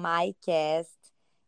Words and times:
MyCast. 0.00 0.98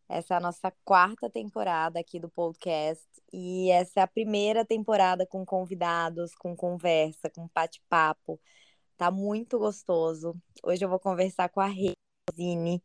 Essa 0.07 0.35
é 0.35 0.37
a 0.37 0.39
nossa 0.39 0.71
quarta 0.85 1.29
temporada 1.29 1.99
aqui 1.99 2.19
do 2.19 2.29
podcast 2.29 3.05
e 3.31 3.71
essa 3.71 4.01
é 4.01 4.03
a 4.03 4.07
primeira 4.07 4.63
temporada 4.65 5.25
com 5.25 5.45
convidados, 5.45 6.35
com 6.35 6.55
conversa, 6.55 7.29
com 7.29 7.49
bate-papo. 7.53 8.39
Tá 8.97 9.09
muito 9.11 9.57
gostoso. 9.59 10.35
Hoje 10.63 10.85
eu 10.85 10.89
vou 10.89 10.99
conversar 10.99 11.49
com 11.49 11.61
a 11.61 11.67
Rezine, 11.67 12.83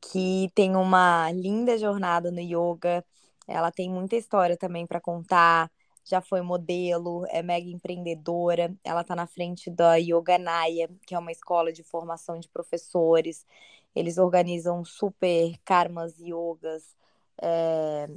que 0.00 0.50
tem 0.54 0.76
uma 0.76 1.30
linda 1.32 1.76
jornada 1.78 2.30
no 2.30 2.40
yoga. 2.40 3.04
Ela 3.46 3.70
tem 3.70 3.90
muita 3.90 4.16
história 4.16 4.56
também 4.56 4.86
para 4.86 5.00
contar 5.00 5.70
já 6.04 6.20
foi 6.20 6.42
modelo, 6.42 7.24
é 7.28 7.42
mega 7.42 7.68
empreendedora. 7.68 8.74
Ela 8.84 9.02
está 9.02 9.14
na 9.14 9.26
frente 9.26 9.70
da 9.70 9.96
Yoganaya, 9.96 10.88
que 11.06 11.14
é 11.14 11.18
uma 11.18 11.32
escola 11.32 11.72
de 11.72 11.82
formação 11.82 12.38
de 12.40 12.48
professores. 12.48 13.46
Eles 13.94 14.18
organizam 14.18 14.84
super 14.84 15.54
karmas 15.64 16.18
yogas 16.18 16.96
é, 17.40 18.08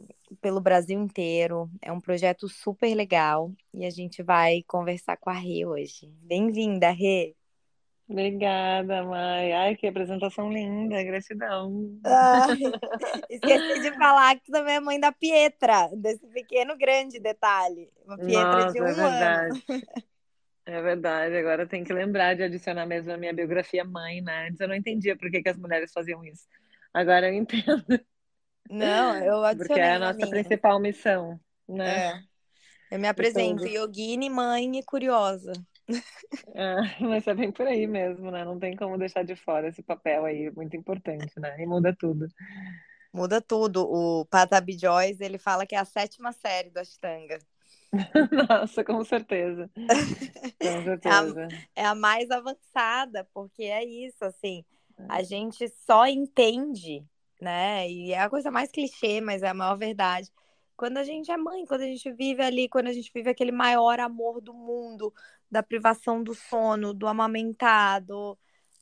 pelo 0.41 0.61
Brasil 0.61 0.99
inteiro. 1.01 1.69
É 1.81 1.91
um 1.91 1.99
projeto 1.99 2.47
super 2.47 2.93
legal 2.95 3.51
e 3.73 3.85
a 3.85 3.89
gente 3.89 4.23
vai 4.23 4.63
conversar 4.67 5.17
com 5.17 5.29
a 5.29 5.33
Rê 5.33 5.65
hoje. 5.65 6.11
Bem-vinda, 6.21 6.91
Rê! 6.91 7.35
Obrigada, 8.07 9.03
Mai. 9.03 9.51
Ai, 9.51 9.75
que 9.75 9.87
apresentação 9.87 10.51
linda, 10.51 11.01
gratidão. 11.03 11.99
Ai, 12.05 12.55
esqueci 13.31 13.81
de 13.81 13.91
falar 13.97 14.35
que 14.35 14.45
tu 14.45 14.51
também 14.51 14.75
é 14.75 14.79
mãe 14.79 14.99
da 14.99 15.11
Pietra, 15.11 15.89
desse 15.91 16.27
pequeno 16.27 16.77
grande 16.77 17.19
detalhe. 17.19 17.91
Uma 18.05 18.15
Pietra 18.15 18.65
Nossa, 18.65 18.73
de 18.73 18.81
um 18.81 18.85
é 18.85 19.47
ano. 19.47 19.61
É 20.65 20.81
verdade. 20.81 21.37
Agora 21.37 21.67
tem 21.67 21.83
que 21.83 21.93
lembrar 21.93 22.35
de 22.35 22.43
adicionar 22.43 22.85
mesmo 22.87 23.11
a 23.11 23.17
minha 23.17 23.33
biografia 23.33 23.83
mãe, 23.85 24.21
né? 24.21 24.47
Antes 24.47 24.59
eu 24.59 24.67
não 24.67 24.75
entendia 24.75 25.15
por 25.17 25.29
que 25.29 25.41
que 25.43 25.49
as 25.49 25.57
mulheres 25.57 25.91
faziam 25.93 26.23
isso. 26.25 26.47
Agora 26.93 27.27
eu 27.27 27.33
entendo, 27.33 27.83
Não, 28.69 29.15
eu 29.23 29.43
porque 29.57 29.79
é 29.79 29.93
a 29.93 29.99
adicionei 29.99 30.03
a 30.03 30.13
nossa 30.13 30.13
minha. 30.13 30.27
principal 30.27 30.79
missão, 30.79 31.39
né? 31.67 32.03
É, 32.03 32.19
eu 32.91 32.99
me 32.99 33.07
De 33.15 33.25
apresento, 33.25 33.67
todos. 33.67 33.69
yogini, 33.69 34.29
mãe 34.29 34.77
e 34.79 34.83
curiosa. 34.83 35.53
Ah, 36.55 36.81
mas 37.01 37.27
é 37.27 37.33
bem 37.33 37.51
por 37.51 37.65
aí 37.67 37.87
mesmo, 37.87 38.31
né? 38.31 38.45
Não 38.45 38.59
tem 38.59 38.75
como 38.75 38.97
deixar 38.97 39.23
de 39.23 39.35
fora 39.35 39.67
esse 39.67 39.81
papel 39.83 40.25
aí, 40.25 40.49
muito 40.51 40.75
importante, 40.77 41.39
né? 41.39 41.55
E 41.61 41.65
muda 41.65 41.95
tudo. 41.97 42.27
Muda 43.13 43.41
tudo. 43.41 43.81
O 43.87 44.25
Patabi 44.25 44.77
Joyce, 44.77 45.23
ele 45.23 45.37
fala 45.37 45.65
que 45.65 45.75
é 45.75 45.79
a 45.79 45.85
sétima 45.85 46.31
série 46.33 46.69
do 46.69 46.79
Ashtanga. 46.79 47.39
Nossa, 48.49 48.83
com 48.83 49.03
certeza. 49.03 49.69
Com 49.75 49.85
É 50.59 50.69
a, 50.69 50.83
certeza. 50.83 51.47
é 51.75 51.85
a 51.85 51.95
mais 51.95 52.31
avançada, 52.31 53.27
porque 53.33 53.63
é 53.63 53.83
isso, 53.83 54.23
assim, 54.23 54.63
a 55.09 55.21
gente 55.21 55.67
só 55.85 56.07
entende, 56.07 57.05
né? 57.41 57.89
E 57.89 58.11
é 58.13 58.19
a 58.21 58.29
coisa 58.29 58.49
mais 58.49 58.71
clichê, 58.71 59.21
mas 59.21 59.43
é 59.43 59.49
a 59.49 59.53
maior 59.53 59.77
verdade. 59.77 60.31
Quando 60.75 60.97
a 60.97 61.03
gente 61.03 61.31
é 61.31 61.37
mãe, 61.37 61.65
quando 61.65 61.81
a 61.81 61.85
gente 61.85 62.11
vive 62.11 62.41
ali, 62.41 62.67
quando 62.67 62.87
a 62.87 62.93
gente 62.93 63.11
vive 63.13 63.29
aquele 63.29 63.51
maior 63.51 63.99
amor 63.99 64.41
do 64.41 64.53
mundo, 64.53 65.13
da 65.49 65.63
privação 65.63 66.21
do 66.23 66.33
sono, 66.33 66.93
do 66.93 67.07
amamentado, 67.07 68.37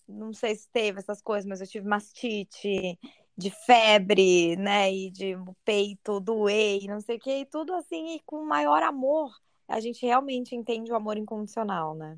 não 0.08 0.34
sei 0.34 0.56
se 0.56 0.69
teve 0.69 1.00
essas 1.00 1.22
coisas, 1.22 1.47
mas 1.47 1.61
eu 1.61 1.67
tive 1.67 1.88
mastite, 1.88 2.97
de 3.38 3.50
febre, 3.66 4.56
né? 4.56 4.92
E 4.92 5.09
de 5.12 5.36
peito 5.66 6.20
doer, 6.20 6.84
e 6.84 6.88
não 6.88 7.00
sei 7.02 7.17
o 7.17 7.20
que, 7.20 7.42
e 7.42 7.45
tudo 7.45 7.73
assim, 7.73 8.16
e 8.16 8.20
com 8.25 8.45
maior 8.45 8.84
amor. 8.84 9.31
A 9.67 9.80
gente 9.80 10.06
realmente 10.06 10.56
entende 10.56 10.92
o 10.92 10.95
amor 10.95 11.17
incondicional, 11.17 11.95
né? 11.95 12.17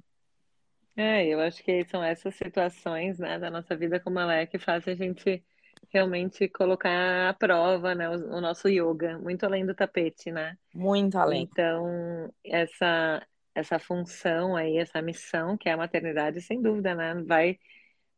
É, 0.97 1.25
eu 1.27 1.41
acho 1.41 1.61
que 1.63 1.83
são 1.85 2.01
essas 2.01 2.35
situações, 2.35 3.19
né, 3.19 3.37
da 3.37 3.51
nossa 3.51 3.75
vida 3.75 3.99
como 3.99 4.17
ela 4.17 4.33
é 4.33 4.45
que 4.45 4.57
fazem 4.57 4.93
a 4.93 4.97
gente 4.97 5.43
realmente 5.89 6.47
colocar 6.47 7.29
à 7.29 7.33
prova, 7.33 7.93
né, 7.93 8.09
o, 8.09 8.37
o 8.37 8.41
nosso 8.41 8.69
yoga, 8.69 9.17
muito 9.19 9.45
além 9.45 9.65
do 9.65 9.75
tapete, 9.75 10.31
né? 10.31 10.57
Muito 10.73 11.17
além. 11.17 11.43
Então, 11.43 12.33
essa 12.43 13.25
essa 13.53 13.79
função 13.79 14.55
aí, 14.55 14.77
essa 14.77 15.01
missão 15.01 15.57
que 15.57 15.69
é 15.69 15.71
a 15.71 15.77
maternidade, 15.77 16.41
sem 16.41 16.61
dúvida, 16.61 16.93
né, 16.93 17.15
vai 17.25 17.57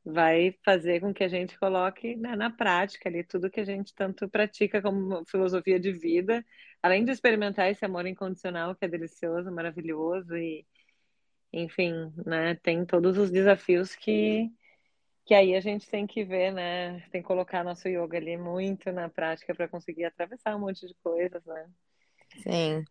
vai 0.10 0.56
fazer 0.64 1.02
com 1.02 1.14
que 1.14 1.24
a 1.24 1.28
gente 1.28 1.60
coloque, 1.60 2.16
né, 2.16 2.34
na 2.34 2.50
prática 2.50 3.10
ali 3.10 3.26
tudo 3.26 3.50
que 3.50 3.60
a 3.60 3.66
gente 3.66 3.94
tanto 3.94 4.30
pratica 4.30 4.82
como 4.82 5.26
filosofia 5.26 5.78
de 5.78 5.92
vida, 5.92 6.46
além 6.82 7.04
de 7.04 7.12
experimentar 7.12 7.70
esse 7.70 7.84
amor 7.84 8.06
incondicional 8.06 8.74
que 8.74 8.86
é 8.86 8.88
delicioso, 8.88 9.52
maravilhoso 9.52 10.36
e 10.38 10.66
enfim, 11.52 12.14
né, 12.26 12.56
tem 12.56 12.86
todos 12.86 13.18
os 13.18 13.30
desafios 13.30 13.96
que, 13.96 14.50
que 15.26 15.34
aí 15.34 15.56
a 15.56 15.60
gente 15.60 15.90
tem 15.90 16.08
que 16.08 16.24
ver, 16.24 16.54
né, 16.54 17.02
tem 17.12 17.22
que 17.22 17.28
colocar 17.28 17.64
nosso 17.64 17.90
yoga 17.90 18.18
ali 18.18 18.38
muito 18.38 18.92
na 18.94 19.10
prática 19.10 19.54
para 19.54 19.68
conseguir 19.68 20.06
atravessar 20.06 20.56
um 20.56 20.60
monte 20.60 20.88
de 20.88 20.94
coisas, 21.04 21.44
né? 21.46 21.70
Sim. 22.44 22.86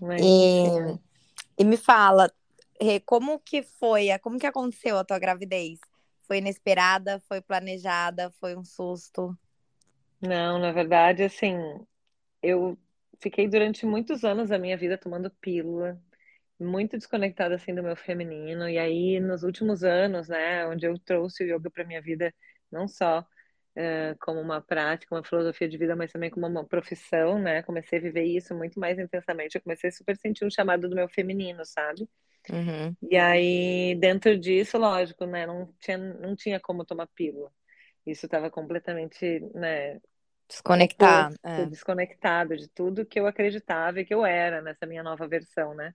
Mas, 0.00 0.20
E, 0.22 0.80
né? 0.80 0.98
e 1.58 1.64
me 1.64 1.78
fala, 1.78 2.30
Rê, 2.78 3.00
como 3.00 3.38
que 3.38 3.62
foi, 3.62 4.08
como 4.18 4.38
que 4.38 4.46
aconteceu 4.46 4.98
a 4.98 5.04
tua 5.04 5.18
gravidez? 5.18 5.78
Foi 6.26 6.38
inesperada, 6.38 7.20
foi 7.20 7.40
planejada, 7.40 8.30
foi 8.40 8.56
um 8.56 8.64
susto? 8.64 9.36
Não, 10.20 10.58
na 10.58 10.72
verdade, 10.72 11.22
assim, 11.22 11.56
eu 12.42 12.78
fiquei 13.20 13.48
durante 13.48 13.86
muitos 13.86 14.24
anos 14.24 14.50
da 14.50 14.58
minha 14.58 14.76
vida 14.76 14.98
tomando 14.98 15.30
pílula, 15.30 16.00
muito 16.60 16.96
desconectada 16.98 17.54
assim 17.56 17.74
do 17.74 17.82
meu 17.82 17.96
feminino, 17.96 18.68
e 18.68 18.78
aí 18.78 19.20
nos 19.20 19.42
últimos 19.44 19.84
anos, 19.84 20.28
né, 20.28 20.66
onde 20.68 20.86
eu 20.86 20.98
trouxe 20.98 21.44
o 21.44 21.48
yoga 21.56 21.70
para 21.70 21.84
minha 21.84 22.02
vida, 22.02 22.34
não 22.72 22.88
só 22.88 23.26
eh, 23.76 24.16
como 24.20 24.40
uma 24.40 24.60
prática, 24.62 25.14
uma 25.14 25.24
filosofia 25.24 25.68
de 25.68 25.78
vida, 25.78 25.96
mas 25.96 26.12
também 26.12 26.30
como 26.30 26.46
uma 26.46 26.66
profissão, 26.66 27.38
né? 27.40 27.62
Comecei 27.62 27.98
a 27.98 28.02
viver 28.02 28.24
isso 28.24 28.54
muito 28.54 28.80
mais 28.80 28.98
intensamente. 28.98 29.56
Eu 29.56 29.62
comecei 29.62 29.90
a 29.90 29.92
super 29.92 30.16
sentir 30.18 30.44
um 30.46 30.50
chamado 30.50 30.88
do 30.88 30.96
meu 30.96 31.08
feminino, 31.08 31.64
sabe? 31.66 32.08
Uhum. 32.50 32.94
E 33.10 33.16
aí, 33.16 33.94
dentro 33.96 34.38
disso, 34.38 34.78
lógico, 34.78 35.26
né? 35.26 35.46
Não 35.46 35.72
tinha, 35.80 35.98
não 35.98 36.34
tinha 36.34 36.60
como 36.60 36.84
tomar 36.84 37.06
pílula. 37.08 37.52
Isso 38.06 38.26
estava 38.26 38.50
completamente, 38.50 39.40
né, 39.54 40.00
Desconectar. 40.48 41.28
oposto, 41.28 41.48
É. 41.48 41.66
desconectado 41.66 42.56
de 42.56 42.68
tudo 42.68 43.06
que 43.06 43.18
eu 43.18 43.26
acreditava 43.26 44.00
e 44.00 44.04
que 44.04 44.14
eu 44.14 44.24
era 44.24 44.60
nessa 44.60 44.86
minha 44.86 45.02
nova 45.02 45.26
versão, 45.26 45.74
né? 45.74 45.94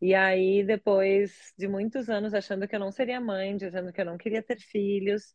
E 0.00 0.14
aí, 0.14 0.64
depois 0.64 1.52
de 1.58 1.68
muitos 1.68 2.08
anos 2.08 2.32
achando 2.32 2.66
que 2.66 2.74
eu 2.74 2.80
não 2.80 2.90
seria 2.90 3.20
mãe, 3.20 3.56
dizendo 3.56 3.92
que 3.92 4.00
eu 4.00 4.04
não 4.04 4.16
queria 4.16 4.42
ter 4.42 4.58
filhos, 4.58 5.34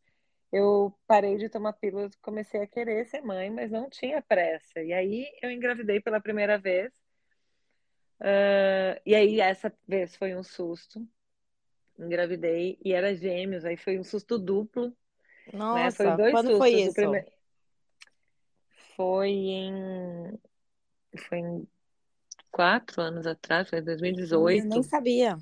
eu 0.52 0.92
parei 1.06 1.36
de 1.36 1.48
tomar 1.48 1.72
pílulas, 1.74 2.14
comecei 2.16 2.60
a 2.62 2.66
querer 2.66 3.06
ser 3.06 3.20
mãe, 3.22 3.50
mas 3.50 3.70
não 3.70 3.88
tinha 3.88 4.20
pressa. 4.22 4.80
E 4.82 4.92
aí 4.92 5.26
eu 5.42 5.50
engravidei 5.50 6.00
pela 6.00 6.20
primeira 6.20 6.58
vez. 6.58 6.90
Ah, 8.20 9.00
e 9.04 9.14
aí 9.14 9.40
essa 9.40 9.72
vez 9.86 10.16
foi 10.16 10.34
um 10.36 10.42
susto. 10.42 11.06
Engravidei 11.98 12.78
e 12.84 12.92
era 12.92 13.14
gêmeos, 13.14 13.64
aí 13.64 13.76
foi 13.76 13.98
um 13.98 14.04
susto 14.04 14.38
duplo, 14.38 14.94
né? 15.70 15.90
Foi 15.92 16.06
Nossa, 16.06 16.16
dois 16.16 16.32
quando 16.32 16.52
foi 16.52 16.70
sustos. 16.70 16.86
O 16.86 16.92
isso? 16.92 16.92
primeiro 16.92 17.26
foi 18.96 19.28
em 19.30 20.38
foi 21.28 21.38
em 21.38 21.68
quatro 22.50 23.00
anos 23.02 23.26
atrás, 23.26 23.68
foi 23.70 23.78
em 23.80 23.84
Ih, 24.02 24.16
Eu 24.30 24.64
nem 24.64 24.82
2018. 24.82 24.82
sabia. 24.82 25.36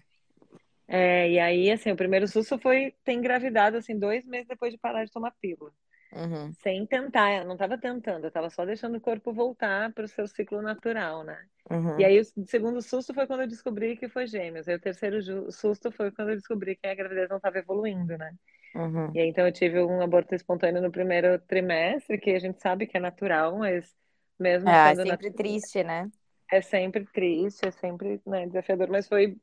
É, 0.87 1.31
e 1.31 1.39
aí, 1.39 1.71
assim, 1.71 1.91
o 1.93 1.97
primeiro 1.97 2.29
susto 2.29 2.59
foi 2.59 2.93
ter 3.05 3.13
engravidado, 3.13 3.77
assim, 3.79 3.99
dois 3.99 4.25
meses 4.27 4.49
depois 4.49 4.73
de 4.73 4.79
parar 4.79 5.05
de 5.05 5.11
tomar 5.13 5.31
pílula. 5.41 5.73
Uhum. 6.15 6.57
Sem 6.63 6.87
tentar, 6.87 7.33
eu 7.39 7.45
não 7.45 7.55
estava 7.55 7.79
tentando, 7.79 8.25
eu 8.25 8.29
estava 8.29 8.51
só 8.51 8.65
deixando 8.65 8.97
o 8.97 9.01
corpo 9.01 9.33
voltar 9.33 9.93
para 9.93 10.05
o 10.05 10.09
seu 10.09 10.27
ciclo 10.29 10.63
natural, 10.63 11.25
né? 11.25 11.49
E 11.97 12.05
Uhum. 12.05 12.05
aí, 12.05 12.21
o 12.21 12.25
segundo 12.47 12.81
susto 12.83 13.15
foi 13.15 13.27
quando 13.27 13.43
eu 13.43 13.49
descobri 13.49 13.97
que 13.97 14.09
foi 14.09 14.27
gêmeos. 14.27 14.67
Aí, 14.69 14.75
o 14.77 14.81
terceiro 14.81 15.21
susto 15.53 15.93
foi 15.93 16.11
quando 16.13 16.31
eu 16.31 16.37
descobri 16.37 16.77
que 16.77 16.87
a 16.87 16.95
gravidez 16.95 17.29
não 17.29 17.37
estava 17.37 17.59
evoluindo, 17.59 18.19
né? 18.19 18.35
Uhum. 18.75 19.15
E 19.15 19.21
aí, 19.21 19.29
então, 19.29 19.47
eu 19.47 19.53
tive 19.53 19.81
um 19.83 20.03
aborto 20.03 20.35
espontâneo 20.35 20.83
no 20.83 20.93
primeiro 20.93 21.39
trimestre, 21.41 22.19
que 22.21 22.31
a 22.33 22.39
gente 22.41 22.61
sabe 22.63 22.87
que 22.87 22.97
é 22.97 23.01
natural, 23.01 23.59
mas 23.59 23.97
mesmo 24.39 24.77
É, 24.77 24.93
é 24.93 24.95
sempre 24.95 25.31
natural, 25.33 25.33
triste, 25.33 25.83
né? 25.83 26.11
é 26.53 26.61
sempre 26.63 27.05
triste, 27.07 27.67
é 27.67 27.71
sempre, 27.71 28.21
né, 28.27 28.47
desafiador, 28.47 28.89
mas 28.89 29.09
foi 29.09 29.37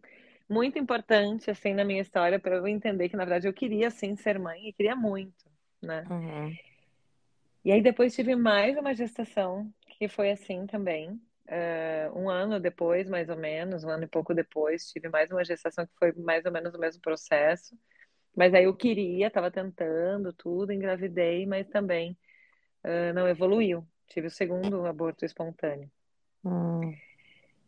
muito 0.50 0.80
importante, 0.80 1.51
assim, 1.51 1.74
na 1.74 1.86
minha 1.86 2.01
história, 2.01 2.40
para 2.40 2.57
eu 2.57 2.68
entender 2.68 3.10
que, 3.10 3.18
na 3.18 3.25
verdade, 3.25 3.48
eu 3.48 3.54
queria, 3.54 3.90
sim, 3.92 4.16
ser 4.16 4.40
mãe 4.40 4.69
e 4.69 4.74
queria 4.74 4.96
muito, 4.96 5.50
né? 5.81 6.04
Uhum. 6.10 6.56
E 7.63 7.72
aí 7.72 7.81
depois 7.81 8.16
tive 8.16 8.36
mais 8.36 8.78
uma 8.78 8.94
gestação 8.94 9.72
que 9.88 10.07
foi 10.07 10.31
assim 10.31 10.66
também. 10.66 11.22
Eh, 11.48 12.10
um 12.16 12.30
ano 12.30 12.60
depois, 12.60 13.10
mais 13.10 13.30
ou 13.30 13.38
menos, 13.38 13.83
um 13.83 13.89
ano 13.89 14.06
e 14.06 14.07
pouco 14.07 14.33
depois, 14.33 14.89
tive 14.92 15.10
mais 15.10 15.30
uma 15.30 15.44
gestação 15.44 15.86
que 15.86 15.94
foi 16.00 16.12
mais 16.13 16.45
ou 16.45 16.51
menos 16.51 16.74
o 16.74 16.80
mesmo 16.80 17.01
processo. 17.01 17.78
Mas 18.36 18.54
aí 18.54 18.63
eu 18.63 18.75
queria, 18.75 19.28
estava 19.28 19.51
tentando 19.51 20.33
tudo, 20.33 20.72
engravidei, 20.72 21.45
mas 21.45 21.68
também 21.68 22.18
eh, 22.84 23.13
não 23.13 23.27
evoluiu. 23.27 23.86
Tive 24.07 24.27
o 24.27 24.31
segundo 24.31 24.86
aborto 24.86 25.25
espontâneo. 25.25 25.89
Hum. 26.44 26.94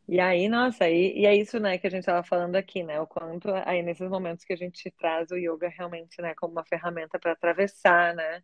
E 0.08 0.20
aí, 0.20 0.50
nossa, 0.50 0.90
e, 0.90 1.20
e 1.22 1.26
é 1.26 1.36
isso, 1.36 1.60
né, 1.60 1.78
que 1.78 1.88
a 1.88 1.90
gente 1.90 2.02
estava 2.02 2.24
falando 2.24 2.56
aqui, 2.56 2.84
né? 2.84 3.00
O 3.00 3.08
quanto 3.08 3.50
aí 3.66 3.82
nesses 3.82 4.10
momentos 4.10 4.44
que 4.44 4.54
a 4.54 4.58
gente 4.58 4.92
traz 4.92 5.32
o 5.32 5.38
yoga 5.38 5.70
realmente, 5.70 6.22
né, 6.22 6.34
como 6.36 6.54
uma 6.54 6.66
ferramenta 6.66 7.18
para 7.20 7.32
atravessar, 7.32 8.14
né? 8.14 8.44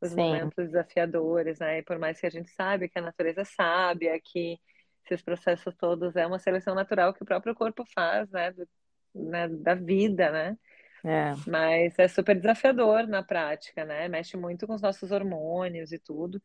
os 0.00 0.10
Sim. 0.10 0.16
momentos 0.16 0.66
desafiadores, 0.66 1.58
né? 1.58 1.78
E 1.78 1.82
por 1.82 1.98
mais 1.98 2.18
que 2.18 2.26
a 2.26 2.30
gente 2.30 2.50
sabe 2.50 2.88
que 2.88 2.98
a 2.98 3.02
natureza 3.02 3.44
sabe, 3.44 4.08
é 4.08 4.18
que 4.18 4.58
esses 5.04 5.22
processos 5.22 5.74
todos 5.76 6.16
é 6.16 6.26
uma 6.26 6.38
seleção 6.38 6.74
natural 6.74 7.12
que 7.12 7.22
o 7.22 7.26
próprio 7.26 7.54
corpo 7.54 7.84
faz, 7.94 8.30
né? 8.30 8.50
Do, 8.52 8.68
né? 9.14 9.48
Da 9.48 9.74
vida, 9.74 10.30
né? 10.30 10.58
É. 11.04 11.34
Mas 11.46 11.98
é 11.98 12.08
super 12.08 12.34
desafiador 12.36 13.06
na 13.06 13.22
prática, 13.22 13.84
né? 13.84 14.08
Mexe 14.08 14.36
muito 14.36 14.66
com 14.66 14.74
os 14.74 14.82
nossos 14.82 15.10
hormônios 15.10 15.92
e 15.92 15.98
tudo. 15.98 16.42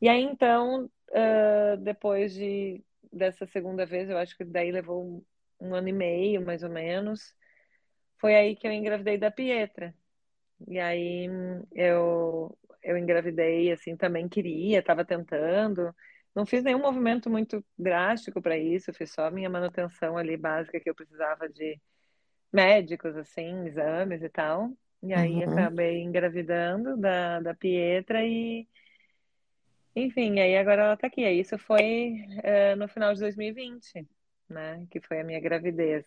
E 0.00 0.08
aí, 0.08 0.22
então, 0.22 0.84
uh, 0.84 1.76
depois 1.78 2.34
de, 2.34 2.84
dessa 3.14 3.46
segunda 3.46 3.86
vez, 3.86 4.10
eu 4.10 4.18
acho 4.18 4.36
que 4.36 4.44
daí 4.44 4.72
levou 4.72 5.04
um, 5.60 5.68
um 5.68 5.74
ano 5.74 5.88
e 5.88 5.92
meio, 5.92 6.44
mais 6.44 6.62
ou 6.62 6.70
menos, 6.70 7.34
foi 8.20 8.34
aí 8.34 8.56
que 8.56 8.66
eu 8.66 8.72
engravidei 8.72 9.18
da 9.18 9.30
Pietra. 9.30 9.94
E 10.68 10.78
aí 10.80 11.26
eu, 11.74 12.56
eu 12.82 12.98
engravidei, 12.98 13.72
assim, 13.72 13.96
também 13.96 14.28
queria, 14.28 14.80
estava 14.80 15.04
tentando. 15.04 15.94
Não 16.34 16.46
fiz 16.46 16.62
nenhum 16.64 16.80
movimento 16.80 17.30
muito 17.30 17.64
drástico 17.78 18.42
para 18.42 18.56
isso, 18.58 18.92
fiz 18.94 19.12
só 19.12 19.26
a 19.26 19.30
minha 19.30 19.50
manutenção 19.50 20.16
ali 20.18 20.36
básica 20.36 20.80
que 20.80 20.90
eu 20.90 20.94
precisava 20.94 21.48
de 21.48 21.80
médicos, 22.52 23.16
assim, 23.16 23.66
exames 23.66 24.22
e 24.22 24.28
tal. 24.28 24.70
E 25.02 25.12
aí 25.12 25.42
Uhum. 25.42 25.42
acabei 25.42 26.02
engravidando 26.02 26.96
da, 26.96 27.40
da 27.40 27.54
Pietra 27.54 28.24
e, 28.26 28.68
enfim, 29.96 30.40
aí 30.40 30.56
agora 30.56 30.82
ela 30.82 30.96
tá 30.96 31.06
aqui. 31.06 31.24
Aí 31.24 31.40
Isso 31.40 31.58
foi 31.58 32.16
é, 32.42 32.74
no 32.76 32.88
final 32.88 33.14
de 33.14 33.20
2020, 33.20 34.06
né? 34.48 34.86
Que 34.90 35.00
foi 35.00 35.20
a 35.20 35.24
minha 35.24 35.40
gravidez. 35.40 36.04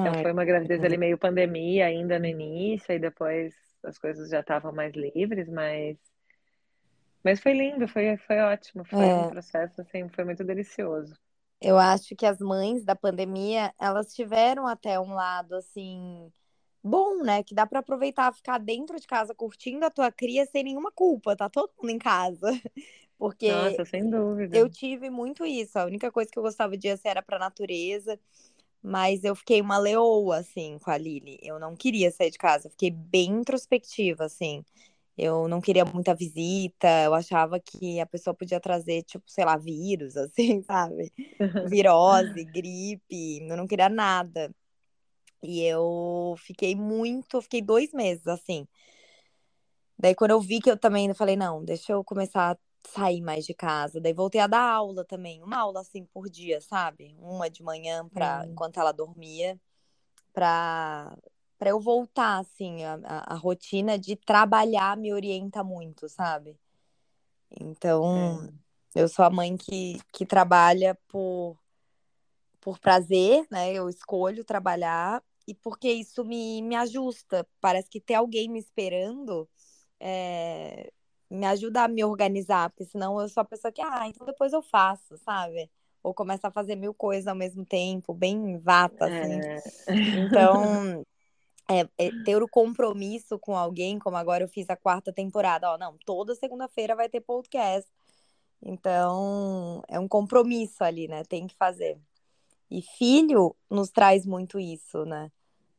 Então 0.00 0.14
Ai, 0.14 0.22
foi 0.22 0.32
uma 0.32 0.44
gravidez 0.44 0.82
ali 0.84 0.96
meio 0.98 1.18
pandemia 1.18 1.86
ainda 1.86 2.18
no 2.18 2.26
início, 2.26 2.92
e 2.94 2.98
depois 2.98 3.54
as 3.84 3.98
coisas 3.98 4.30
já 4.30 4.40
estavam 4.40 4.72
mais 4.72 4.94
livres, 4.94 5.48
mas 5.48 5.98
mas 7.24 7.40
foi 7.40 7.52
lindo, 7.54 7.88
foi 7.88 8.16
foi 8.18 8.38
ótimo, 8.40 8.84
foi 8.84 9.12
um 9.14 9.24
é, 9.24 9.26
processo 9.26 9.80
assim, 9.80 10.08
foi 10.10 10.24
muito 10.24 10.44
delicioso. 10.44 11.12
eu 11.60 11.78
acho 11.78 12.14
que 12.16 12.26
as 12.26 12.38
mães 12.40 12.84
da 12.84 12.94
pandemia, 12.94 13.72
elas 13.80 14.14
tiveram 14.14 14.66
até 14.66 15.00
um 15.00 15.14
lado 15.14 15.54
assim 15.54 16.30
bom, 16.84 17.22
né? 17.24 17.42
Que 17.44 17.54
dá 17.54 17.66
para 17.66 17.80
aproveitar 17.80 18.32
ficar 18.34 18.58
dentro 18.58 18.98
de 19.00 19.06
casa 19.06 19.34
curtindo 19.34 19.84
a 19.86 19.90
tua 19.90 20.12
cria 20.12 20.46
sem 20.46 20.64
nenhuma 20.64 20.92
culpa, 20.92 21.36
tá 21.36 21.48
todo 21.50 21.72
mundo 21.80 21.90
em 21.90 21.98
casa. 21.98 22.48
Porque 23.18 23.46
Nossa, 23.46 23.84
sem 23.86 24.10
dúvida. 24.10 24.58
eu 24.58 24.68
tive 24.70 25.10
muito 25.10 25.44
isso. 25.46 25.78
A 25.78 25.84
única 25.86 26.12
coisa 26.12 26.30
que 26.30 26.38
eu 26.38 26.42
gostava 26.42 26.76
de 26.76 26.88
ir 26.88 26.92
assim, 26.92 27.08
era 27.08 27.22
pra 27.22 27.38
natureza. 27.38 28.18
Mas 28.82 29.24
eu 29.24 29.34
fiquei 29.34 29.60
uma 29.60 29.78
leoa, 29.78 30.38
assim, 30.38 30.78
com 30.78 30.90
a 30.90 30.98
Lili. 30.98 31.38
Eu 31.42 31.58
não 31.58 31.74
queria 31.76 32.10
sair 32.10 32.30
de 32.30 32.38
casa. 32.38 32.66
Eu 32.68 32.70
fiquei 32.72 32.90
bem 32.90 33.30
introspectiva, 33.30 34.24
assim. 34.24 34.64
Eu 35.18 35.48
não 35.48 35.60
queria 35.60 35.84
muita 35.84 36.14
visita. 36.14 36.88
Eu 37.04 37.14
achava 37.14 37.60
que 37.60 38.00
a 38.00 38.06
pessoa 38.06 38.34
podia 38.34 38.60
trazer, 38.60 39.02
tipo, 39.04 39.24
sei 39.30 39.44
lá, 39.44 39.56
vírus, 39.56 40.16
assim, 40.18 40.62
sabe? 40.62 41.12
Virose, 41.62 42.44
gripe. 42.44 43.40
Eu 43.48 43.56
não 43.56 43.66
queria 43.66 43.88
nada. 43.88 44.54
E 45.44 45.62
eu 45.62 46.34
fiquei 46.38 46.74
muito, 46.74 47.40
fiquei 47.42 47.62
dois 47.62 47.92
meses, 47.92 48.26
assim. 48.26 48.66
Daí, 49.98 50.14
quando 50.14 50.32
eu 50.32 50.40
vi 50.40 50.60
que 50.60 50.70
eu 50.70 50.76
também 50.78 51.08
eu 51.08 51.14
falei, 51.14 51.36
não, 51.36 51.64
deixa 51.64 51.92
eu 51.92 52.04
começar 52.04 52.52
a 52.52 52.58
sair 52.88 53.20
mais 53.22 53.44
de 53.46 53.54
casa. 53.54 54.00
Daí 54.00 54.12
voltei 54.12 54.40
a 54.40 54.46
dar 54.46 54.62
aula 54.62 55.04
também, 55.04 55.42
uma 55.42 55.58
aula 55.58 55.80
assim 55.80 56.04
por 56.06 56.28
dia, 56.28 56.60
sabe? 56.60 57.16
Uma 57.20 57.48
de 57.48 57.62
manhã 57.62 58.08
para 58.08 58.44
Hum, 58.44 58.50
enquanto 58.50 58.78
ela 58.80 58.92
dormia, 58.92 59.58
para 60.32 61.16
para 61.58 61.70
eu 61.70 61.80
voltar 61.80 62.40
assim, 62.40 62.84
a, 62.84 62.94
a, 63.04 63.34
a 63.34 63.36
rotina 63.36 63.98
de 63.98 64.16
trabalhar 64.16 64.96
me 64.96 65.14
orienta 65.14 65.64
muito, 65.64 66.08
sabe? 66.08 66.58
Então, 67.60 68.48
é, 68.94 69.00
eu 69.00 69.08
sou 69.08 69.24
a 69.24 69.30
mãe 69.30 69.56
que, 69.56 69.98
que 70.12 70.26
trabalha 70.26 70.94
por, 71.08 71.56
por 72.60 72.78
prazer, 72.78 73.46
né? 73.50 73.72
Eu 73.72 73.88
escolho 73.88 74.44
trabalhar 74.44 75.22
e 75.46 75.54
porque 75.54 75.90
isso 75.90 76.24
me, 76.24 76.62
me 76.62 76.76
ajusta. 76.76 77.46
Parece 77.60 77.88
que 77.88 78.00
ter 78.00 78.14
alguém 78.14 78.48
me 78.48 78.58
esperando 78.58 79.48
é, 80.00 80.92
me 81.30 81.46
ajuda 81.46 81.84
a 81.84 81.88
me 81.88 82.04
organizar, 82.04 82.70
porque 82.70 82.84
senão 82.84 83.20
eu 83.20 83.28
sou 83.28 83.40
a 83.40 83.44
pessoa 83.44 83.72
que, 83.72 83.80
ah, 83.80 84.06
então 84.06 84.26
depois 84.26 84.52
eu 84.52 84.62
faço, 84.62 85.16
sabe? 85.18 85.70
Ou 86.02 86.12
começa 86.12 86.48
a 86.48 86.50
fazer 86.50 86.76
mil 86.76 86.92
coisas 86.92 87.26
ao 87.26 87.34
mesmo 87.34 87.64
tempo, 87.64 88.12
bem 88.12 88.58
vata, 88.58 89.06
assim. 89.06 89.40
é. 89.40 89.62
Então, 90.34 91.04
é, 91.68 91.88
é 91.98 92.10
ter 92.24 92.42
o 92.42 92.48
compromisso 92.48 93.38
com 93.38 93.56
alguém, 93.56 93.98
como 93.98 94.16
agora 94.16 94.44
eu 94.44 94.48
fiz 94.48 94.68
a 94.68 94.76
quarta 94.76 95.12
temporada, 95.12 95.70
ó, 95.70 95.78
não, 95.78 95.96
toda 96.04 96.34
segunda-feira 96.34 96.94
vai 96.94 97.08
ter 97.08 97.20
podcast. 97.20 97.90
Então, 98.62 99.82
é 99.88 99.98
um 99.98 100.08
compromisso 100.08 100.84
ali, 100.84 101.08
né? 101.08 101.22
Tem 101.24 101.46
que 101.46 101.54
fazer. 101.54 101.98
E 102.70 102.82
filho 102.82 103.54
nos 103.70 103.90
traz 103.90 104.26
muito 104.26 104.58
isso, 104.58 105.04
né? 105.04 105.30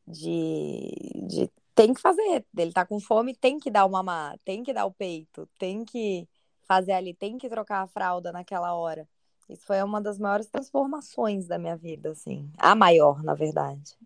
De, 0.06 0.90
de 1.26 1.50
tem 1.74 1.92
que 1.92 2.00
fazer. 2.00 2.44
Ele 2.56 2.72
tá 2.72 2.86
com 2.86 2.98
fome, 2.98 3.34
tem 3.34 3.58
que 3.58 3.70
dar 3.70 3.84
o 3.84 3.90
mamar, 3.90 4.38
tem 4.44 4.62
que 4.62 4.72
dar 4.72 4.86
o 4.86 4.92
peito, 4.92 5.48
tem 5.58 5.84
que 5.84 6.28
fazer 6.66 6.92
ali, 6.92 7.14
tem 7.14 7.38
que 7.38 7.48
trocar 7.48 7.82
a 7.82 7.86
fralda 7.86 8.32
naquela 8.32 8.74
hora. 8.74 9.06
Isso 9.48 9.64
foi 9.64 9.80
uma 9.82 10.00
das 10.00 10.18
maiores 10.18 10.46
transformações 10.48 11.46
da 11.46 11.58
minha 11.58 11.76
vida, 11.76 12.10
assim. 12.10 12.50
A 12.58 12.74
maior, 12.74 13.22
na 13.22 13.34
verdade. 13.34 13.96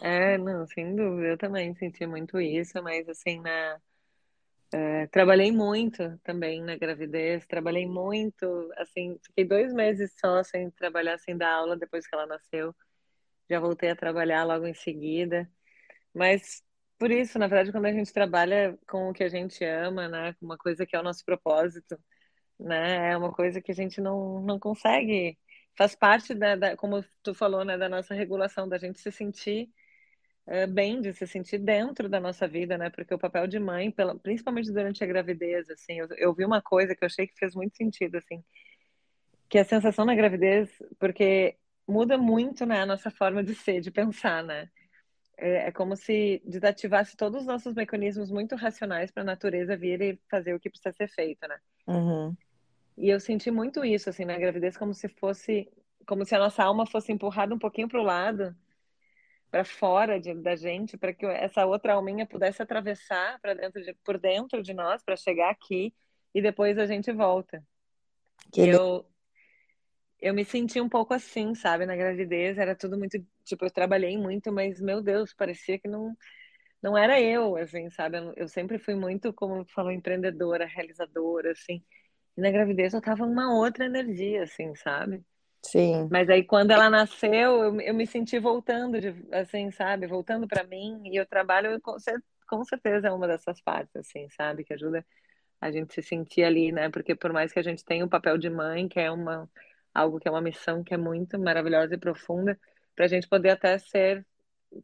É, 0.00 0.38
não, 0.38 0.66
sem 0.66 0.96
dúvida, 0.96 1.28
eu 1.28 1.36
também 1.36 1.74
senti 1.74 2.06
muito 2.06 2.40
isso, 2.40 2.82
mas 2.82 3.06
assim, 3.08 3.40
na, 3.40 3.78
é, 4.72 5.06
trabalhei 5.08 5.50
muito 5.50 6.18
também 6.22 6.62
na 6.62 6.76
gravidez, 6.76 7.46
trabalhei 7.46 7.86
muito, 7.86 8.70
assim, 8.76 9.18
fiquei 9.26 9.44
dois 9.44 9.72
meses 9.72 10.12
só 10.18 10.42
sem 10.44 10.70
trabalhar, 10.70 11.18
sem 11.18 11.36
dar 11.36 11.52
aula 11.52 11.76
depois 11.76 12.06
que 12.06 12.14
ela 12.14 12.26
nasceu, 12.26 12.74
já 13.48 13.58
voltei 13.60 13.90
a 13.90 13.96
trabalhar 13.96 14.44
logo 14.44 14.66
em 14.66 14.74
seguida, 14.74 15.50
mas 16.14 16.62
por 16.98 17.10
isso, 17.10 17.38
na 17.38 17.46
verdade, 17.48 17.72
quando 17.72 17.86
a 17.86 17.92
gente 17.92 18.12
trabalha 18.12 18.78
com 18.88 19.10
o 19.10 19.12
que 19.14 19.24
a 19.24 19.28
gente 19.28 19.64
ama, 19.64 20.08
né, 20.08 20.34
com 20.34 20.46
uma 20.46 20.58
coisa 20.58 20.86
que 20.86 20.94
é 20.96 21.00
o 21.00 21.02
nosso 21.02 21.24
propósito, 21.24 21.98
né, 22.58 23.12
é 23.12 23.16
uma 23.16 23.32
coisa 23.32 23.60
que 23.60 23.72
a 23.72 23.74
gente 23.74 24.00
não, 24.00 24.40
não 24.42 24.58
consegue, 24.58 25.38
faz 25.76 25.94
parte 25.96 26.34
da, 26.34 26.56
da, 26.56 26.76
como 26.76 27.04
tu 27.22 27.34
falou, 27.34 27.64
né, 27.64 27.78
da 27.78 27.88
nossa 27.88 28.14
regulação, 28.14 28.68
da 28.68 28.78
gente 28.78 29.00
se 29.00 29.10
sentir 29.12 29.70
bem 30.66 31.00
de 31.00 31.12
se 31.12 31.26
sentir 31.26 31.58
dentro 31.58 32.08
da 32.08 32.18
nossa 32.18 32.46
vida, 32.48 32.76
né? 32.76 32.90
Porque 32.90 33.14
o 33.14 33.18
papel 33.18 33.46
de 33.46 33.58
mãe, 33.58 33.90
pela, 33.90 34.18
principalmente 34.18 34.72
durante 34.72 35.02
a 35.02 35.06
gravidez, 35.06 35.68
assim, 35.70 36.00
eu, 36.00 36.08
eu 36.16 36.34
vi 36.34 36.44
uma 36.44 36.60
coisa 36.60 36.94
que 36.94 37.04
eu 37.04 37.06
achei 37.06 37.26
que 37.26 37.38
fez 37.38 37.54
muito 37.54 37.76
sentido, 37.76 38.16
assim, 38.16 38.42
que 39.48 39.58
a 39.58 39.64
sensação 39.64 40.04
na 40.04 40.14
gravidez, 40.14 40.70
porque 40.98 41.56
muda 41.86 42.16
muito, 42.16 42.64
né, 42.64 42.80
a 42.80 42.86
nossa 42.86 43.10
forma 43.10 43.42
de 43.42 43.54
ser, 43.54 43.80
de 43.80 43.90
pensar, 43.90 44.42
né? 44.42 44.68
É, 45.36 45.68
é 45.68 45.72
como 45.72 45.96
se 45.96 46.42
desativasse 46.44 47.16
todos 47.16 47.42
os 47.42 47.46
nossos 47.46 47.74
mecanismos 47.74 48.30
muito 48.30 48.56
racionais 48.56 49.10
para 49.10 49.22
a 49.22 49.26
natureza 49.26 49.76
vir 49.76 50.00
e 50.00 50.20
fazer 50.28 50.54
o 50.54 50.60
que 50.60 50.70
precisa 50.70 50.92
ser 50.92 51.08
feito, 51.08 51.46
né? 51.46 51.58
Uhum. 51.86 52.36
E 52.96 53.08
eu 53.08 53.20
senti 53.20 53.50
muito 53.50 53.84
isso, 53.84 54.10
assim, 54.10 54.24
na 54.24 54.36
gravidez, 54.36 54.76
como 54.76 54.92
se 54.92 55.08
fosse, 55.08 55.70
como 56.06 56.24
se 56.24 56.34
a 56.34 56.38
nossa 56.38 56.62
alma 56.62 56.86
fosse 56.86 57.12
empurrada 57.12 57.54
um 57.54 57.58
pouquinho 57.58 57.88
para 57.88 58.00
o 58.00 58.04
lado 58.04 58.54
para 59.50 59.64
fora 59.64 60.20
de, 60.20 60.34
da 60.34 60.54
gente, 60.54 60.96
para 60.96 61.12
que 61.12 61.26
essa 61.26 61.66
outra 61.66 61.94
alminha 61.94 62.26
pudesse 62.26 62.62
atravessar 62.62 63.40
para 63.40 63.54
dentro 63.54 63.82
de, 63.82 63.94
por 64.04 64.18
dentro 64.18 64.62
de 64.62 64.72
nós 64.72 65.02
para 65.02 65.16
chegar 65.16 65.50
aqui 65.50 65.92
e 66.34 66.40
depois 66.40 66.78
a 66.78 66.86
gente 66.86 67.10
volta. 67.12 67.62
Que 68.52 68.68
eu 68.68 69.06
eu 70.20 70.34
me 70.34 70.44
senti 70.44 70.78
um 70.80 70.88
pouco 70.88 71.14
assim, 71.14 71.54
sabe, 71.54 71.86
na 71.86 71.96
gravidez, 71.96 72.58
era 72.58 72.76
tudo 72.76 72.98
muito, 72.98 73.18
tipo, 73.42 73.64
eu 73.64 73.70
trabalhei 73.70 74.18
muito, 74.18 74.52
mas 74.52 74.78
meu 74.78 75.00
Deus, 75.00 75.32
parecia 75.32 75.78
que 75.78 75.88
não 75.88 76.14
não 76.82 76.96
era 76.96 77.20
eu, 77.20 77.56
assim, 77.56 77.90
sabe? 77.90 78.18
Eu, 78.18 78.32
eu 78.36 78.48
sempre 78.48 78.78
fui 78.78 78.94
muito, 78.94 79.32
como 79.34 79.64
falou, 79.66 79.90
empreendedora, 79.92 80.64
realizadora, 80.66 81.52
assim. 81.52 81.84
E 82.36 82.40
na 82.40 82.50
gravidez 82.50 82.94
eu 82.94 83.02
tava 83.02 83.24
uma 83.24 83.54
outra 83.54 83.84
energia, 83.84 84.44
assim, 84.44 84.74
sabe? 84.74 85.22
Sim. 85.62 86.08
Mas 86.10 86.28
aí 86.28 86.44
quando 86.44 86.70
ela 86.70 86.88
nasceu, 86.88 87.30
eu, 87.32 87.80
eu 87.80 87.94
me 87.94 88.06
senti 88.06 88.38
voltando, 88.38 89.00
de, 89.00 89.14
assim, 89.32 89.70
sabe? 89.70 90.06
Voltando 90.06 90.48
para 90.48 90.64
mim. 90.64 91.00
E 91.04 91.20
o 91.20 91.26
trabalho, 91.26 91.80
com, 91.80 91.96
com 92.48 92.64
certeza, 92.64 93.08
é 93.08 93.12
uma 93.12 93.26
dessas 93.26 93.60
partes, 93.60 93.94
assim, 93.96 94.28
sabe? 94.30 94.64
Que 94.64 94.74
ajuda 94.74 95.04
a 95.60 95.70
gente 95.70 95.92
se 95.92 96.02
sentir 96.02 96.42
ali, 96.42 96.72
né? 96.72 96.88
Porque 96.88 97.14
por 97.14 97.32
mais 97.32 97.52
que 97.52 97.58
a 97.58 97.62
gente 97.62 97.84
tenha 97.84 98.04
o 98.04 98.08
papel 98.08 98.38
de 98.38 98.48
mãe, 98.48 98.88
que 98.88 98.98
é 98.98 99.10
uma, 99.10 99.48
algo 99.94 100.18
que 100.18 100.26
é 100.26 100.30
uma 100.30 100.40
missão 100.40 100.82
que 100.82 100.94
é 100.94 100.96
muito 100.96 101.38
maravilhosa 101.38 101.94
e 101.94 101.98
profunda, 101.98 102.58
para 102.96 103.04
a 103.04 103.08
gente 103.08 103.28
poder 103.28 103.50
até 103.50 103.78
ser, 103.78 104.26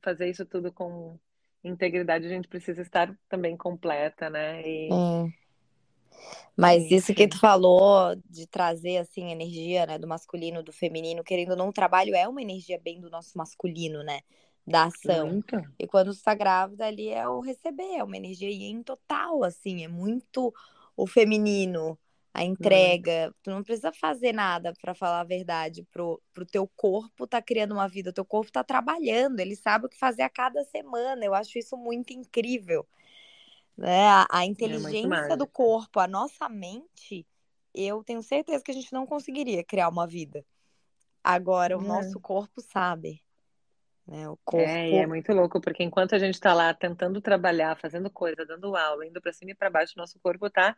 fazer 0.02 0.28
isso 0.28 0.45
tudo 0.45 0.73
com 0.73 1.18
integridade, 1.64 2.26
a 2.26 2.28
gente 2.28 2.49
precisa 2.49 2.83
estar 2.83 3.12
também 3.28 3.56
completa, 3.56 4.28
né? 4.28 4.62
E. 4.62 4.88
Mas 6.56 6.90
isso 6.90 7.14
que 7.14 7.28
tu 7.28 7.38
falou 7.38 8.16
de 8.30 8.46
trazer 8.46 8.99
assim 8.99 9.30
energia, 9.30 9.85
né, 9.87 9.99
do 9.99 10.08
masculino, 10.08 10.62
do 10.62 10.73
feminino, 10.73 11.23
querendo 11.23 11.50
ou 11.50 11.56
não, 11.56 11.68
o 11.68 11.73
trabalho 11.73 12.14
é 12.14 12.26
uma 12.26 12.40
energia 12.40 12.80
bem 12.82 13.00
do 13.00 13.11
nosso 13.11 13.37
masculino, 13.37 14.02
né? 14.02 14.20
da 14.66 14.85
ação. 14.85 15.28
Muito. 15.28 15.56
E 15.78 15.87
quando 15.87 16.12
você 16.12 16.23
tá 16.23 16.35
grávida 16.35 16.87
ali 16.87 17.08
é 17.08 17.28
o 17.28 17.40
receber, 17.40 17.96
é 17.96 18.04
uma 18.04 18.16
energia 18.16 18.50
em 18.50 18.82
total, 18.82 19.44
assim, 19.44 19.85
é 19.85 19.88
muito 19.88 20.52
o 20.96 21.06
feminino, 21.06 21.96
a 22.35 22.42
entrega. 22.42 23.32
Tu 23.42 23.50
não 23.50 23.62
precisa 23.62 23.92
fazer 23.92 24.32
nada 24.32 24.73
para 24.80 24.94
falar 24.94 25.20
a 25.20 25.25
verdade 25.25 25.85
pro, 25.92 26.20
pro 26.35 26.44
teu 26.44 26.66
corpo 26.66 27.26
tá 27.26 27.40
criando 27.40 27.73
uma 27.73 27.87
vida, 27.87 28.11
o 28.11 28.12
teu 28.12 28.25
corpo 28.25 28.50
tá 28.50 28.64
trabalhando, 28.64 29.38
ele 29.38 29.54
sabe 29.54 29.87
o 29.87 29.88
que 29.88 29.99
fazer 29.99 30.23
a 30.23 30.30
cada 30.30 30.64
semana. 30.64 31.25
Eu 31.25 31.35
acho 31.35 31.58
isso 31.58 31.76
muito 31.76 32.12
incrível. 32.12 32.87
Né? 33.76 34.09
A, 34.09 34.26
a 34.30 34.45
É 34.45 34.47
inteligência 34.47 35.37
muito 35.37 35.37
do 35.37 35.47
corpo, 35.47 36.00
a 36.00 36.06
nossa 36.09 36.49
mente, 36.49 37.26
eu 37.75 38.02
tenho 38.04 38.23
certeza 38.23 38.64
que 38.64 38.71
a 38.71 38.75
gente 38.75 38.92
não 38.92 39.06
conseguiria 39.06 39.64
criar 39.64 39.88
uma 39.88 40.06
vida. 40.06 40.45
Agora, 41.25 41.78
o 41.78 41.83
É. 41.83 41.83
nosso 41.83 42.21
corpo 42.21 42.61
sabe. 42.62 43.23
Né? 44.06 44.28
O 44.28 44.37
É, 44.52 44.90
e 44.90 44.97
é 44.99 45.06
corpo 45.06 45.06
muito 45.06 45.33
louco, 45.35 45.61
porque 45.61 45.83
enquanto 45.83 46.14
a 46.14 46.18
gente 46.18 46.35
está 46.35 46.54
lá 46.54 46.73
tentando 46.73 47.21
trabalhar, 47.21 47.76
fazendo 47.76 48.09
coisa, 48.11 48.47
dando 48.47 48.75
aula, 48.76 49.06
indo 49.06 49.21
para 49.21 49.33
cima 49.33 49.50
e 49.50 49.54
para 49.54 49.68
baixo, 49.71 49.95
nosso 49.99 50.18
corpo 50.21 50.47
está 50.47 50.75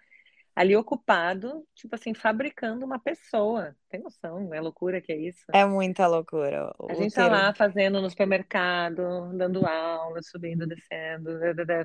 ali 0.59 0.75
ocupado, 0.75 1.65
tipo 1.73 1.95
assim, 1.95 2.12
fabricando 2.12 2.85
uma 2.85 2.99
pessoa. 2.99 3.77
Tem 3.88 4.00
noção, 4.03 4.53
é 4.53 4.61
loucura 4.61 5.00
que 5.00 5.12
é 5.12 5.17
isso? 5.17 5.45
é 5.53 5.65
muita 5.65 6.09
loucura. 6.09 6.75
A 6.88 6.93
O 6.93 6.95
gente 6.95 7.15
tá 7.15 7.27
ter... 7.27 7.31
lá 7.31 7.55
fazendo 7.55 8.03
no 8.03 8.11
supermercado, 8.11 9.33
dando 9.35 9.65
aula, 9.65 10.21
subindo, 10.21 10.67
descendo, 10.67 11.31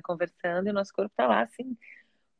conversando, 0.02 0.66
e 0.66 0.70
o 0.70 0.74
nosso 0.74 0.92
corpo 0.92 1.12
tá 1.16 1.24
lá, 1.24 1.42
assim, 1.42 1.76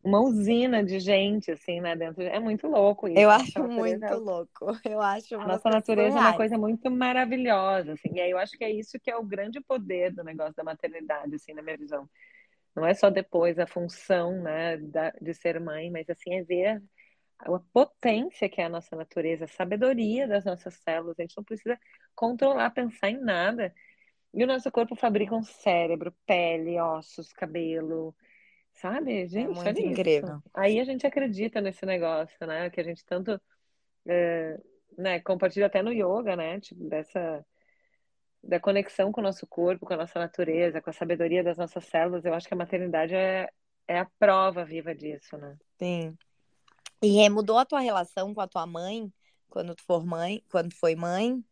uma 0.02 0.20
usina 0.20 0.82
de 0.82 0.98
gente, 0.98 1.52
assim, 1.52 1.80
né, 1.80 1.94
dentro. 1.94 2.20
É 2.24 2.40
muito 2.40 2.66
louco 2.66 3.06
isso. 3.06 3.16
Eu 3.16 3.30
A 3.30 3.36
acho 3.36 3.56
natureza, 3.60 4.08
muito 4.08 4.14
louco. 4.16 4.66
Eu 4.84 5.00
acho 5.00 5.36
a 5.36 5.46
nossa 5.46 5.60
coisas 5.60 5.74
natureza 5.76 6.18
é 6.18 6.20
uma 6.20 6.36
coisa 6.36 6.58
muito 6.58 6.90
maravilhosa, 6.90 7.92
assim, 7.92 8.10
e 8.12 8.20
aí 8.20 8.30
eu 8.32 8.38
acho 8.38 8.58
que 8.58 8.64
é 8.64 8.72
isso 8.72 8.98
que 9.00 9.08
é 9.08 9.16
o 9.16 9.22
grande 9.22 9.60
poder 9.60 10.12
do 10.12 10.24
negócio 10.24 10.54
da 10.56 10.64
maternidade, 10.64 11.32
assim, 11.36 11.54
na 11.54 11.62
minha 11.62 11.78
visão. 11.78 12.08
Não 12.74 12.84
é 12.86 12.94
só 12.94 13.08
depois 13.10 13.58
a 13.58 13.66
função, 13.66 14.42
né, 14.42 14.76
da, 14.78 15.10
de 15.20 15.32
ser 15.34 15.60
mãe, 15.60 15.90
mas, 15.90 16.08
assim, 16.10 16.34
é 16.34 16.42
ver 16.42 16.82
a 17.38 17.58
potência 17.72 18.48
que 18.48 18.60
é 18.60 18.64
a 18.64 18.68
nossa 18.68 18.96
natureza, 18.96 19.44
a 19.44 19.48
sabedoria 19.48 20.26
das 20.26 20.44
nossas 20.44 20.74
células. 20.74 21.18
A 21.18 21.22
gente 21.22 21.36
não 21.36 21.44
precisa 21.44 21.78
controlar, 22.14 22.70
pensar 22.70 23.10
em 23.10 23.20
nada. 23.20 23.72
E 24.32 24.42
o 24.42 24.46
nosso 24.46 24.70
corpo 24.72 24.96
fabrica 24.96 25.34
um 25.34 25.42
cérebro, 25.42 26.12
pele, 26.26 26.80
ossos, 26.80 27.32
cabelo, 27.32 28.14
sabe? 28.72 29.22
É 29.22 29.26
Gente, 29.26 29.46
muito 29.46 29.60
olha 29.60 29.78
isso. 29.78 29.86
incrível. 29.86 30.42
Aí 30.52 30.80
a 30.80 30.84
gente 30.84 31.06
acredita 31.06 31.60
nesse 31.60 31.86
negócio, 31.86 32.46
né? 32.46 32.68
Que 32.70 32.80
a 32.80 32.84
gente 32.84 33.04
tanto, 33.04 33.40
é, 34.06 34.58
né, 34.98 35.20
compartilha 35.20 35.66
até 35.66 35.82
no 35.82 35.92
yoga, 35.92 36.34
né? 36.34 36.60
Tipo, 36.60 36.88
dessa 36.88 37.44
da 38.46 38.60
conexão 38.60 39.10
com 39.10 39.20
o 39.20 39.24
nosso 39.24 39.46
corpo, 39.46 39.86
com 39.86 39.94
a 39.94 39.98
nossa 39.98 40.18
natureza, 40.18 40.80
com 40.80 40.90
a 40.90 40.92
sabedoria 40.92 41.42
das 41.42 41.56
nossas 41.56 41.84
células. 41.86 42.24
Eu 42.24 42.34
acho 42.34 42.46
que 42.46 42.54
a 42.54 42.56
maternidade 42.56 43.14
é, 43.14 43.48
é 43.88 43.98
a 43.98 44.08
prova 44.18 44.64
viva 44.64 44.94
disso, 44.94 45.36
né? 45.36 45.56
Sim. 45.78 46.16
E 47.02 47.08
Rê, 47.08 47.28
mudou 47.28 47.58
a 47.58 47.64
tua 47.64 47.80
relação 47.80 48.34
com 48.34 48.40
a 48.40 48.48
tua 48.48 48.66
mãe 48.66 49.12
quando 49.48 49.74
tu 49.74 49.82
for 49.84 50.04
mãe, 50.04 50.42
quando 50.50 50.74
foi 50.74 50.94
mãe? 50.94 51.42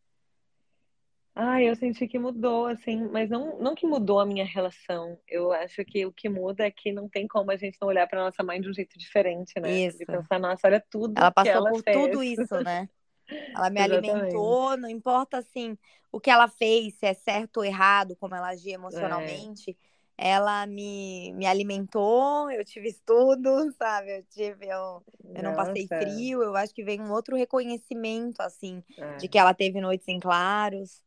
Ah, 1.34 1.62
eu 1.62 1.74
senti 1.74 2.06
que 2.06 2.18
mudou, 2.18 2.66
assim, 2.66 3.08
mas 3.10 3.30
não, 3.30 3.58
não 3.58 3.74
que 3.74 3.86
mudou 3.86 4.20
a 4.20 4.26
minha 4.26 4.44
relação. 4.44 5.18
Eu 5.26 5.50
acho 5.50 5.82
que 5.84 6.04
o 6.04 6.12
que 6.12 6.28
muda 6.28 6.66
é 6.66 6.70
que 6.70 6.92
não 6.92 7.08
tem 7.08 7.26
como 7.26 7.50
a 7.50 7.56
gente 7.56 7.78
não 7.80 7.88
olhar 7.88 8.06
para 8.06 8.24
nossa 8.24 8.42
mãe 8.42 8.60
de 8.60 8.68
um 8.68 8.74
jeito 8.74 8.98
diferente, 8.98 9.58
né? 9.58 9.68
De 9.68 9.86
Isso. 9.86 10.06
pensar, 10.06 10.38
nossa, 10.38 10.66
olha 10.66 10.84
tudo 10.90 11.18
Ela 11.18 11.30
passou 11.30 11.52
ela 11.52 11.70
por 11.70 11.82
fez. 11.82 11.96
tudo 11.96 12.22
isso, 12.22 12.60
né? 12.60 12.88
Ela 13.54 13.70
me 13.70 13.80
Exatamente. 13.80 13.82
alimentou, 13.82 14.76
não 14.76 14.88
importa 14.88 15.38
assim 15.38 15.76
o 16.10 16.20
que 16.20 16.30
ela 16.30 16.48
fez, 16.48 16.94
se 16.94 17.06
é 17.06 17.14
certo 17.14 17.58
ou 17.58 17.64
errado, 17.64 18.16
como 18.16 18.34
ela 18.34 18.48
agia 18.50 18.74
É, 18.74 18.74
emocionalmente. 18.74 19.76
Ela 20.16 20.66
me, 20.66 21.32
me 21.34 21.46
alimentou, 21.46 22.50
eu 22.50 22.64
tive 22.64 22.88
estudo, 22.88 23.72
sabe? 23.78 24.18
Eu 24.18 24.22
tive, 24.24 24.66
eu, 24.68 25.02
eu 25.34 25.42
não 25.42 25.54
passei 25.54 25.88
frio. 25.88 26.42
Eu 26.42 26.54
acho 26.56 26.74
que 26.74 26.84
vem 26.84 27.00
um 27.00 27.10
outro 27.12 27.36
reconhecimento, 27.36 28.40
assim, 28.42 28.82
de 29.16 29.26
é, 29.26 29.28
que 29.28 29.38
ela 29.38 29.54
teve 29.54 29.80
noites 29.80 30.06
em 30.08 30.20
claros. 30.20 31.02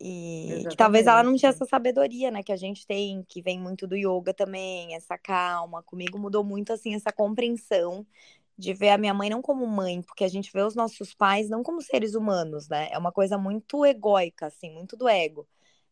E 0.00 0.64
que 0.70 0.76
talvez 0.76 1.06
ela 1.08 1.24
não 1.24 1.34
tinha 1.36 1.48
essa 1.50 1.64
sabedoria, 1.66 2.30
né, 2.30 2.40
que 2.42 2.52
a 2.52 2.56
gente 2.56 2.86
tem, 2.86 3.24
que 3.28 3.42
vem 3.42 3.58
muito 3.58 3.84
do 3.86 3.96
yoga 3.96 4.32
também, 4.32 4.94
essa 4.94 5.18
calma. 5.18 5.82
Comigo 5.82 6.16
mudou 6.18 6.44
muito, 6.44 6.72
assim, 6.72 6.94
essa 6.94 7.10
compreensão 7.12 8.06
de 8.58 8.74
ver 8.74 8.90
a 8.90 8.98
minha 8.98 9.14
mãe 9.14 9.30
não 9.30 9.40
como 9.40 9.64
mãe, 9.66 10.02
porque 10.02 10.24
a 10.24 10.28
gente 10.28 10.50
vê 10.52 10.62
os 10.62 10.74
nossos 10.74 11.14
pais 11.14 11.48
não 11.48 11.62
como 11.62 11.80
seres 11.80 12.14
humanos, 12.14 12.68
né? 12.68 12.88
É 12.90 12.98
uma 12.98 13.12
coisa 13.12 13.38
muito 13.38 13.86
egóica, 13.86 14.46
assim, 14.46 14.72
muito 14.72 14.96
do 14.96 15.08
ego. 15.08 15.46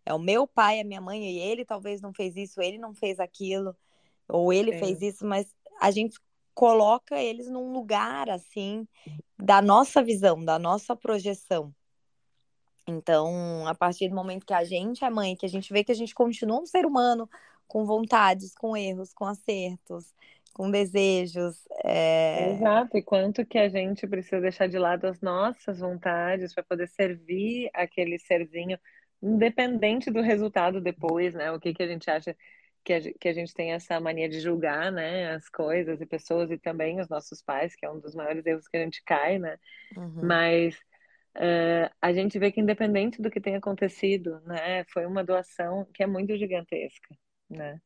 É 0.04 0.12
o 0.12 0.18
meu 0.18 0.46
pai, 0.46 0.80
a 0.80 0.84
minha 0.84 1.00
mãe, 1.00 1.24
e 1.24 1.38
ele 1.38 1.64
talvez 1.64 2.00
não 2.00 2.12
fez 2.12 2.36
isso, 2.36 2.60
ele 2.60 2.78
não 2.78 2.92
fez 2.92 3.20
aquilo, 3.20 3.76
ou 4.28 4.52
ele 4.52 4.72
fez 4.72 4.98
Sim, 4.98 5.06
isso, 5.08 5.26
mas 5.26 5.54
a 5.80 5.90
gente 5.90 6.18
coloca 6.54 7.20
eles 7.20 7.48
num 7.48 7.72
lugar, 7.72 8.28
assim, 8.30 8.88
da 9.38 9.62
nossa 9.62 10.02
visão, 10.02 10.44
da 10.44 10.58
nossa 10.58 10.96
projeção. 10.96 11.72
Então, 12.86 13.66
a 13.66 13.74
partir 13.74 14.08
do 14.08 14.14
momento 14.14 14.46
que 14.46 14.54
a 14.54 14.64
gente 14.64 15.04
é 15.04 15.10
mãe, 15.10 15.36
que 15.36 15.46
a 15.46 15.48
gente 15.48 15.72
vê 15.72 15.84
que 15.84 15.92
a 15.92 15.96
gente 15.96 16.14
continua 16.14 16.60
um 16.60 16.66
ser 16.66 16.86
humano 16.86 17.28
com 17.66 17.84
vontades, 17.84 18.54
com 18.54 18.76
erros, 18.76 19.12
com 19.12 19.24
acertos, 19.24 20.14
com 20.56 20.70
desejos. 20.70 21.54
é, 21.84 22.50
exato. 22.50 22.96
E 22.96 23.02
quanto 23.02 23.44
que 23.44 23.58
a 23.58 23.68
gente 23.68 24.06
precisa 24.06 24.40
deixar 24.40 24.68
de 24.68 24.78
lado 24.78 25.06
as 25.06 25.20
nossas 25.20 25.80
vontades 25.80 26.54
para 26.54 26.64
poder 26.64 26.88
servir 26.88 27.68
aquele 27.74 28.18
serzinho, 28.18 28.78
independente 29.22 30.10
do 30.10 30.22
resultado 30.22 30.80
depois, 30.80 31.34
né? 31.34 31.52
O 31.52 31.60
que 31.60 31.74
que 31.74 31.82
a 31.82 31.86
gente 31.86 32.10
acha 32.10 32.34
que 32.82 32.92
a, 32.94 33.00
que 33.20 33.28
a 33.28 33.34
gente 33.34 33.52
tem 33.52 33.72
essa 33.72 34.00
mania 34.00 34.30
de 34.30 34.40
julgar, 34.40 34.90
né? 34.90 35.34
As 35.34 35.46
coisas 35.50 36.00
e 36.00 36.06
pessoas 36.06 36.50
e 36.50 36.56
também 36.58 37.00
os 37.00 37.08
nossos 37.08 37.42
pais, 37.42 37.76
que 37.76 37.84
é 37.84 37.90
um 37.90 38.00
dos 38.00 38.14
maiores 38.14 38.46
erros 38.46 38.66
que 38.66 38.78
a 38.78 38.80
gente 38.80 39.02
cai, 39.04 39.38
né? 39.38 39.58
Uhum, 39.94 40.22
Mas 40.22 40.74
eh, 41.34 41.90
a 42.00 42.12
gente 42.14 42.38
vê 42.38 42.50
que 42.50 42.60
independente 42.62 43.20
do 43.20 43.30
que 43.30 43.40
tenha 43.42 43.58
acontecido, 43.58 44.40
né? 44.46 44.84
Foi 44.86 45.04
uma 45.06 45.22
doação 45.22 45.86
que 45.92 46.02
é 46.02 46.06
muito 46.06 46.34
gigantesca, 46.36 47.14
né? 47.50 47.78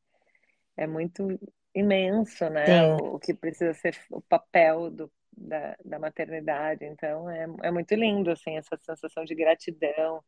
É 0.77 0.87
muito 0.87 1.39
imenso, 1.75 2.49
né? 2.51 2.85
sim, 2.85 3.01
O, 3.01 3.19
que 3.19 3.35
precisa 3.35 3.75
ser 3.75 3.97
o 4.11 4.21
papel 4.23 4.91
do, 4.91 5.13
da, 5.37 5.77
da 5.85 5.99
maternidade. 5.99 6.85
Então, 6.85 7.29
é, 7.31 7.47
é 7.65 7.71
muito 7.71 7.95
lindo, 7.95 8.31
assim, 8.31 8.57
essa 8.57 8.77
sensação 8.79 9.25
de 9.25 9.35
gratidão, 9.35 10.23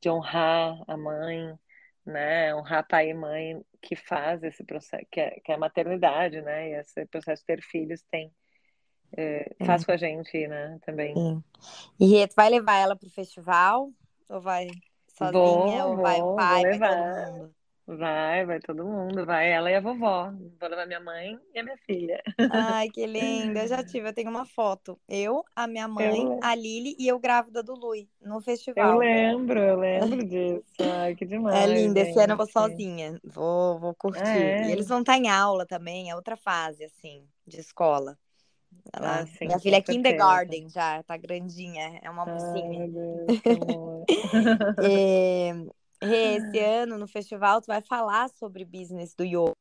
de 0.00 0.10
honrar 0.10 0.76
a 0.88 0.96
mãe, 0.96 1.54
né? 2.06 2.54
Honrar 2.54 2.86
pai 2.88 3.10
e 3.10 3.14
mãe 3.14 3.62
que 3.82 3.96
faz 3.96 4.42
esse 4.42 4.64
processo, 4.64 5.06
que 5.10 5.20
é, 5.20 5.40
que 5.40 5.52
é 5.52 5.54
a 5.56 5.58
maternidade, 5.58 6.40
né? 6.42 6.70
E 6.70 6.74
esse 6.80 7.06
processo 7.06 7.42
de 7.42 7.46
ter 7.46 7.62
filhos 7.62 8.02
tem, 8.10 8.32
eh, 9.16 9.50
faz 9.64 9.84
sim, 9.84 9.86
com 9.86 9.92
a 9.92 9.96
gente, 9.96 10.46
né? 10.48 10.78
Também. 10.86 11.14
sim. 11.16 11.42
E 12.00 12.26
tu 12.28 12.34
vai 12.36 12.50
levar 12.50 12.76
ela 12.76 12.96
pro 12.96 13.10
festival? 13.10 13.92
Ou 14.30 14.40
vai 14.40 14.68
sozinha? 15.08 15.86
Vou, 15.86 15.88
Ou 15.88 15.98
vai 15.98 16.22
o 16.22 16.28
vou, 16.28 16.46
vou 16.46 16.58
pai, 16.58 16.66
vai 16.66 16.80
todo 16.80 16.96
levar. 16.96 17.14
mundo? 17.14 17.54
Vai, 17.98 18.46
vai 18.46 18.60
todo 18.60 18.84
mundo, 18.84 19.26
vai 19.26 19.50
ela 19.52 19.70
e 19.70 19.74
a 19.74 19.80
vovó. 19.80 20.30
Vou 20.60 20.68
levar 20.68 20.86
minha 20.86 21.00
mãe 21.00 21.38
e 21.54 21.58
a 21.58 21.62
minha 21.64 21.76
filha. 21.78 22.22
Ai, 22.48 22.90
que 22.90 23.06
lindo. 23.06 23.58
Eu 23.58 23.66
já 23.68 23.82
tive, 23.84 24.08
eu 24.08 24.12
tenho 24.14 24.30
uma 24.30 24.44
foto. 24.46 25.00
Eu, 25.08 25.44
a 25.54 25.66
minha 25.66 25.86
Eu, 25.96 26.10
mãe, 26.10 26.26
le- 26.26 26.40
a 26.40 26.54
Lili 26.54 26.96
e 26.98 27.06
eu 27.08 27.18
grávida 27.18 27.62
do 27.62 27.74
Lui, 27.74 28.10
no 28.20 28.40
eu 28.74 28.92
festival. 28.92 28.98
lembro, 28.98 29.58
eu 29.60 29.78
lembro 29.78 30.24
disso. 30.26 30.82
Ai, 30.82 31.14
que 31.16 31.26
É 31.48 31.66
demais, 31.66 31.66
lindo, 31.66 31.98
esse 31.98 32.18
ano 32.20 32.34
eu 32.34 32.36
vou 32.36 32.46
sozinha, 32.46 33.20
vou, 33.24 33.78
vou 33.80 33.94
Ah, 34.12 34.36
curtir. 34.36 34.54
E 34.58 34.70
eles 34.70 34.86
é? 34.86 34.88
vão 34.88 35.00
estar 35.00 35.16
em 35.16 35.28
aula 35.28 35.66
também, 35.66 36.08
é 36.10 36.14
outra 36.14 36.36
fase, 36.36 36.84
assim, 36.84 37.28
de 37.46 37.58
escola. 37.60 38.16
Ah, 38.98 39.24
Ela, 39.24 39.26
sim, 39.26 39.46
minha 39.46 39.58
filha 39.60 39.76
é 39.76 39.82
kindergarten 39.82 40.68
já, 40.68 41.02
tá 41.02 41.16
grandinha, 41.16 41.98
é 42.02 42.10
uma 42.10 42.24
Ai, 42.24 42.26
mocinha. 42.26 42.86
meu 42.88 42.88
Deus. 42.90 43.34
É, 44.80 45.52
esse 46.00 46.58
ano 46.58 46.98
no 46.98 47.06
festival 47.06 47.60
tu 47.60 47.66
vai 47.66 47.82
falar 47.82 48.28
sobre 48.30 48.64
business 48.64 49.14
do 49.14 49.24
yoga. 49.24 49.54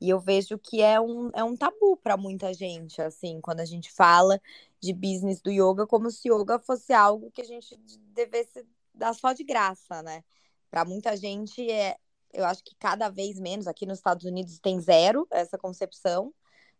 E 0.00 0.08
eu 0.08 0.18
vejo 0.18 0.58
que 0.58 0.80
é 0.80 1.00
um, 1.00 1.30
é 1.34 1.44
um 1.44 1.56
tabu 1.56 1.96
para 1.96 2.16
muita 2.16 2.52
gente, 2.54 3.00
assim, 3.02 3.40
quando 3.40 3.60
a 3.60 3.64
gente 3.64 3.92
fala 3.92 4.40
de 4.80 4.92
business 4.92 5.40
do 5.40 5.50
yoga, 5.50 5.86
como 5.86 6.10
se 6.10 6.28
yoga 6.28 6.58
fosse 6.58 6.92
algo 6.92 7.30
que 7.30 7.42
a 7.42 7.44
gente 7.44 7.76
devesse 8.14 8.66
dar 8.94 9.14
só 9.14 9.32
de 9.32 9.44
graça, 9.44 10.02
né? 10.02 10.24
Para 10.70 10.84
muita 10.84 11.16
gente, 11.16 11.70
é, 11.70 11.96
eu 12.32 12.44
acho 12.44 12.64
que 12.64 12.74
cada 12.76 13.08
vez 13.08 13.38
menos, 13.38 13.66
aqui 13.66 13.84
nos 13.84 13.98
Estados 13.98 14.24
Unidos 14.24 14.58
tem 14.58 14.80
zero 14.80 15.26
essa 15.30 15.58
concepção, 15.58 16.32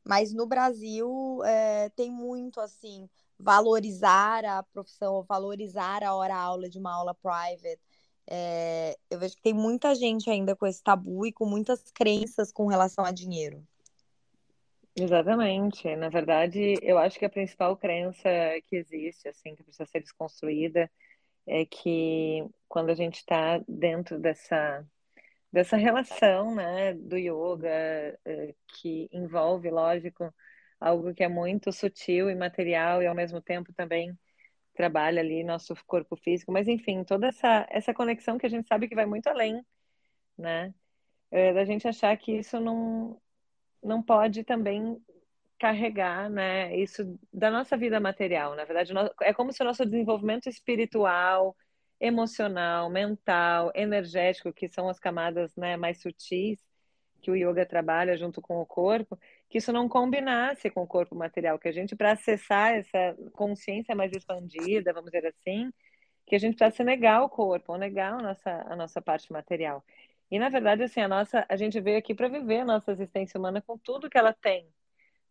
mas 0.03 0.33
no 0.33 0.47
Brasil 0.47 1.43
é, 1.45 1.91
tem 1.91 2.11
muito, 2.11 2.61
assim, 2.61 3.09
valorizar 3.39 4.45
a 4.45 4.63
profissão, 4.63 5.23
valorizar 5.23 6.03
a 6.03 6.15
hora-aula 6.15 6.69
de 6.69 6.79
uma 6.79 6.95
aula 6.95 7.15
private. 7.15 7.81
É, 8.31 8.97
eu 9.11 9.19
vejo 9.19 9.35
que 9.35 9.43
tem 9.43 9.53
muita 9.53 9.93
gente 9.95 10.31
ainda 10.31 10.55
com 10.55 10.65
esse 10.65 10.83
tabu 10.83 11.27
e 11.27 11.33
com 11.33 11.45
muitas 11.45 11.91
crenças 11.91 12.53
com 12.53 12.69
relação 12.69 13.05
a 13.05 13.11
dinheiro. 13.11 13.67
Exatamente. 14.95 15.95
Na 15.97 16.09
verdade, 16.09 16.77
eu 16.83 16.97
acho 16.97 17.19
que 17.19 17.25
a 17.25 17.31
principal 17.31 17.77
crença 17.77 18.29
que 18.69 18.77
existe, 18.77 19.29
assim, 19.29 19.55
que 19.57 19.65
precisa 19.65 19.87
ser 19.87 20.01
desconstruída, 20.01 20.91
é 21.47 21.65
que 21.67 22.47
quando 22.69 22.91
a 22.91 22.95
gente 22.95 23.17
está 23.17 23.61
dentro 23.67 24.19
dessa 24.19 24.87
dessa 25.53 25.77
relação, 25.77 26.55
né, 26.55 26.95
do 26.95 27.17
yoga 27.17 27.69
é, 28.25 28.55
que 28.69 29.09
envolve, 29.13 29.69
lógico, 29.69 30.33
algo 30.79 31.13
que 31.13 31.25
é 31.25 31.29
muito 31.29 31.73
sutil 31.73 32.31
e 32.31 32.35
material 32.37 33.03
e 33.03 33.07
ao 33.07 33.15
mesmo 33.15 33.41
tempo 33.41 33.73
também 33.73 34.17
trabalha 34.81 35.21
ali 35.21 35.45
nosso 35.45 35.75
corpo 35.87 36.17
físico, 36.17 36.53
mas 36.53 36.67
enfim, 36.69 37.05
toda 37.05 37.29
essa 37.29 37.67
essa 37.71 37.95
conexão 37.95 38.39
que 38.39 38.47
a 38.47 38.49
gente 38.49 38.67
sabe 38.69 38.89
que 38.89 38.95
vai 38.95 39.07
muito 39.07 39.29
além, 39.29 39.65
né? 40.39 40.75
É, 41.31 41.53
da 41.55 41.65
gente 41.65 41.89
achar 41.89 42.17
que 42.19 42.33
isso 42.39 42.61
não 42.61 43.21
não 43.83 44.03
pode 44.03 44.45
também 44.45 44.99
carregar, 45.59 46.31
né, 46.31 46.77
isso 46.77 47.19
da 47.33 47.51
nossa 47.51 47.77
vida 47.77 48.01
material. 48.01 48.57
Na 48.57 48.65
verdade, 48.65 48.93
é 49.23 49.35
como 49.35 49.53
se 49.53 49.63
o 49.63 49.67
nosso 49.67 49.85
desenvolvimento 49.85 50.49
espiritual, 50.49 51.57
emocional, 52.01 52.91
mental, 52.91 53.73
energético, 53.75 54.53
que 54.53 54.69
são 54.69 54.89
as 54.89 54.99
camadas, 54.99 55.55
né, 55.57 55.77
mais 55.77 56.01
sutis 56.03 56.59
que 57.21 57.31
o 57.31 57.37
yoga 57.37 57.67
trabalha 57.67 58.17
junto 58.17 58.41
com 58.41 58.61
o 58.61 58.67
corpo, 58.67 59.19
que 59.49 59.59
isso 59.59 59.73
não 59.73 59.89
combinasse 59.89 60.71
com 60.71 60.83
o 60.83 60.87
corpo 60.87 61.15
material, 61.15 61.59
que 61.59 61.69
a 61.69 61.73
gente 61.73 61.95
para 61.95 62.13
acessar 62.13 62.73
essa 62.75 63.17
consciência 63.33 63.95
mais 63.95 64.13
expandida, 64.13 64.93
vamos 64.93 65.11
dizer 65.11 65.27
assim, 65.27 65.73
que 66.27 66.35
a 66.35 66.39
gente 66.39 66.57
precisa 66.57 66.85
negar 66.85 67.23
o 67.23 67.29
corpo, 67.29 67.73
ou 67.73 67.79
negar 67.79 68.15
a 68.15 68.23
nossa 68.23 68.51
a 68.69 68.77
nossa 68.77 69.03
parte 69.03 69.33
material. 69.33 69.85
E 70.31 70.39
na 70.39 70.49
verdade 70.49 70.83
assim, 70.83 71.01
a 71.01 71.09
nossa 71.09 71.45
a 71.49 71.57
gente 71.57 71.81
veio 71.81 71.99
aqui 71.99 72.15
para 72.15 72.29
viver 72.29 72.61
a 72.61 72.65
nossa 72.65 72.93
existência 72.93 73.39
humana 73.39 73.61
com 73.61 73.77
tudo 73.77 74.09
que 74.09 74.19
ela 74.19 74.33
tem, 74.33 74.69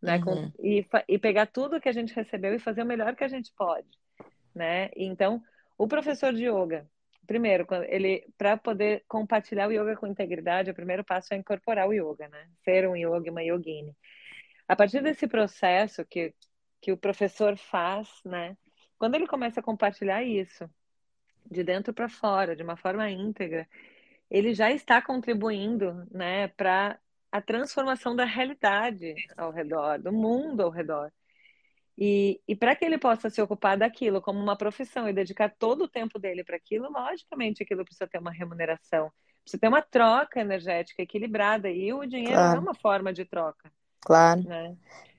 né? 0.00 0.16
Uhum. 0.18 0.24
Com, 0.24 0.52
e, 0.62 0.86
e 1.08 1.18
pegar 1.18 1.46
tudo 1.46 1.80
que 1.80 1.88
a 1.88 1.92
gente 1.92 2.14
recebeu 2.14 2.54
e 2.54 2.58
fazer 2.58 2.82
o 2.82 2.86
melhor 2.86 3.16
que 3.16 3.24
a 3.24 3.28
gente 3.28 3.52
pode, 3.56 3.88
né? 4.54 4.90
Então, 4.96 5.42
o 5.78 5.88
professor 5.88 6.32
de 6.32 6.44
yoga, 6.44 6.86
primeiro, 7.30 7.64
ele 7.88 8.26
para 8.36 8.56
poder 8.56 9.04
compartilhar 9.06 9.68
o 9.68 9.72
yoga 9.72 9.94
com 9.94 10.04
integridade, 10.08 10.68
o 10.68 10.74
primeiro 10.74 11.04
passo 11.04 11.32
é 11.32 11.36
incorporar 11.36 11.86
o 11.86 11.92
yoga, 11.92 12.26
né? 12.28 12.48
Ser 12.64 12.88
um 12.88 12.96
yogi, 12.96 13.30
uma 13.30 13.40
yogini. 13.40 13.96
A 14.66 14.74
partir 14.74 15.00
desse 15.00 15.28
processo 15.28 16.04
que 16.04 16.34
que 16.80 16.90
o 16.90 16.96
professor 16.96 17.56
faz, 17.56 18.08
né? 18.24 18.56
Quando 18.98 19.14
ele 19.14 19.28
começa 19.28 19.60
a 19.60 19.62
compartilhar 19.62 20.24
isso 20.24 20.68
de 21.48 21.62
dentro 21.62 21.94
para 21.94 22.08
fora, 22.08 22.56
de 22.56 22.64
uma 22.64 22.76
forma 22.76 23.08
íntegra, 23.08 23.68
ele 24.28 24.52
já 24.52 24.72
está 24.72 25.00
contribuindo, 25.00 26.06
né, 26.10 26.48
para 26.48 26.98
a 27.30 27.40
transformação 27.40 28.16
da 28.16 28.24
realidade 28.24 29.14
ao 29.36 29.52
redor, 29.52 29.98
do 30.00 30.12
mundo 30.12 30.62
ao 30.62 30.70
redor. 30.70 31.12
E, 31.98 32.40
e 32.48 32.56
para 32.56 32.74
que 32.74 32.84
ele 32.84 32.98
possa 32.98 33.28
se 33.28 33.42
ocupar 33.42 33.76
daquilo 33.76 34.22
como 34.22 34.38
uma 34.38 34.56
profissão 34.56 35.08
e 35.08 35.12
dedicar 35.12 35.54
todo 35.58 35.84
o 35.84 35.88
tempo 35.88 36.18
dele 36.18 36.42
para 36.42 36.56
aquilo, 36.56 36.90
logicamente 36.90 37.62
aquilo 37.62 37.84
precisa 37.84 38.06
ter 38.06 38.18
uma 38.18 38.30
remuneração, 38.32 39.12
precisa 39.42 39.60
ter 39.60 39.68
uma 39.68 39.82
troca 39.82 40.40
energética 40.40 41.02
equilibrada 41.02 41.68
e 41.68 41.92
o 41.92 42.06
dinheiro 42.06 42.34
claro. 42.34 42.56
é 42.56 42.60
uma 42.60 42.74
forma 42.74 43.12
de 43.12 43.24
troca. 43.24 43.70
Claro. 44.00 44.42
Né? 44.44 44.76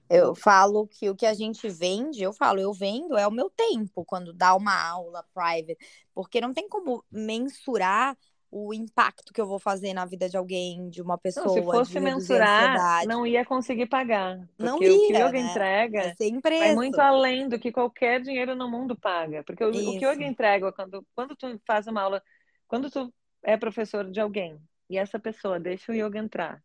Eu 0.10 0.36
falo 0.36 0.88
que 0.88 1.10
o 1.10 1.16
que 1.16 1.26
a 1.26 1.34
gente 1.34 1.70
vende, 1.70 2.22
eu 2.22 2.34
falo, 2.34 2.60
eu 2.60 2.74
vendo 2.74 3.18
é 3.18 3.26
o 3.26 3.32
meu 3.32 3.50
tempo 3.50 4.04
quando 4.04 4.34
dá 4.34 4.54
uma 4.54 4.76
aula 4.90 5.24
private, 5.34 5.78
porque 6.14 6.42
não 6.42 6.54
tem 6.54 6.68
como 6.68 7.02
mensurar 7.10 8.18
o 8.52 8.74
impacto 8.74 9.32
que 9.34 9.40
eu 9.40 9.48
vou 9.48 9.58
fazer 9.58 9.94
na 9.94 10.04
vida 10.04 10.28
de 10.28 10.36
alguém, 10.36 10.90
de 10.90 11.02
uma 11.02 11.18
pessoa. 11.18 11.46
Não, 11.46 11.54
se 11.54 11.62
fosse 11.64 12.00
mensurar, 12.02 13.06
não 13.08 13.26
ia 13.26 13.46
conseguir 13.46 13.86
pagar. 13.86 14.38
Não 14.60 14.82
ia, 14.84 14.94
o 14.94 15.08
que 15.08 15.14
o 15.14 15.16
yoga 15.16 15.32
né? 15.32 15.40
entrega 15.40 16.16
vai 16.44 16.76
muito 16.76 17.00
além 17.00 17.48
do 17.48 17.58
que 17.58 17.72
qualquer 17.72 18.22
dinheiro 18.22 18.54
no 18.54 18.70
mundo 18.70 18.94
paga. 18.94 19.42
Porque 19.44 19.64
o, 19.64 19.70
o 19.70 19.98
que 19.98 20.06
o 20.06 20.12
yoga 20.12 20.26
entrega, 20.26 20.70
quando, 20.74 21.08
quando 21.16 21.34
tu 21.34 21.60
faz 21.66 21.88
uma 21.88 22.02
aula, 22.02 22.22
quando 22.68 22.92
tu 22.92 23.12
é 23.42 23.56
professor 23.56 24.12
de 24.12 24.20
alguém 24.20 24.60
e 24.90 24.98
essa 24.98 25.18
pessoa 25.18 25.58
deixa 25.58 25.94
o 25.94 25.96
yoga 25.96 26.20
entrar 26.20 26.62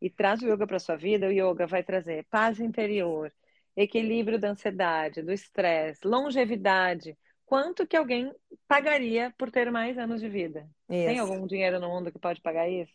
e 0.00 0.08
traz 0.08 0.40
o 0.40 0.48
yoga 0.48 0.66
para 0.66 0.78
sua 0.78 0.96
vida, 0.96 1.26
o 1.26 1.32
yoga 1.32 1.66
vai 1.66 1.82
trazer 1.82 2.26
paz 2.30 2.60
interior, 2.60 3.30
equilíbrio 3.76 4.38
da 4.38 4.50
ansiedade, 4.50 5.20
do 5.20 5.32
estresse, 5.32 6.00
longevidade, 6.06 7.16
quanto 7.46 7.86
que 7.86 7.96
alguém 7.96 8.34
pagaria 8.68 9.32
por 9.38 9.50
ter 9.50 9.70
mais 9.70 9.96
anos 9.96 10.20
de 10.20 10.28
vida? 10.28 10.68
Isso. 10.88 11.04
Tem 11.06 11.18
algum 11.18 11.46
dinheiro 11.46 11.80
no 11.80 11.88
mundo 11.88 12.12
que 12.12 12.18
pode 12.18 12.40
pagar 12.42 12.68
isso? 12.68 12.92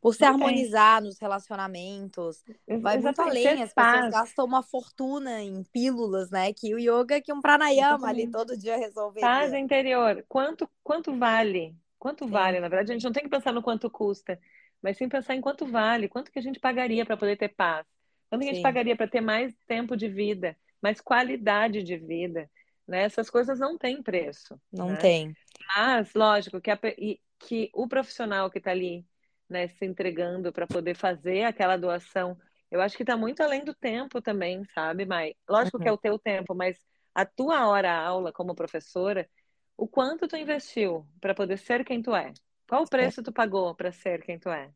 Por 0.00 0.14
se 0.14 0.22
Não 0.22 0.30
harmonizar 0.30 1.00
tem. 1.00 1.08
nos 1.08 1.18
relacionamentos. 1.18 2.42
Vai 2.80 2.96
Exatamente. 2.96 3.02
muito 3.02 3.20
além. 3.20 3.62
As 3.62 3.74
pessoas 3.74 4.08
gastam 4.08 4.46
uma 4.46 4.62
fortuna 4.62 5.42
em 5.42 5.62
pílulas, 5.64 6.30
né? 6.30 6.52
Que 6.54 6.74
o 6.74 6.78
yoga, 6.78 7.20
que 7.20 7.32
um 7.32 7.40
pranayama 7.40 8.08
ali 8.08 8.26
todo 8.26 8.56
dia 8.56 8.76
resolveria. 8.78 9.28
Paz 9.28 9.52
interior. 9.52 10.24
Quanto, 10.28 10.68
quanto 10.82 11.16
vale? 11.18 11.76
Quanto 11.98 12.24
sim. 12.24 12.30
vale? 12.30 12.60
Na 12.60 12.68
verdade, 12.68 12.92
a 12.92 12.94
gente 12.94 13.04
não 13.04 13.12
tem 13.12 13.24
que 13.24 13.28
pensar 13.28 13.52
no 13.52 13.62
quanto 13.62 13.90
custa, 13.90 14.40
mas 14.82 14.96
sim 14.96 15.08
pensar 15.08 15.34
em 15.34 15.40
quanto 15.42 15.66
vale, 15.66 16.08
quanto 16.08 16.32
que 16.32 16.38
a 16.38 16.42
gente 16.42 16.58
pagaria 16.58 17.04
para 17.04 17.16
poder 17.16 17.36
ter 17.36 17.50
paz. 17.50 17.86
Quanto 18.30 18.42
que 18.42 18.48
a 18.48 18.54
gente 18.54 18.62
pagaria 18.62 18.96
para 18.96 19.08
ter 19.08 19.20
mais 19.20 19.54
tempo 19.66 19.96
de 19.96 20.08
vida, 20.08 20.56
mais 20.82 21.00
qualidade 21.00 21.82
de 21.82 21.96
vida. 21.98 22.50
Né? 22.86 23.02
Essas 23.02 23.30
coisas 23.30 23.58
não 23.58 23.78
têm 23.78 24.02
preço. 24.02 24.60
Não 24.72 24.90
né? 24.90 24.96
tem. 24.96 25.36
Mas, 25.76 26.12
lógico, 26.14 26.60
que, 26.60 26.70
a, 26.70 26.78
que 27.38 27.70
o 27.74 27.86
profissional 27.86 28.50
que 28.50 28.58
está 28.58 28.70
ali 28.70 29.06
né, 29.48 29.68
se 29.68 29.84
entregando 29.84 30.52
para 30.52 30.66
poder 30.66 30.94
fazer 30.94 31.44
aquela 31.44 31.76
doação, 31.76 32.38
eu 32.70 32.80
acho 32.80 32.96
que 32.96 33.02
está 33.02 33.16
muito 33.16 33.42
além 33.42 33.64
do 33.64 33.74
tempo 33.74 34.22
também, 34.22 34.64
sabe, 34.66 35.04
Mai? 35.04 35.34
Lógico 35.48 35.76
uhum. 35.76 35.82
que 35.82 35.88
é 35.88 35.92
o 35.92 35.98
teu 35.98 36.18
tempo, 36.18 36.54
mas 36.54 36.78
a 37.14 37.26
tua 37.26 37.68
hora 37.68 37.92
aula 37.92 38.32
como 38.32 38.54
professora, 38.54 39.28
o 39.76 39.88
quanto 39.88 40.28
tu 40.28 40.36
investiu 40.36 41.06
para 41.20 41.34
poder 41.34 41.58
ser 41.58 41.84
quem 41.84 42.00
tu 42.00 42.14
é? 42.14 42.32
Qual 42.68 42.82
o 42.84 42.88
preço 42.88 43.22
tu 43.22 43.32
pagou 43.32 43.74
para 43.74 43.90
ser 43.90 44.22
quem 44.22 44.38
tu 44.38 44.48
é? 44.48 44.70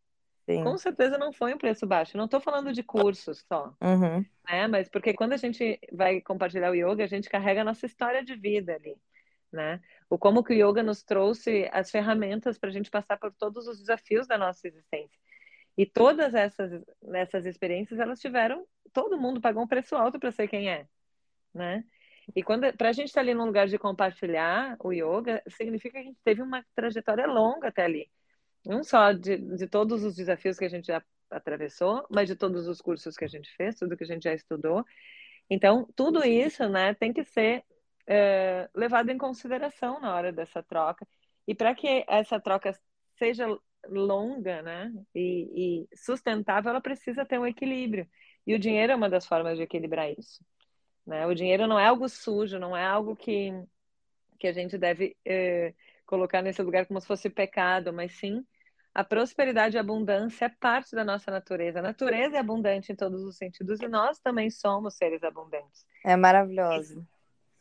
Sim. 0.47 0.63
Com 0.63 0.77
certeza 0.77 1.17
não 1.17 1.33
foi 1.33 1.55
um 1.55 1.59
preço 1.59 1.87
baixo. 1.87 2.19
Não 2.19 2.27
estou 2.27 2.41
falando 2.41 2.73
de 2.73 2.83
cursos 2.83 3.45
só, 3.49 3.75
uhum. 3.81 4.25
né? 4.47 4.67
Mas 4.69 4.89
porque 4.89 5.15
quando 5.15 5.33
a 5.33 5.39
gente 5.39 5.81
vai 5.91 6.21
compartilhar 6.21 6.71
o 6.71 6.75
yoga, 6.75 7.05
a 7.05 7.09
gente 7.09 7.31
carrega 7.31 7.63
a 7.63 7.65
nossa 7.65 7.87
história 7.87 8.23
de 8.23 8.35
vida 8.35 8.75
ali, 8.75 8.95
né? 9.51 9.81
O 10.09 10.19
como 10.19 10.45
que 10.45 10.53
o 10.53 10.69
yoga 10.69 10.83
nos 10.83 11.03
trouxe 11.03 11.69
as 11.73 11.91
ferramentas 11.91 12.59
para 12.59 12.69
a 12.69 12.73
gente 12.73 12.91
passar 12.91 13.17
por 13.19 13.33
todos 13.33 13.67
os 13.67 13.79
desafios 13.79 14.27
da 14.27 14.37
nossa 14.37 14.69
existência. 14.69 15.19
E 15.79 15.87
todas 15.87 16.35
essas 16.35 16.71
nessas 17.03 17.47
experiências 17.47 17.99
elas 17.99 18.21
tiveram, 18.21 18.67
todo 18.93 19.19
mundo 19.19 19.41
pagou 19.41 19.63
um 19.63 19.67
preço 19.67 19.97
alto 19.97 20.21
para 20.21 20.31
ser 20.31 20.47
quem 20.47 20.71
é, 20.71 20.87
né? 21.55 21.85
E 22.37 22.43
quando 22.43 22.71
para 22.77 22.91
a 22.91 22.93
gente 22.93 23.09
estar 23.09 23.21
tá 23.21 23.25
ali 23.25 23.35
num 23.35 23.47
lugar 23.47 23.67
de 23.67 23.79
compartilhar 23.79 24.77
o 24.81 24.93
yoga, 24.93 25.43
significa 25.49 25.93
que 25.93 25.99
a 25.99 26.03
gente 26.03 26.19
teve 26.23 26.43
uma 26.43 26.65
trajetória 26.75 27.27
longa 27.27 27.69
até 27.69 27.85
ali 27.85 28.11
não 28.65 28.83
só 28.83 29.13
de, 29.13 29.37
de 29.39 29.67
todos 29.67 30.05
os 30.05 30.17
desafios 30.17 30.59
que 30.59 30.65
a 30.65 30.69
gente 30.69 30.87
já 30.87 31.03
atravessou, 31.31 32.07
mas 32.11 32.29
de 32.29 32.37
todos 32.37 32.67
os 32.69 32.81
cursos 32.81 33.17
que 33.17 33.25
a 33.25 33.29
gente 33.29 33.51
fez, 33.57 33.77
tudo 33.77 33.97
que 33.97 34.05
a 34.05 34.07
gente 34.07 34.25
já 34.25 34.35
estudou. 34.35 34.85
Então, 35.51 35.87
tudo 35.95 36.25
isso 36.25 36.69
né, 36.69 36.95
tem 36.95 37.13
que 37.13 37.25
ser 37.25 37.65
é, 38.07 38.69
levado 38.75 39.11
em 39.11 39.19
consideração 39.19 40.01
na 40.01 40.15
hora 40.15 40.33
dessa 40.33 40.63
troca. 40.63 41.07
E 41.47 41.55
para 41.55 41.75
que 41.75 42.05
essa 42.09 42.41
troca 42.41 42.73
seja 43.19 43.47
longa 43.89 44.63
né, 44.63 44.93
e, 45.15 45.85
e, 45.93 45.97
sustentável, 45.97 46.71
ela 46.71 46.81
precisa 46.81 47.25
ter 47.25 47.39
um 47.39 47.47
equilíbrio. 47.47 48.09
E 48.47 48.55
o 48.55 48.59
dinheiro 48.59 48.93
é 48.93 48.97
uma 48.97 49.11
das 49.11 49.27
formas 49.27 49.57
de 49.57 49.65
equilibrar 49.65 50.11
isso. 50.11 50.45
Né? 51.07 51.27
O 51.27 51.35
dinheiro 51.35 51.67
não 51.67 51.79
é 51.79 51.87
algo 51.87 52.09
sujo, 52.09 52.59
não 52.59 52.77
é 52.77 52.85
algo 52.85 53.15
que, 53.15 53.51
que 54.39 54.47
a 54.47 54.53
gente 54.53 54.79
deve 54.79 55.17
é, 55.25 55.75
colocar 56.07 56.43
nesse 56.43 56.63
lugar 56.63 56.87
como 56.87 57.01
se 57.01 57.07
fosse 57.07 57.29
pecado, 57.29 57.93
mas 57.93 58.13
sim 58.15 58.45
a 58.95 59.03
prosperidade 59.03 59.77
e 59.77 59.79
a 59.79 59.81
abundância 59.81 60.45
é 60.45 60.49
parte 60.49 60.95
da 60.95 61.05
nossa 61.05 61.31
natureza. 61.31 61.81
A 61.81 61.83
natureza 61.83 62.37
é 62.37 62.39
abundante 62.39 62.93
em 62.93 62.95
todos 62.95 63.23
os 63.25 63.37
sentidos 63.37 63.81
e 63.81 63.89
nós 63.89 64.21
também 64.21 64.49
somos 64.51 64.95
seres 64.95 65.25
abundantes. 65.25 65.85
É 66.05 66.15
maravilhoso. 66.15 67.05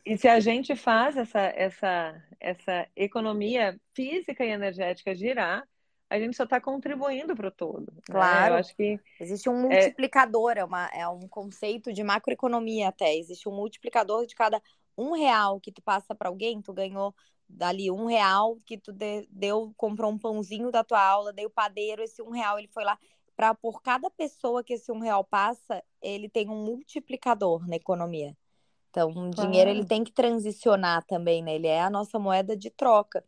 E, 0.06 0.12
e 0.12 0.18
se 0.18 0.28
a 0.28 0.38
gente 0.38 0.76
faz 0.76 1.16
essa, 1.16 1.40
essa, 1.40 2.22
essa 2.38 2.86
economia 2.94 3.76
física 3.94 4.44
e 4.44 4.50
energética 4.50 5.14
girar, 5.14 5.66
a 6.08 6.18
gente 6.20 6.36
só 6.36 6.44
está 6.44 6.60
contribuindo 6.60 7.34
para 7.34 7.48
o 7.48 7.50
todo. 7.50 7.92
Né? 7.92 8.02
Claro. 8.06 8.44
Né? 8.44 8.50
Eu 8.50 8.60
acho 8.60 8.76
que 8.76 9.00
existe 9.20 9.48
um 9.48 9.62
multiplicador, 9.62 10.52
é... 10.56 10.60
É, 10.60 10.64
uma, 10.64 10.86
é 10.94 11.08
um 11.08 11.26
conceito 11.26 11.92
de 11.92 12.04
macroeconomia 12.04 12.88
até. 12.88 13.12
Existe 13.16 13.48
um 13.48 13.56
multiplicador 13.56 14.24
de 14.24 14.36
cada 14.36 14.62
um 14.96 15.12
real 15.12 15.58
que 15.58 15.72
tu 15.72 15.82
passa 15.82 16.14
para 16.14 16.28
alguém, 16.28 16.62
tu 16.62 16.72
ganhou 16.72 17.12
dali 17.54 17.90
um 17.90 18.06
real 18.06 18.58
que 18.66 18.76
tu 18.76 18.92
deu, 19.30 19.72
comprou 19.76 20.10
um 20.10 20.18
pãozinho 20.18 20.70
da 20.70 20.84
tua 20.84 21.02
aula, 21.02 21.32
dei 21.32 21.46
o 21.46 21.50
padeiro, 21.50 22.02
esse 22.02 22.20
um 22.22 22.30
real 22.30 22.58
ele 22.58 22.68
foi 22.68 22.84
lá. 22.84 22.98
Pra, 23.36 23.54
por 23.54 23.82
cada 23.82 24.08
pessoa 24.10 24.62
que 24.62 24.74
esse 24.74 24.92
um 24.92 25.00
real 25.00 25.24
passa, 25.24 25.82
ele 26.00 26.28
tem 26.28 26.48
um 26.48 26.64
multiplicador 26.64 27.66
na 27.66 27.76
economia. 27.76 28.36
Então, 28.90 29.10
o 29.10 29.30
dinheiro 29.30 29.70
ele 29.70 29.84
tem 29.84 30.04
que 30.04 30.12
transicionar 30.12 31.04
também, 31.04 31.42
né? 31.42 31.56
Ele 31.56 31.66
é 31.66 31.82
a 31.82 31.90
nossa 31.90 32.16
moeda 32.16 32.56
de 32.56 32.70
troca. 32.70 33.24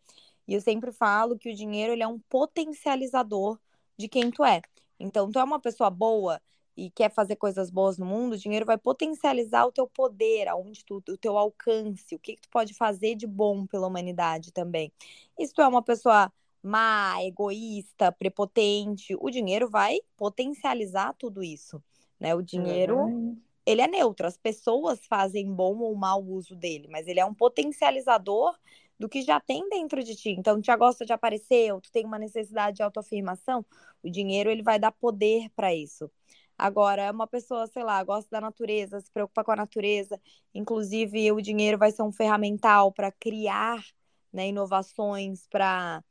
E 0.47 0.55
eu 0.55 0.61
sempre 0.61 0.93
falo 0.93 1.37
que 1.37 1.51
o 1.51 1.55
dinheiro 1.55 1.93
ele 1.93 2.05
é 2.05 2.07
um 2.07 2.21
potencializador 2.21 3.59
de 3.99 4.09
quem 4.09 4.31
tu 4.31 4.45
é. 4.45 4.63
Então, 4.99 5.29
tu 5.29 5.41
é 5.41 5.45
uma 5.45 5.59
pessoa 5.59 5.91
boa, 5.91 6.41
e 6.77 6.91
quer 6.91 7.11
fazer 7.11 7.37
coisas 7.37 7.71
boas 7.71 7.97
no 7.97 8.05
mundo, 8.05 8.35
o 8.35 8.39
dinheiro 8.39 8.67
vai 8.67 8.77
potencializar 8.77 9.65
o 9.65 9.73
teu 9.73 9.87
poder, 9.87 10.47
aonde 10.47 10.85
tu, 10.85 11.03
o 11.09 11.17
teu 11.17 11.39
alcance, 11.39 12.15
o 12.15 12.19
que, 12.19 12.37
que 12.37 12.43
tu 12.43 12.51
pode 12.51 12.75
fazer 12.75 13.15
de 13.15 13.27
bom 13.27 13.67
pela 13.67 13.87
humanidade 13.87 14.53
também. 14.53 14.93
E 15.39 15.47
se 15.47 15.55
tu 15.55 15.63
é 15.63 15.67
uma 15.67 15.83
pessoa 15.83 16.31
má, 16.63 17.17
egoísta, 17.23 18.13
prepotente, 18.13 19.17
o 19.19 19.31
dinheiro 19.31 19.71
vai 19.71 20.01
potencializar 20.17 21.15
tudo 21.15 21.43
isso, 21.43 21.83
né? 22.21 22.35
O 22.35 22.43
dinheiro, 22.43 22.99
uhum. 22.99 23.39
ele 23.65 23.81
é 23.81 23.87
neutro, 23.87 24.27
as 24.27 24.37
pessoas 24.37 25.01
fazem 25.07 25.51
bom 25.51 25.79
ou 25.79 25.95
mau 25.95 26.23
uso 26.23 26.57
dele, 26.57 26.89
mas 26.91 27.07
ele 27.07 27.21
é 27.21 27.25
um 27.25 27.35
potencializador 27.35 28.55
do 28.99 29.09
que 29.09 29.23
já 29.23 29.39
tem 29.39 29.69
dentro 29.69 30.03
de 30.03 30.15
ti. 30.15 30.31
Então, 30.31 30.61
tu 30.61 30.67
já 30.67 30.77
gosta 30.77 31.05
de 31.05 31.13
aparecer, 31.13 31.73
ou 31.73 31.81
tu 31.81 31.91
tem 31.93 32.05
uma 32.05 32.19
necessidade 32.19 32.79
de 32.79 32.83
autoafirmação, 32.83 33.65
o 34.03 34.11
dinheiro 34.11 34.51
ele 34.51 34.63
vai 34.63 34.79
dar 34.79 34.91
poder 34.91 35.49
para 35.55 35.75
isso. 35.75 36.11
Agora, 36.59 37.03
é 37.03 37.11
uma 37.11 37.27
pessoa, 37.27 37.67
sei 37.67 37.85
lá, 37.85 38.03
gosta 38.03 38.29
da 38.31 38.41
natureza, 38.41 39.01
se 39.01 39.11
preocupa 39.13 39.45
com 39.45 39.53
a 39.53 39.57
natureza, 39.57 40.21
inclusive 40.55 41.31
o 41.33 41.41
dinheiro 41.41 41.77
vai 41.77 41.91
ser 41.91 42.03
um 42.03 42.13
ferramental 42.13 42.91
para 42.93 43.13
criar 43.13 43.85
né, 44.33 44.49
inovações, 44.49 45.47
para 45.49 46.03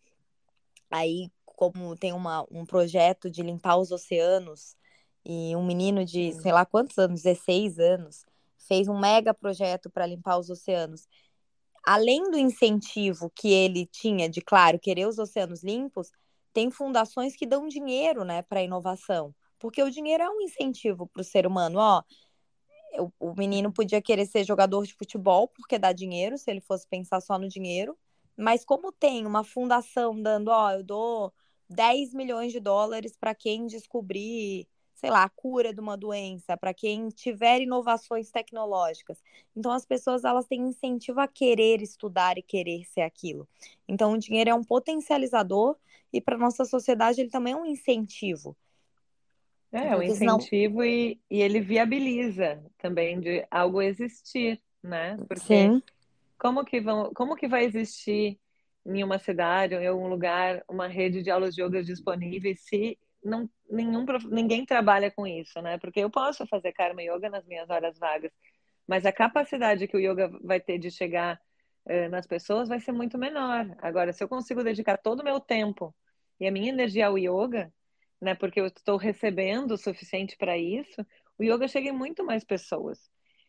aí, 0.92 1.32
como 1.46 1.96
tem 1.96 2.14
uma, 2.14 2.46
um 2.52 2.66
projeto 2.66 3.30
de 3.30 3.42
limpar 3.42 3.78
os 3.78 3.92
oceanos, 3.92 4.76
e 5.26 5.56
um 5.56 5.66
menino 5.66 6.06
de 6.06 6.34
sei 6.34 6.52
lá 6.52 6.66
quantos 6.66 6.98
anos, 7.00 7.24
16 7.24 7.80
anos, 7.80 8.24
fez 8.68 8.88
um 8.88 9.00
mega 9.00 9.34
projeto 9.34 9.90
para 9.90 10.06
limpar 10.06 10.38
os 10.38 10.50
oceanos. 10.50 11.08
Além 11.84 12.30
do 12.30 12.38
incentivo 12.38 13.32
que 13.36 13.52
ele 13.52 13.88
tinha 13.88 14.30
de, 14.30 14.42
claro, 14.42 14.80
querer 14.80 15.08
os 15.08 15.18
oceanos 15.18 15.64
limpos, 15.64 16.12
tem 16.54 16.70
fundações 16.70 17.36
que 17.36 17.46
dão 17.46 17.68
dinheiro 17.68 18.24
né, 18.24 18.42
para 18.44 18.64
inovação. 18.64 19.34
Porque 19.66 19.82
o 19.82 19.90
dinheiro 19.90 20.22
é 20.22 20.30
um 20.30 20.42
incentivo 20.42 21.08
para 21.08 21.22
o 21.22 21.24
ser 21.24 21.48
humano. 21.48 21.80
Ó, 21.80 22.04
o, 23.00 23.32
o 23.32 23.34
menino 23.36 23.74
podia 23.74 24.00
querer 24.00 24.28
ser 24.28 24.44
jogador 24.44 24.86
de 24.86 24.94
futebol 24.94 25.48
porque 25.48 25.80
dá 25.80 25.92
dinheiro, 25.92 26.38
se 26.38 26.52
ele 26.52 26.62
fosse 26.62 26.88
pensar 26.88 27.20
só 27.20 27.40
no 27.40 27.50
dinheiro. 27.50 27.98
Mas 28.38 28.64
como 28.64 28.92
tem 28.92 29.26
uma 29.26 29.44
fundação 29.44 30.22
dando, 30.22 30.50
ó, 30.50 30.70
eu 30.70 30.84
dou 30.84 31.34
10 31.68 32.14
milhões 32.14 32.52
de 32.52 32.60
dólares 32.60 33.18
para 33.18 33.34
quem 33.34 33.66
descobrir, 33.66 34.68
sei 34.94 35.10
lá, 35.10 35.24
a 35.24 35.30
cura 35.30 35.74
de 35.74 35.80
uma 35.80 35.98
doença, 35.98 36.56
para 36.56 36.72
quem 36.72 37.10
tiver 37.10 37.62
inovações 37.62 38.30
tecnológicas. 38.30 39.18
Então 39.56 39.72
as 39.72 39.84
pessoas 39.84 40.24
elas 40.24 40.46
têm 40.46 40.62
incentivo 40.62 41.20
a 41.22 41.28
querer 41.28 41.82
estudar 41.82 42.38
e 42.38 42.44
querer 42.44 42.86
ser 42.86 43.02
aquilo. 43.02 43.48
Então 43.88 44.14
o 44.14 44.20
dinheiro 44.20 44.52
é 44.52 44.54
um 44.54 44.64
potencializador 44.64 45.76
e 46.14 46.22
para 46.22 46.38
nossa 46.38 46.66
sociedade 46.66 47.20
ele 47.20 47.32
também 47.32 47.54
é 47.54 47.58
um 47.58 47.66
incentivo. 47.66 48.56
É, 49.76 49.88
é 49.90 49.98
um 49.98 50.02
incentivo 50.02 50.82
senão... 50.82 50.86
e, 50.86 51.20
e 51.30 51.42
ele 51.42 51.60
viabiliza 51.60 52.64
também 52.78 53.20
de 53.20 53.46
algo 53.52 53.82
existir, 53.82 54.62
né? 54.82 55.18
Porque 55.28 55.42
Sim. 55.42 55.82
Como 56.38 56.64
que, 56.66 56.82
vão, 56.82 57.14
como 57.14 57.36
que 57.36 57.48
vai 57.48 57.66
existir 57.66 58.38
em 58.86 59.04
uma 59.04 59.18
cidade 59.18 59.74
ou 59.74 59.82
em 59.82 59.88
algum 59.88 60.08
lugar 60.08 60.64
uma 60.70 60.88
rede 60.88 61.24
de 61.24 61.32
aulas 61.32 61.56
de 61.56 61.64
yoga 61.64 61.84
disponíveis 61.84 62.62
se 62.62 62.98
não, 63.24 63.50
nenhum, 63.70 64.06
ninguém 64.30 64.64
trabalha 64.66 65.10
com 65.10 65.26
isso, 65.26 65.60
né? 65.62 65.80
Porque 65.80 66.02
eu 66.02 66.10
posso 66.10 66.46
fazer 66.46 66.72
karma 66.72 67.02
yoga 67.02 67.30
nas 67.30 67.46
minhas 67.48 67.70
horas 67.70 67.98
vagas, 67.98 68.32
mas 68.88 69.06
a 69.06 69.12
capacidade 69.12 69.88
que 69.88 69.98
o 69.98 70.00
yoga 70.00 70.30
vai 70.44 70.60
ter 70.60 70.78
de 70.78 70.92
chegar 70.92 71.42
eh, 71.88 72.08
nas 72.10 72.28
pessoas 72.28 72.70
vai 72.70 72.80
ser 72.80 72.92
muito 72.92 73.18
menor. 73.18 73.76
Agora, 73.80 74.14
se 74.14 74.24
eu 74.24 74.28
consigo 74.28 74.64
dedicar 74.64 74.98
todo 74.98 75.22
o 75.22 75.24
meu 75.24 75.40
tempo 75.40 75.96
e 76.40 76.46
a 76.46 76.52
minha 76.52 76.70
energia 76.70 77.08
ao 77.08 77.18
yoga, 77.18 77.74
né? 78.26 78.34
Porque 78.34 78.60
eu 78.60 78.66
estou 78.66 78.98
recebendo 78.98 79.72
o 79.72 79.78
suficiente 79.78 80.36
para 80.36 80.58
isso, 80.58 81.06
o 81.38 81.44
yoga 81.44 81.68
chega 81.68 81.90
em 81.90 81.92
muito 81.92 82.26
mais 82.26 82.44
pessoas. 82.44 83.00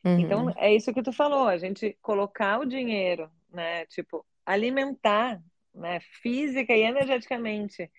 Uhum. 0.05 0.21
Então, 0.21 0.55
é 0.59 0.75
isso 0.75 0.93
que 0.93 1.03
tu 1.03 1.13
falou, 1.13 1.49
a 1.49 1.57
gente 1.57 1.97
colocar 2.03 2.61
o 2.61 2.67
dinheiro, 2.67 3.31
né? 3.51 3.87
Tipo, 3.87 4.25
alimentar, 4.45 5.43
né? 5.75 5.99
Física 6.23 6.75
e 6.77 6.83
energeticamente. 6.83 7.91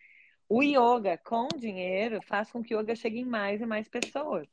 O 0.47 0.61
yoga 0.61 1.17
com 1.17 1.47
dinheiro 1.57 2.21
faz 2.21 2.51
com 2.51 2.61
que 2.61 2.75
o 2.75 2.79
yoga 2.79 2.95
chegue 2.95 3.19
em 3.21 3.25
mais 3.25 3.59
e 3.59 3.65
mais 3.65 3.89
pessoas, 3.89 4.47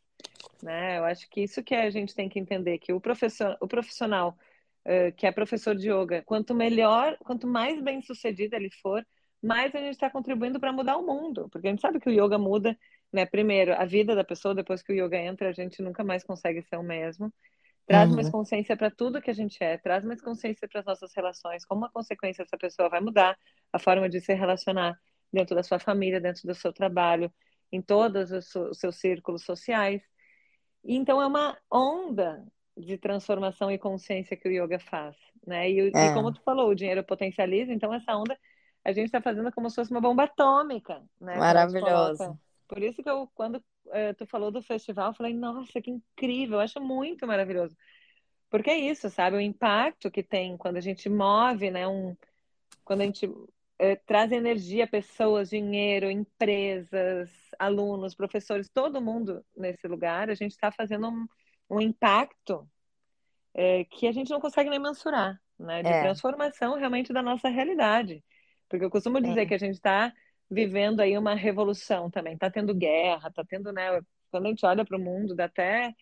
né? 0.62 0.98
Eu 0.98 1.04
acho 1.04 1.28
que 1.28 1.42
isso 1.42 1.62
que 1.62 1.74
a 1.74 1.90
gente 1.90 2.14
tem 2.14 2.26
que 2.26 2.40
entender, 2.40 2.78
que 2.78 2.92
o 2.92 3.00
professor, 3.00 3.54
o 3.60 3.68
profissional 3.68 4.34
uh, 4.86 5.12
que 5.14 5.26
é 5.26 5.30
professor 5.30 5.76
de 5.76 5.90
yoga, 5.90 6.22
quanto 6.22 6.54
melhor, 6.54 7.18
quanto 7.18 7.46
mais 7.46 7.82
bem 7.82 8.00
sucedido 8.00 8.56
ele 8.56 8.70
for, 8.70 9.06
mais 9.44 9.74
a 9.74 9.78
gente 9.78 9.92
está 9.92 10.08
contribuindo 10.08 10.58
para 10.58 10.72
mudar 10.72 10.96
o 10.96 11.06
mundo, 11.06 11.48
porque 11.50 11.68
a 11.68 11.70
gente 11.70 11.82
sabe 11.82 12.00
que 12.00 12.08
o 12.08 12.12
yoga 12.12 12.38
muda, 12.38 12.76
né? 13.12 13.26
Primeiro, 13.26 13.74
a 13.74 13.84
vida 13.84 14.14
da 14.14 14.24
pessoa, 14.24 14.54
depois 14.54 14.82
que 14.82 14.92
o 14.92 14.96
yoga 14.96 15.18
entra, 15.18 15.50
a 15.50 15.52
gente 15.52 15.82
nunca 15.82 16.02
mais 16.02 16.24
consegue 16.24 16.62
ser 16.62 16.76
o 16.76 16.82
mesmo. 16.82 17.32
Traz 17.86 18.08
uhum. 18.08 18.16
mais 18.16 18.30
consciência 18.30 18.74
para 18.74 18.90
tudo 18.90 19.20
que 19.20 19.30
a 19.30 19.34
gente 19.34 19.62
é, 19.62 19.76
traz 19.76 20.02
mais 20.02 20.22
consciência 20.22 20.66
para 20.66 20.80
as 20.80 20.86
nossas 20.86 21.12
relações, 21.14 21.66
como 21.66 21.84
a 21.84 21.90
consequência 21.90 22.42
essa 22.42 22.56
pessoa 22.56 22.88
vai 22.88 23.02
mudar 23.02 23.36
a 23.70 23.78
forma 23.78 24.08
de 24.08 24.18
se 24.18 24.32
relacionar 24.32 24.98
dentro 25.30 25.54
da 25.54 25.62
sua 25.62 25.78
família, 25.78 26.18
dentro 26.18 26.46
do 26.46 26.54
seu 26.54 26.72
trabalho, 26.72 27.30
em 27.70 27.82
todos 27.82 28.30
os 28.30 28.78
seus 28.78 28.96
círculos 28.96 29.44
sociais. 29.44 30.00
Então 30.82 31.20
é 31.20 31.26
uma 31.26 31.58
onda 31.70 32.42
de 32.74 32.96
transformação 32.96 33.70
e 33.70 33.78
consciência 33.78 34.36
que 34.38 34.48
o 34.48 34.52
yoga 34.52 34.78
faz, 34.78 35.14
né? 35.46 35.70
E, 35.70 35.80
é. 35.94 36.06
e 36.06 36.14
como 36.14 36.32
tu 36.32 36.40
falou, 36.42 36.70
o 36.70 36.74
dinheiro 36.74 37.04
potencializa, 37.04 37.70
então 37.70 37.92
essa 37.92 38.16
onda 38.16 38.38
a 38.84 38.92
gente 38.92 39.06
está 39.06 39.20
fazendo 39.20 39.50
como 39.50 39.70
se 39.70 39.76
fosse 39.76 39.90
uma 39.90 40.00
bomba 40.00 40.24
atômica, 40.24 41.02
né? 41.18 41.36
Maravilhoso. 41.36 42.38
Por 42.68 42.82
isso 42.82 43.02
que 43.02 43.08
eu, 43.08 43.30
quando 43.34 43.56
uh, 43.56 44.14
tu 44.16 44.26
falou 44.26 44.50
do 44.50 44.62
festival, 44.62 45.08
eu 45.08 45.14
falei, 45.14 45.32
nossa, 45.32 45.80
que 45.80 45.90
incrível, 45.90 46.58
eu 46.58 46.60
acho 46.60 46.80
muito 46.80 47.26
maravilhoso. 47.26 47.74
Porque 48.50 48.70
é 48.70 48.76
isso, 48.76 49.08
sabe? 49.08 49.36
O 49.36 49.40
impacto 49.40 50.10
que 50.10 50.22
tem 50.22 50.56
quando 50.56 50.76
a 50.76 50.80
gente 50.80 51.08
move, 51.08 51.70
né? 51.70 51.88
Um, 51.88 52.14
quando 52.84 53.00
a 53.00 53.04
gente 53.04 53.26
uh, 53.26 53.46
traz 54.06 54.30
energia, 54.32 54.86
pessoas, 54.86 55.48
dinheiro, 55.48 56.10
empresas, 56.10 57.30
alunos, 57.58 58.14
professores, 58.14 58.68
todo 58.68 59.00
mundo 59.00 59.44
nesse 59.56 59.88
lugar, 59.88 60.28
a 60.28 60.34
gente 60.34 60.52
está 60.52 60.70
fazendo 60.70 61.08
um, 61.08 61.26
um 61.70 61.80
impacto 61.80 62.68
uh, 63.54 63.84
que 63.90 64.06
a 64.06 64.12
gente 64.12 64.30
não 64.30 64.40
consegue 64.40 64.68
nem 64.68 64.78
mensurar, 64.78 65.40
né? 65.58 65.82
De 65.82 65.88
é. 65.88 66.02
transformação 66.02 66.76
realmente 66.76 67.14
da 67.14 67.22
nossa 67.22 67.48
realidade. 67.48 68.22
Porque 68.74 68.86
eu 68.86 68.90
costumo 68.90 69.20
dizer 69.20 69.42
é. 69.42 69.46
que 69.46 69.54
a 69.54 69.58
gente 69.58 69.74
está 69.74 70.12
vivendo 70.50 70.98
aí 70.98 71.16
uma 71.16 71.34
revolução 71.34 72.10
também. 72.10 72.34
Está 72.34 72.50
tendo 72.50 72.74
guerra, 72.74 73.28
está 73.28 73.44
tendo, 73.44 73.72
né? 73.72 74.00
Quando 74.32 74.46
a 74.46 74.48
gente 74.48 74.66
olha 74.66 74.84
para 74.84 74.96
o 74.96 75.00
mundo, 75.00 75.32
dá 75.32 75.44
até 75.44 75.94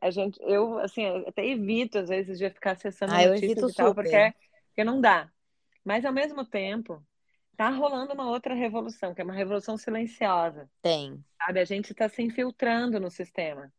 a 0.00 0.10
gente, 0.10 0.38
eu 0.42 0.78
assim, 0.80 1.06
até 1.24 1.46
evito 1.46 1.98
às 1.98 2.08
vezes 2.08 2.36
de 2.36 2.50
ficar 2.50 2.72
acessando 2.72 3.14
ah, 3.14 3.26
notícias 3.28 3.72
e 3.72 3.74
tal, 3.74 3.94
porque, 3.94 4.34
porque 4.66 4.82
não 4.84 5.00
dá. 5.00 5.30
Mas 5.84 6.04
ao 6.04 6.12
mesmo 6.12 6.44
tempo, 6.44 7.00
tá 7.56 7.70
rolando 7.70 8.12
uma 8.12 8.28
outra 8.28 8.54
revolução, 8.54 9.14
que 9.14 9.20
é 9.20 9.24
uma 9.24 9.32
revolução 9.32 9.78
silenciosa. 9.78 10.68
Tem. 10.82 11.24
Sabe, 11.38 11.60
a 11.60 11.64
gente 11.64 11.92
está 11.92 12.08
se 12.08 12.22
infiltrando 12.22 12.98
no 12.98 13.08
sistema. 13.08 13.72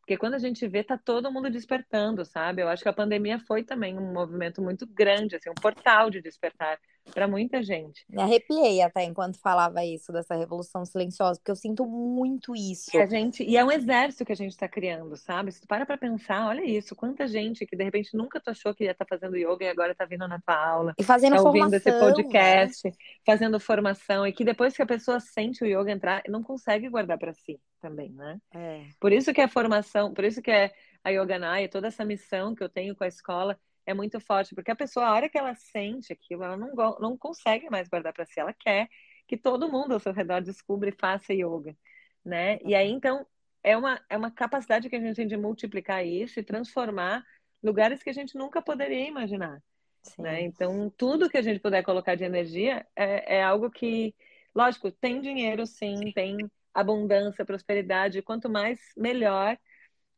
Porque 0.00 0.16
quando 0.16 0.34
a 0.34 0.38
gente 0.38 0.66
vê, 0.66 0.82
tá 0.82 0.98
todo 0.98 1.30
mundo 1.30 1.50
despertando, 1.50 2.24
sabe? 2.24 2.62
Eu 2.62 2.68
acho 2.68 2.82
que 2.82 2.88
a 2.88 2.94
pandemia 2.94 3.38
foi 3.38 3.62
também 3.62 3.96
um 3.98 4.12
movimento 4.12 4.62
muito 4.62 4.86
grande, 4.86 5.36
assim, 5.36 5.50
um 5.50 5.54
portal 5.54 6.10
de 6.10 6.22
despertar 6.22 6.78
para 7.12 7.28
muita 7.28 7.62
gente. 7.62 8.04
Me 8.08 8.22
arrepiei 8.22 8.80
até 8.82 9.04
enquanto 9.04 9.38
falava 9.38 9.84
isso 9.84 10.12
dessa 10.12 10.34
revolução 10.34 10.84
silenciosa, 10.84 11.38
porque 11.38 11.50
eu 11.50 11.56
sinto 11.56 11.86
muito 11.86 12.54
isso. 12.54 12.90
E 12.94 12.98
a 12.98 13.06
gente 13.06 13.42
e 13.42 13.56
é 13.56 13.64
um 13.64 13.70
exército 13.70 14.24
que 14.24 14.32
a 14.32 14.36
gente 14.36 14.52
está 14.52 14.68
criando, 14.68 15.16
sabe? 15.16 15.52
Se 15.52 15.60
tu 15.60 15.66
para 15.66 15.84
para 15.84 15.98
pensar, 15.98 16.48
olha 16.48 16.64
isso, 16.64 16.96
quanta 16.96 17.26
gente 17.26 17.66
que 17.66 17.76
de 17.76 17.84
repente 17.84 18.16
nunca 18.16 18.40
tu 18.40 18.50
achou 18.50 18.74
que 18.74 18.84
ia 18.84 18.92
estar 18.92 19.04
tá 19.04 19.16
fazendo 19.16 19.36
yoga 19.36 19.64
e 19.64 19.68
agora 19.68 19.92
está 19.92 20.04
vindo 20.04 20.26
na 20.26 20.40
tua 20.40 20.56
aula, 20.56 20.94
e 20.98 21.02
fazendo 21.02 21.36
tá 21.36 21.42
ouvindo 21.42 21.70
formação, 21.70 21.92
esse 21.92 22.00
podcast, 22.00 22.88
né? 22.88 22.94
fazendo 23.24 23.60
formação 23.60 24.26
e 24.26 24.32
que 24.32 24.44
depois 24.44 24.74
que 24.74 24.82
a 24.82 24.86
pessoa 24.86 25.20
sente 25.20 25.62
o 25.62 25.66
yoga 25.66 25.92
entrar, 25.92 26.22
não 26.28 26.42
consegue 26.42 26.88
guardar 26.88 27.18
para 27.18 27.34
si 27.34 27.60
também, 27.80 28.10
né? 28.10 28.38
É. 28.54 28.86
Por 28.98 29.12
isso 29.12 29.32
que 29.32 29.40
a 29.40 29.48
formação, 29.48 30.14
por 30.14 30.24
isso 30.24 30.40
que 30.40 30.50
é 30.50 30.72
a 31.04 31.10
Yoganaya, 31.10 31.68
toda 31.68 31.88
essa 31.88 32.04
missão 32.04 32.54
que 32.54 32.64
eu 32.64 32.68
tenho 32.68 32.96
com 32.96 33.04
a 33.04 33.08
escola 33.08 33.58
é 33.86 33.94
muito 33.94 34.20
forte, 34.20 34.54
porque 34.54 34.70
a 34.70 34.76
pessoa, 34.76 35.06
a 35.06 35.12
hora 35.12 35.28
que 35.28 35.38
ela 35.38 35.54
sente 35.54 36.12
aquilo, 36.12 36.44
ela 36.44 36.56
não, 36.56 36.72
não 37.00 37.16
consegue 37.18 37.68
mais 37.70 37.88
guardar 37.88 38.12
para 38.12 38.24
si, 38.26 38.40
ela 38.40 38.52
quer 38.52 38.88
que 39.26 39.36
todo 39.36 39.70
mundo 39.70 39.92
ao 39.92 40.00
seu 40.00 40.12
redor 40.12 40.40
descubra 40.42 40.88
e 40.88 40.92
faça 40.92 41.32
yoga, 41.32 41.76
né? 42.24 42.58
E 42.64 42.74
aí, 42.74 42.90
então, 42.90 43.26
é 43.62 43.76
uma, 43.76 44.00
é 44.08 44.16
uma 44.16 44.30
capacidade 44.30 44.88
que 44.88 44.96
a 44.96 45.00
gente 45.00 45.16
tem 45.16 45.26
de 45.26 45.36
multiplicar 45.36 46.04
isso 46.06 46.38
e 46.38 46.44
transformar 46.44 47.24
lugares 47.62 48.02
que 48.02 48.10
a 48.10 48.12
gente 48.12 48.36
nunca 48.36 48.60
poderia 48.62 49.06
imaginar, 49.08 49.62
sim, 50.02 50.22
né? 50.22 50.42
Então, 50.42 50.90
tudo 50.96 51.28
que 51.30 51.38
a 51.38 51.42
gente 51.42 51.60
puder 51.60 51.82
colocar 51.82 52.14
de 52.14 52.24
energia 52.24 52.86
é, 52.94 53.38
é 53.38 53.42
algo 53.42 53.70
que, 53.70 54.14
lógico, 54.54 54.90
tem 54.90 55.20
dinheiro, 55.20 55.66
sim, 55.66 56.12
tem 56.12 56.36
abundância, 56.74 57.44
prosperidade, 57.44 58.22
quanto 58.22 58.50
mais, 58.50 58.80
melhor, 58.96 59.58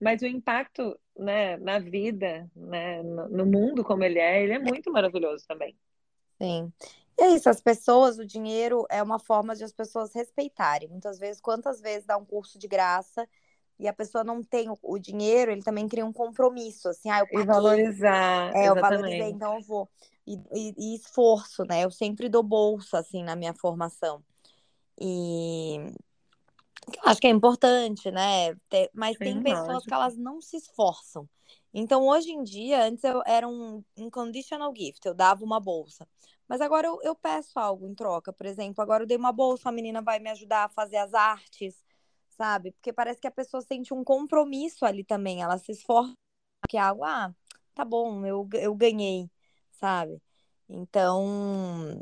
mas 0.01 0.23
o 0.23 0.27
impacto 0.27 0.99
né, 1.19 1.57
na 1.59 1.79
vida, 1.79 2.51
né, 2.55 3.03
no 3.03 3.47
mundo 3.47 3.85
como 3.85 4.05
ele 4.05 4.19
é, 4.19 4.43
ele 4.43 4.53
é 4.55 4.59
muito 4.59 4.91
maravilhoso 4.93 5.47
também. 5.47 5.77
Sim. 6.41 6.73
E 7.19 7.23
é 7.23 7.29
isso, 7.35 7.49
as 7.49 7.61
pessoas, 7.61 8.19
o 8.19 8.27
dinheiro 8.27 8.87
é 8.91 9.03
uma 9.03 9.19
forma 9.19 9.57
de 9.57 9.65
as 9.65 9.73
pessoas 9.73 10.15
respeitarem. 10.15 10.89
Muitas 10.89 11.19
vezes, 11.19 11.41
quantas 11.41 11.81
vezes 11.81 12.05
dá 12.07 12.17
um 12.17 12.25
curso 12.27 12.59
de 12.59 12.69
graça 12.69 13.27
e 13.79 13.89
a 13.89 13.93
pessoa 13.93 14.23
não 14.25 14.43
tem 14.43 14.69
o, 14.71 14.79
o 14.83 14.99
dinheiro, 14.99 15.51
ele 15.51 15.63
também 15.63 15.89
cria 15.89 16.05
um 16.05 16.13
compromisso, 16.13 16.89
assim, 16.89 17.11
ah, 17.11 17.21
eu 17.21 17.29
paguei, 17.29 17.43
E 17.43 17.47
valorizar, 17.47 18.55
é, 18.55 18.69
eu 18.69 18.77
exatamente. 18.77 18.81
valorizei, 18.81 19.31
então 19.31 19.55
eu 19.57 19.63
vou. 19.63 19.89
E, 20.27 20.35
e, 20.53 20.75
e 20.93 20.95
esforço, 20.97 21.65
né? 21.65 21.85
Eu 21.85 21.91
sempre 21.91 22.29
dou 22.29 22.43
bolsa, 22.43 22.99
assim, 22.99 23.23
na 23.23 23.37
minha 23.37 23.55
formação. 23.55 24.23
E 25.01 25.77
eu 25.77 25.93
acho 27.05 27.21
que 27.21 27.27
é 27.27 27.31
importante, 27.31 28.11
né? 28.11 28.55
Ter- 28.69 28.91
mas 28.95 29.19
tem 29.19 29.39
Sim, 29.39 29.43
pessoas 29.43 29.85
que 29.87 29.95
lógico. 29.95 29.95
elas 29.95 30.17
não 30.17 30.41
se 30.41 30.57
esforçam. 30.57 31.29
Então, 31.75 32.07
hoje 32.07 32.31
em 32.33 32.43
dia, 32.43 32.85
antes 32.85 33.05
eu 33.05 33.23
era 33.27 33.47
um 33.49 33.85
unconditional 33.97 34.73
gift, 34.75 35.05
eu 35.07 35.15
dava 35.15 35.45
uma 35.45 35.61
bolsa. 35.61 36.07
Mas 36.49 36.61
agora 36.61 36.87
eu, 36.87 36.99
eu 37.03 37.15
peço 37.15 37.59
algo 37.59 37.87
em 37.87 37.95
troca. 37.95 38.33
Por 38.33 38.47
exemplo, 38.47 38.83
agora 38.83 39.03
eu 39.03 39.07
dei 39.07 39.17
uma 39.17 39.33
bolsa, 39.33 39.69
a 39.69 39.73
menina 39.73 40.01
vai 40.03 40.19
me 40.19 40.31
ajudar 40.31 40.65
a 40.65 40.69
fazer 40.69 40.97
as 40.99 41.13
artes, 41.13 41.85
sabe? 42.31 42.73
Porque 42.73 42.93
parece 42.93 43.21
que 43.21 43.27
a 43.27 43.31
pessoa 43.31 43.61
sente 43.63 43.93
um 43.93 44.05
compromisso 44.05 44.85
ali 44.87 45.05
também. 45.05 45.43
Ela 45.43 45.59
se 45.59 45.73
esforça 45.73 46.15
que 46.69 46.77
é 46.77 46.81
algo, 46.81 47.05
ah, 47.05 47.35
tá 47.75 47.85
bom, 47.85 48.25
eu, 48.27 48.49
eu 48.55 48.75
ganhei, 48.75 49.31
sabe? 49.73 50.21
Então, 50.69 52.01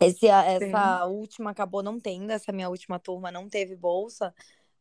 esse, 0.00 0.28
a- 0.28 0.44
Sim, 0.58 1.00
essa 1.00 1.06
última 1.06 1.50
acabou 1.50 1.82
não 1.82 1.98
tendo, 2.00 2.30
essa 2.30 2.52
minha 2.52 2.68
última 2.68 2.98
turma 2.98 3.30
não 3.30 3.48
teve 3.48 3.76
bolsa, 3.76 4.34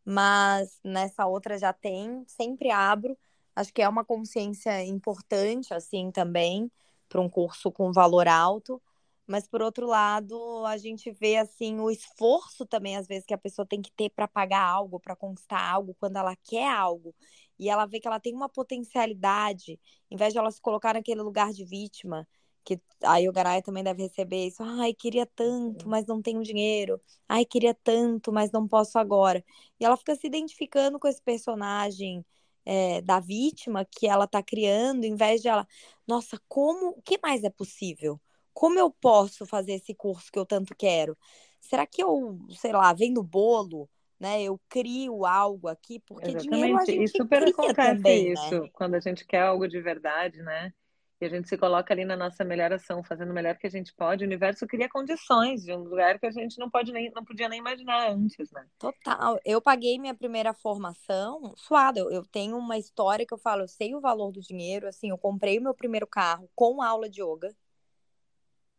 mas 0.05 0.79
nessa 0.83 1.25
outra 1.27 1.57
já 1.57 1.73
tem, 1.73 2.23
sempre 2.27 2.71
abro. 2.71 3.17
Acho 3.55 3.73
que 3.73 3.81
é 3.81 3.89
uma 3.89 4.05
consciência 4.05 4.83
importante, 4.85 5.73
assim, 5.73 6.11
também, 6.11 6.71
para 7.09 7.21
um 7.21 7.29
curso 7.29 7.71
com 7.71 7.91
valor 7.93 8.27
alto. 8.27 8.81
Mas, 9.27 9.47
por 9.47 9.61
outro 9.61 9.87
lado, 9.87 10.65
a 10.67 10.77
gente 10.77 11.11
vê, 11.11 11.37
assim, 11.37 11.79
o 11.79 11.89
esforço 11.89 12.65
também, 12.65 12.95
às 12.97 13.07
vezes, 13.07 13.25
que 13.25 13.33
a 13.33 13.37
pessoa 13.37 13.65
tem 13.65 13.81
que 13.81 13.91
ter 13.91 14.09
para 14.11 14.27
pagar 14.27 14.61
algo, 14.61 14.99
para 14.99 15.15
conquistar 15.15 15.59
algo, 15.61 15.95
quando 15.99 16.17
ela 16.17 16.35
quer 16.35 16.69
algo. 16.71 17.15
E 17.57 17.69
ela 17.69 17.85
vê 17.87 17.99
que 17.99 18.07
ela 18.07 18.19
tem 18.19 18.33
uma 18.35 18.49
potencialidade, 18.49 19.79
em 20.11 20.15
vez 20.17 20.31
de 20.33 20.39
ela 20.39 20.51
se 20.51 20.61
colocar 20.61 20.93
naquele 20.93 21.21
lugar 21.21 21.51
de 21.53 21.65
vítima, 21.65 22.27
que 22.65 22.81
a 23.03 23.17
Yogaraya 23.17 23.61
também 23.61 23.83
deve 23.83 24.03
receber 24.03 24.47
isso. 24.47 24.63
Ai, 24.63 24.93
queria 24.93 25.25
tanto, 25.25 25.87
mas 25.87 26.05
não 26.05 26.21
tenho 26.21 26.41
dinheiro. 26.41 26.99
Ai, 27.29 27.45
queria 27.45 27.73
tanto, 27.73 28.31
mas 28.31 28.51
não 28.51 28.67
posso 28.67 28.97
agora. 28.97 29.43
E 29.79 29.85
ela 29.85 29.95
fica 29.95 30.15
se 30.15 30.27
identificando 30.27 30.99
com 30.99 31.07
esse 31.07 31.21
personagem 31.21 32.25
é, 32.65 33.01
da 33.01 33.19
vítima 33.19 33.85
que 33.85 34.07
ela 34.07 34.27
tá 34.27 34.41
criando, 34.41 35.05
em 35.05 35.15
vez 35.15 35.41
de 35.41 35.47
ela, 35.47 35.67
nossa, 36.07 36.39
como, 36.47 36.89
o 36.89 37.01
que 37.01 37.19
mais 37.21 37.43
é 37.43 37.49
possível? 37.49 38.19
Como 38.53 38.79
eu 38.79 38.89
posso 38.89 39.45
fazer 39.45 39.73
esse 39.73 39.93
curso 39.93 40.31
que 40.31 40.39
eu 40.39 40.45
tanto 40.45 40.75
quero? 40.75 41.17
Será 41.61 41.85
que 41.85 42.01
eu, 42.01 42.39
sei 42.51 42.71
lá, 42.71 42.93
vendo 42.93 43.21
bolo, 43.21 43.89
né? 44.19 44.41
Eu 44.41 44.59
crio 44.69 45.25
algo 45.25 45.67
aqui, 45.67 45.99
porque 45.99 46.33
dinheiro 46.33 46.77
a 46.77 46.85
exatamente. 46.85 46.91
E 46.91 47.07
gente 47.07 47.17
super 47.17 47.41
cria 47.41 47.51
acontece 47.51 47.95
também, 47.95 48.25
né? 48.25 48.31
isso 48.33 48.69
quando 48.73 48.95
a 48.95 48.99
gente 48.99 49.25
quer 49.25 49.41
algo 49.41 49.67
de 49.67 49.79
verdade, 49.81 50.41
né? 50.41 50.73
E 51.19 51.25
a 51.25 51.29
gente 51.29 51.47
se 51.47 51.57
coloca 51.57 51.93
ali 51.93 52.03
na 52.03 52.17
nossa 52.17 52.43
melhor 52.43 52.73
ação, 52.73 53.01
fazendo 53.01 53.31
o 53.31 53.33
melhor 53.33 53.57
que 53.57 53.65
a 53.65 53.69
gente 53.69 53.93
pode. 53.93 54.23
O 54.23 54.27
universo 54.27 54.67
cria 54.67 54.89
condições 54.89 55.63
de 55.63 55.71
um 55.71 55.83
lugar 55.83 56.19
que 56.19 56.25
a 56.25 56.31
gente 56.31 56.59
não 56.59 56.69
pode 56.69 56.91
nem, 56.91 57.09
não 57.15 57.23
podia 57.23 57.47
nem 57.47 57.59
imaginar 57.59 58.11
antes, 58.11 58.51
né? 58.51 58.67
Total. 58.77 59.39
Eu 59.45 59.61
paguei 59.61 59.97
minha 59.97 60.13
primeira 60.13 60.53
formação 60.53 61.53
suada. 61.55 62.01
Eu, 62.01 62.25
tenho 62.25 62.57
uma 62.57 62.77
história 62.77 63.25
que 63.25 63.33
eu 63.33 63.37
falo, 63.37 63.61
eu 63.61 63.67
sei 63.67 63.95
o 63.95 64.01
valor 64.01 64.33
do 64.33 64.41
dinheiro. 64.41 64.87
Assim, 64.89 65.09
eu 65.09 65.17
comprei 65.17 65.57
o 65.57 65.61
meu 65.61 65.73
primeiro 65.73 66.05
carro 66.05 66.49
com 66.53 66.81
aula 66.81 67.09
de 67.09 67.21
yoga. 67.21 67.55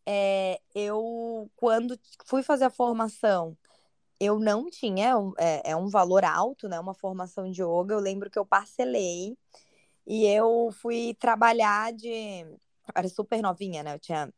É, 0.05 0.61
eu, 0.75 1.51
quando 1.57 1.99
fui 2.27 2.43
fazer 2.43 2.67
a 2.67 2.71
formação, 2.71 3.57
eu 4.21 4.39
não 4.39 4.69
tinha, 4.69 5.15
é, 5.39 5.71
é 5.71 5.77
um 5.77 5.89
valor 5.89 6.23
alto, 6.23 6.69
né? 6.69 6.79
Uma 6.79 6.95
formação 6.95 7.51
de 7.51 7.63
yoga. 7.63 7.95
Eu 7.95 8.01
lembro 8.01 8.31
que 8.31 8.39
eu 8.39 8.45
parcelei 8.45 9.37
e 10.07 10.25
eu 10.27 10.71
fui 10.73 11.15
trabalhar 11.19 11.93
de. 11.93 12.09
eu 12.09 12.59
Era 12.95 13.09
super 13.09 13.43
novinha, 13.43 13.83
né? 13.83 13.95
Eu 13.95 13.99
tinha 13.99 14.33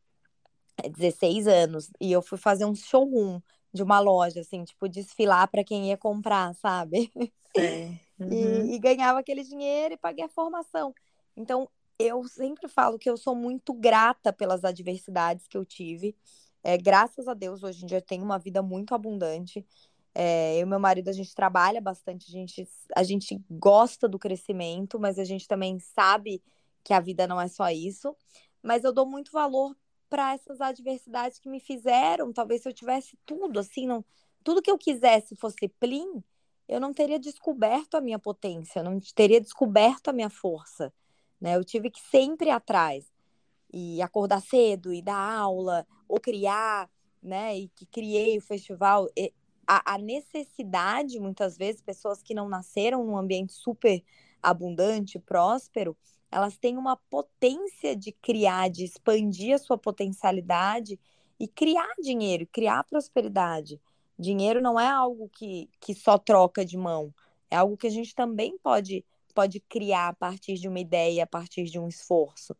16 0.90 1.46
anos 1.46 1.90
e 2.00 2.10
eu 2.12 2.22
fui 2.22 2.38
fazer 2.38 2.64
um 2.64 2.74
showroom 2.74 3.40
de 3.72 3.82
uma 3.82 4.00
loja, 4.00 4.40
assim, 4.40 4.64
tipo, 4.64 4.88
desfilar 4.88 5.48
para 5.48 5.64
quem 5.64 5.88
ia 5.88 5.96
comprar, 5.96 6.54
sabe? 6.54 7.12
Sei. 7.54 8.00
Uhum. 8.18 8.66
E, 8.66 8.74
e 8.74 8.78
ganhava 8.78 9.20
aquele 9.20 9.44
dinheiro 9.44 9.94
e 9.94 9.98
paguei 9.98 10.24
a 10.24 10.28
formação. 10.28 10.94
Então, 11.36 11.68
eu 11.98 12.24
sempre 12.24 12.68
falo 12.68 12.98
que 12.98 13.08
eu 13.08 13.16
sou 13.16 13.34
muito 13.34 13.72
grata 13.72 14.32
pelas 14.32 14.64
adversidades 14.64 15.46
que 15.46 15.56
eu 15.56 15.64
tive. 15.64 16.16
É, 16.62 16.76
graças 16.76 17.28
a 17.28 17.34
Deus, 17.34 17.62
hoje 17.62 17.84
em 17.84 17.86
dia 17.86 17.98
eu 17.98 18.02
tenho 18.02 18.24
uma 18.24 18.38
vida 18.38 18.62
muito 18.62 18.94
abundante. 18.94 19.64
É, 20.20 20.56
eu 20.56 20.62
e 20.62 20.64
meu 20.64 20.80
marido, 20.80 21.08
a 21.08 21.12
gente 21.12 21.32
trabalha 21.32 21.80
bastante, 21.80 22.26
a 22.28 22.32
gente, 22.32 22.68
a 22.96 23.04
gente 23.04 23.40
gosta 23.48 24.08
do 24.08 24.18
crescimento, 24.18 24.98
mas 24.98 25.16
a 25.16 25.22
gente 25.22 25.46
também 25.46 25.78
sabe 25.78 26.42
que 26.82 26.92
a 26.92 26.98
vida 26.98 27.24
não 27.24 27.40
é 27.40 27.46
só 27.46 27.70
isso. 27.70 28.16
Mas 28.60 28.82
eu 28.82 28.92
dou 28.92 29.06
muito 29.06 29.30
valor 29.30 29.76
para 30.10 30.34
essas 30.34 30.60
adversidades 30.60 31.38
que 31.38 31.48
me 31.48 31.60
fizeram. 31.60 32.32
Talvez 32.32 32.62
se 32.62 32.68
eu 32.68 32.72
tivesse 32.72 33.16
tudo, 33.24 33.60
assim, 33.60 33.86
não, 33.86 34.04
tudo 34.42 34.60
que 34.60 34.68
eu 34.68 34.76
quisesse 34.76 35.36
fosse 35.36 35.68
plim, 35.78 36.20
eu 36.66 36.80
não 36.80 36.92
teria 36.92 37.20
descoberto 37.20 37.94
a 37.94 38.00
minha 38.00 38.18
potência, 38.18 38.80
eu 38.80 38.84
não 38.84 38.98
teria 39.14 39.40
descoberto 39.40 40.08
a 40.08 40.12
minha 40.12 40.28
força. 40.28 40.92
Né? 41.40 41.54
Eu 41.54 41.62
tive 41.62 41.90
que 41.90 42.00
sempre 42.00 42.48
ir 42.48 42.50
atrás 42.50 43.06
e 43.72 44.02
acordar 44.02 44.42
cedo 44.42 44.92
e 44.92 45.00
dar 45.00 45.38
aula 45.38 45.86
ou 46.08 46.18
criar, 46.18 46.90
né? 47.22 47.56
E 47.56 47.68
que 47.68 47.86
criei 47.86 48.38
o 48.38 48.42
festival. 48.42 49.08
E 49.16 49.32
a, 49.68 49.94
a 49.94 49.98
necessidade, 49.98 51.20
muitas 51.20 51.58
vezes, 51.58 51.82
pessoas 51.82 52.22
que 52.22 52.32
não 52.32 52.48
nasceram 52.48 53.04
num 53.04 53.18
ambiente 53.18 53.52
super 53.52 54.02
abundante, 54.42 55.18
próspero, 55.18 55.94
elas 56.30 56.56
têm 56.56 56.78
uma 56.78 56.96
potência 56.96 57.94
de 57.94 58.10
criar, 58.12 58.70
de 58.70 58.84
expandir 58.84 59.54
a 59.54 59.58
sua 59.58 59.76
potencialidade 59.76 60.98
e 61.38 61.46
criar 61.46 61.92
dinheiro, 62.02 62.48
criar 62.50 62.82
prosperidade. 62.84 63.78
Dinheiro 64.18 64.62
não 64.62 64.80
é 64.80 64.88
algo 64.88 65.28
que, 65.28 65.68
que 65.78 65.94
só 65.94 66.16
troca 66.16 66.64
de 66.64 66.76
mão, 66.76 67.14
é 67.50 67.56
algo 67.56 67.76
que 67.76 67.86
a 67.86 67.90
gente 67.90 68.14
também 68.14 68.56
pode, 68.58 69.04
pode 69.34 69.60
criar 69.60 70.08
a 70.08 70.14
partir 70.14 70.54
de 70.54 70.66
uma 70.66 70.80
ideia, 70.80 71.24
a 71.24 71.26
partir 71.26 71.64
de 71.64 71.78
um 71.78 71.88
esforço. 71.88 72.56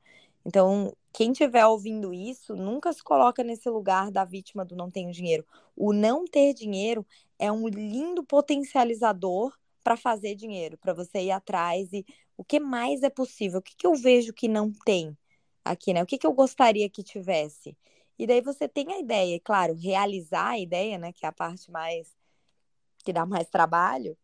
Então, 0.48 0.96
quem 1.12 1.32
estiver 1.32 1.66
ouvindo 1.66 2.10
isso, 2.10 2.56
nunca 2.56 2.90
se 2.90 3.04
coloca 3.04 3.44
nesse 3.44 3.68
lugar 3.68 4.10
da 4.10 4.24
vítima 4.24 4.64
do 4.64 4.74
não 4.74 4.90
tenho 4.90 5.12
dinheiro. 5.12 5.44
O 5.76 5.92
não 5.92 6.24
ter 6.24 6.54
dinheiro 6.54 7.06
é 7.38 7.52
um 7.52 7.68
lindo 7.68 8.24
potencializador 8.24 9.54
para 9.84 9.94
fazer 9.94 10.34
dinheiro, 10.34 10.78
para 10.78 10.94
você 10.94 11.20
ir 11.24 11.32
atrás 11.32 11.92
e 11.92 12.02
o 12.34 12.42
que 12.42 12.58
mais 12.58 13.02
é 13.02 13.10
possível, 13.10 13.58
o 13.58 13.62
que, 13.62 13.76
que 13.76 13.86
eu 13.86 13.94
vejo 13.94 14.32
que 14.32 14.48
não 14.48 14.72
tem 14.86 15.14
aqui, 15.62 15.92
né? 15.92 16.02
O 16.02 16.06
que, 16.06 16.16
que 16.16 16.26
eu 16.26 16.32
gostaria 16.32 16.88
que 16.88 17.02
tivesse. 17.02 17.76
E 18.18 18.26
daí 18.26 18.40
você 18.40 18.66
tem 18.66 18.90
a 18.90 18.98
ideia, 18.98 19.36
e 19.36 19.40
claro, 19.40 19.74
realizar 19.74 20.52
a 20.52 20.58
ideia, 20.58 20.96
né? 20.96 21.12
Que 21.12 21.26
é 21.26 21.28
a 21.28 21.32
parte 21.32 21.70
mais 21.70 22.16
que 23.04 23.12
dá 23.12 23.26
mais 23.26 23.50
trabalho. 23.50 24.16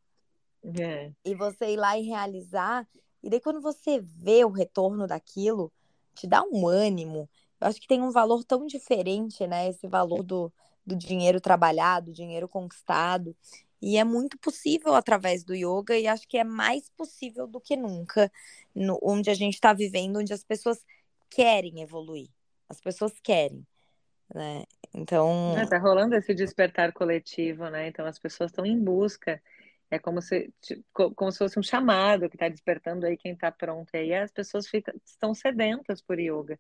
É. 0.81 1.13
E 1.23 1.35
você 1.35 1.75
ir 1.75 1.77
lá 1.77 1.99
e 1.99 2.03
realizar. 2.07 2.89
E 3.23 3.29
daí, 3.29 3.41
quando 3.41 3.61
você 3.61 4.01
vê 4.01 4.43
o 4.43 4.51
retorno 4.51 5.07
daquilo, 5.07 5.71
te 6.15 6.27
dá 6.27 6.43
um 6.43 6.67
ânimo. 6.67 7.29
Eu 7.61 7.69
acho 7.69 7.81
que 7.81 7.89
tem 7.89 8.03
um 8.03 8.11
valor 8.11 8.45
tão 8.45 8.67
diferente, 8.67 9.47
né? 9.47 9.69
Esse 9.69 9.87
valor 9.87 10.23
do, 10.23 10.53
do 10.87 10.97
dinheiro 10.97 11.41
trabalhado, 11.41 12.13
dinheiro 12.13 12.49
conquistado. 12.49 13.37
E 13.81 13.99
é 13.99 14.05
muito 14.05 14.39
possível 14.39 14.95
através 14.95 15.45
do 15.45 15.55
yoga, 15.55 15.99
e 15.99 16.07
acho 16.07 16.27
que 16.27 16.39
é 16.39 16.45
mais 16.45 16.89
possível 16.97 17.47
do 17.47 17.61
que 17.61 17.77
nunca, 17.77 18.33
no, 18.75 18.99
onde 19.03 19.29
a 19.29 19.35
gente 19.35 19.55
está 19.55 19.75
vivendo, 19.75 20.21
onde 20.21 20.33
as 20.33 20.43
pessoas 20.43 20.83
querem 21.29 21.83
evoluir. 21.83 22.29
As 22.69 22.81
pessoas 22.81 23.13
querem. 23.23 23.67
Né? 24.35 24.65
Então. 24.95 25.55
É, 25.59 25.67
tá 25.67 25.79
rolando 25.79 26.15
esse 26.15 26.33
despertar 26.33 26.93
coletivo, 26.93 27.69
né? 27.69 27.89
Então 27.89 28.07
as 28.07 28.19
pessoas 28.19 28.51
estão 28.51 28.65
em 28.65 28.79
busca. 28.79 29.43
É 29.95 29.99
como 29.99 30.21
se, 30.21 30.53
como 30.93 31.31
se 31.31 31.39
fosse 31.39 31.59
um 31.59 31.63
chamado 31.63 32.29
que 32.29 32.37
está 32.37 32.49
despertando 32.49 33.07
aí 33.07 33.17
quem 33.17 33.33
está 33.33 33.51
pronto. 33.53 33.89
E 33.95 33.99
aí 33.99 34.15
as 34.15 34.33
pessoas 34.33 34.67
ficam, 34.69 34.95
estão 35.07 35.35
sedentas 35.35 36.03
por 36.03 36.19
yoga. 36.19 36.59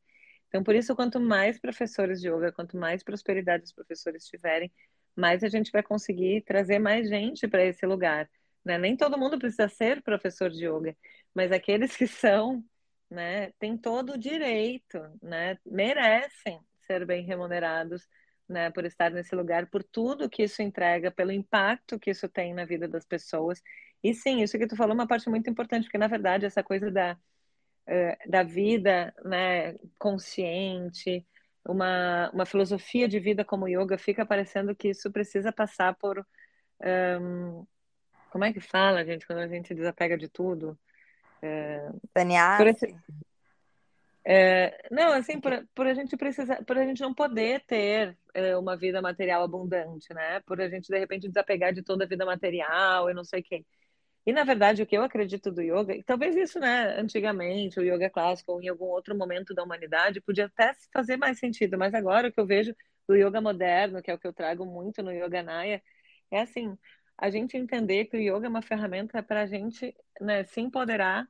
Então, 0.48 0.62
por 0.62 0.74
isso, 0.74 0.94
quanto 0.94 1.18
mais 1.18 1.58
professores 1.58 2.20
de 2.20 2.28
yoga, 2.28 2.52
quanto 2.52 2.76
mais 2.76 3.02
prosperidade 3.02 3.64
os 3.64 3.72
professores 3.72 4.24
tiverem, 4.26 4.72
mais 5.16 5.42
a 5.42 5.48
gente 5.48 5.72
vai 5.72 5.82
conseguir 5.82 6.42
trazer 6.42 6.78
mais 6.78 7.08
gente 7.08 7.48
para 7.48 7.64
esse 7.64 7.84
lugar. 7.84 8.30
Né? 8.64 8.78
Nem 8.78 8.96
todo 8.96 9.18
mundo 9.18 9.38
precisa 9.38 9.68
ser 9.68 10.00
professor 10.02 10.50
de 10.50 10.64
yoga, 10.66 10.96
mas 11.34 11.50
aqueles 11.50 11.96
que 11.96 12.06
são, 12.06 12.64
né, 13.10 13.50
têm 13.58 13.76
todo 13.76 14.12
o 14.12 14.18
direito, 14.18 14.98
né, 15.20 15.58
merecem 15.66 16.60
ser 16.86 17.04
bem 17.04 17.24
remunerados, 17.24 18.08
né, 18.48 18.70
por 18.70 18.84
estar 18.84 19.10
nesse 19.10 19.34
lugar, 19.34 19.66
por 19.66 19.82
tudo 19.82 20.28
que 20.28 20.42
isso 20.42 20.62
entrega, 20.62 21.10
pelo 21.10 21.32
impacto 21.32 21.98
que 21.98 22.10
isso 22.10 22.28
tem 22.28 22.54
na 22.54 22.64
vida 22.64 22.86
das 22.86 23.04
pessoas. 23.04 23.62
E 24.02 24.12
sim, 24.14 24.42
isso 24.42 24.58
que 24.58 24.66
tu 24.66 24.76
falou 24.76 24.92
é 24.92 24.94
uma 24.94 25.06
parte 25.06 25.28
muito 25.30 25.48
importante, 25.48 25.84
porque 25.84 25.98
na 25.98 26.08
verdade 26.08 26.44
essa 26.44 26.62
coisa 26.62 26.90
da, 26.90 27.16
da 28.26 28.42
vida, 28.42 29.14
né, 29.24 29.74
consciente, 29.98 31.26
uma, 31.66 32.30
uma 32.32 32.46
filosofia 32.46 33.08
de 33.08 33.18
vida 33.18 33.44
como 33.44 33.68
yoga, 33.68 33.96
fica 33.96 34.26
parecendo 34.26 34.74
que 34.74 34.88
isso 34.88 35.10
precisa 35.10 35.50
passar 35.50 35.94
por 35.94 36.24
um, 37.20 37.66
como 38.30 38.44
é 38.44 38.52
que 38.52 38.60
fala, 38.60 39.04
gente, 39.04 39.26
quando 39.26 39.38
a 39.38 39.48
gente 39.48 39.74
desapega 39.74 40.18
de 40.18 40.28
tudo? 40.28 40.76
É, 41.40 41.88
esse, 42.66 42.96
é, 44.26 44.88
não, 44.90 45.12
assim, 45.12 45.40
por, 45.40 45.66
por, 45.74 45.86
a 45.86 45.94
gente 45.94 46.16
precisar, 46.16 46.64
por 46.64 46.78
a 46.78 46.84
gente 46.86 47.02
não 47.02 47.12
poder 47.14 47.60
ter 47.66 48.16
é, 48.34 48.56
uma 48.56 48.76
vida 48.76 49.02
material 49.02 49.42
abundante, 49.42 50.12
né? 50.14 50.40
Por 50.40 50.60
a 50.60 50.68
gente, 50.68 50.88
de 50.88 50.98
repente, 50.98 51.28
desapegar 51.28 51.74
de 51.74 51.82
toda 51.82 52.04
a 52.04 52.08
vida 52.08 52.24
material 52.24 53.10
e 53.10 53.14
não 53.14 53.24
sei 53.24 53.40
o 53.40 53.42
quê. 53.44 53.64
E, 54.26 54.32
na 54.32 54.44
verdade, 54.44 54.82
o 54.82 54.86
que 54.86 54.96
eu 54.96 55.02
acredito 55.02 55.52
do 55.52 55.60
yoga, 55.60 56.02
talvez 56.06 56.34
isso, 56.36 56.58
né, 56.58 56.98
antigamente, 56.98 57.78
o 57.78 57.82
yoga 57.82 58.08
clássico 58.08 58.52
ou 58.52 58.62
em 58.62 58.68
algum 58.68 58.86
outro 58.86 59.14
momento 59.16 59.54
da 59.54 59.62
humanidade, 59.62 60.20
podia 60.22 60.46
até 60.46 60.72
fazer 60.92 61.18
mais 61.18 61.38
sentido, 61.38 61.76
mas 61.78 61.92
agora 61.94 62.28
o 62.28 62.32
que 62.32 62.40
eu 62.40 62.46
vejo 62.46 62.74
do 63.06 63.14
yoga 63.14 63.40
moderno, 63.40 64.02
que 64.02 64.10
é 64.10 64.14
o 64.14 64.18
que 64.18 64.26
eu 64.26 64.32
trago 64.32 64.64
muito 64.64 65.02
no 65.02 65.12
Yoga 65.12 65.42
Naya, 65.42 65.82
é 66.30 66.40
assim, 66.40 66.76
a 67.18 67.30
gente 67.30 67.56
entender 67.56 68.06
que 68.06 68.16
o 68.16 68.20
yoga 68.20 68.46
é 68.46 68.48
uma 68.48 68.62
ferramenta 68.62 69.22
para 69.22 69.42
a 69.42 69.46
gente 69.46 69.94
né, 70.20 70.44
se 70.44 70.60
empoderar 70.60 71.28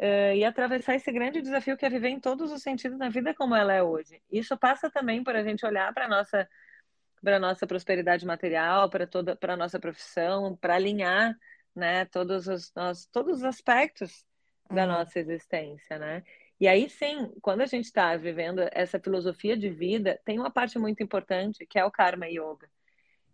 uh, 0.00 0.34
e 0.34 0.44
atravessar 0.44 0.94
esse 0.94 1.12
grande 1.12 1.42
desafio 1.42 1.76
que 1.76 1.84
é 1.84 1.90
viver 1.90 2.08
em 2.08 2.18
todos 2.18 2.50
os 2.50 2.62
sentidos 2.62 2.98
na 2.98 3.10
vida 3.10 3.34
como 3.34 3.54
ela 3.54 3.74
é 3.74 3.82
hoje. 3.82 4.20
Isso 4.30 4.56
passa 4.56 4.90
também 4.90 5.22
por 5.22 5.36
a 5.36 5.42
gente 5.42 5.64
olhar 5.64 5.92
para 5.92 6.08
nossa 6.08 6.48
para 7.22 7.38
nossa 7.38 7.66
prosperidade 7.66 8.24
material, 8.24 8.88
para 8.88 9.06
toda 9.06 9.36
para 9.36 9.56
nossa 9.56 9.78
profissão, 9.78 10.56
para 10.56 10.76
alinhar, 10.76 11.36
né, 11.76 12.06
todos 12.06 12.48
os 12.48 12.72
nós, 12.74 13.06
todos 13.12 13.38
os 13.38 13.44
aspectos 13.44 14.24
da 14.70 14.82
uhum. 14.82 14.88
nossa 14.88 15.18
existência, 15.18 15.98
né? 15.98 16.22
E 16.58 16.66
aí 16.66 16.88
sim, 16.88 17.30
quando 17.42 17.60
a 17.62 17.66
gente 17.66 17.86
está 17.86 18.16
vivendo 18.16 18.60
essa 18.72 18.98
filosofia 18.98 19.56
de 19.56 19.68
vida, 19.68 20.18
tem 20.24 20.38
uma 20.38 20.50
parte 20.50 20.78
muito 20.78 21.02
importante 21.02 21.66
que 21.66 21.78
é 21.78 21.84
o 21.84 21.90
karma 21.90 22.26
yoga. 22.26 22.68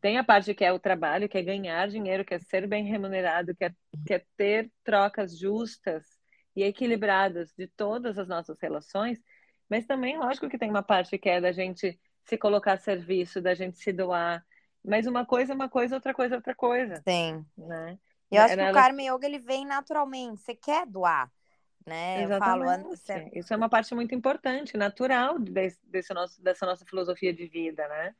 Tem 0.00 0.18
a 0.18 0.24
parte 0.24 0.54
que 0.54 0.64
é 0.64 0.72
o 0.72 0.78
trabalho, 0.78 1.28
que 1.28 1.38
é 1.38 1.42
ganhar 1.42 1.88
dinheiro, 1.88 2.24
que 2.24 2.34
é 2.34 2.38
ser 2.38 2.66
bem 2.66 2.84
remunerado, 2.84 3.54
que 3.54 3.64
é, 3.64 3.70
que 4.06 4.14
é 4.14 4.24
ter 4.36 4.70
trocas 4.84 5.38
justas 5.38 6.15
e 6.56 6.64
equilibradas 6.64 7.52
de 7.54 7.66
todas 7.68 8.18
as 8.18 8.26
nossas 8.26 8.58
relações, 8.58 9.22
mas 9.68 9.84
também, 9.84 10.16
lógico 10.16 10.48
que 10.48 10.58
tem 10.58 10.70
uma 10.70 10.82
parte 10.82 11.18
que 11.18 11.28
é 11.28 11.40
da 11.40 11.52
gente 11.52 12.00
se 12.24 12.38
colocar 12.38 12.72
a 12.72 12.78
serviço, 12.78 13.40
da 13.40 13.54
gente 13.54 13.76
se 13.76 13.92
doar. 13.92 14.44
Mas 14.82 15.06
uma 15.06 15.26
coisa 15.26 15.52
é 15.52 15.54
uma 15.54 15.68
coisa, 15.68 15.96
outra 15.96 16.14
coisa 16.14 16.34
é 16.34 16.38
outra 16.38 16.54
coisa. 16.54 17.02
Sim. 17.06 17.44
Né? 17.56 17.98
Eu 18.30 18.42
acho 18.42 18.56
que 18.56 18.62
o 18.62 18.72
Karma 18.72 19.02
Yoga 19.02 19.26
ele 19.26 19.38
vem 19.38 19.66
naturalmente. 19.66 20.40
Você 20.40 20.54
quer 20.54 20.86
doar, 20.86 21.30
né? 21.84 22.22
Exatamente. 22.22 22.90
Eu 22.90 22.96
falo, 22.96 23.30
Isso 23.34 23.52
é 23.52 23.56
uma 23.56 23.68
parte 23.68 23.94
muito 23.94 24.14
importante, 24.14 24.76
natural 24.76 25.38
desse, 25.38 25.78
desse 25.84 26.14
nosso, 26.14 26.42
dessa 26.42 26.64
nossa 26.64 26.84
filosofia 26.84 27.32
de 27.32 27.46
vida, 27.46 27.86
né? 27.86 28.14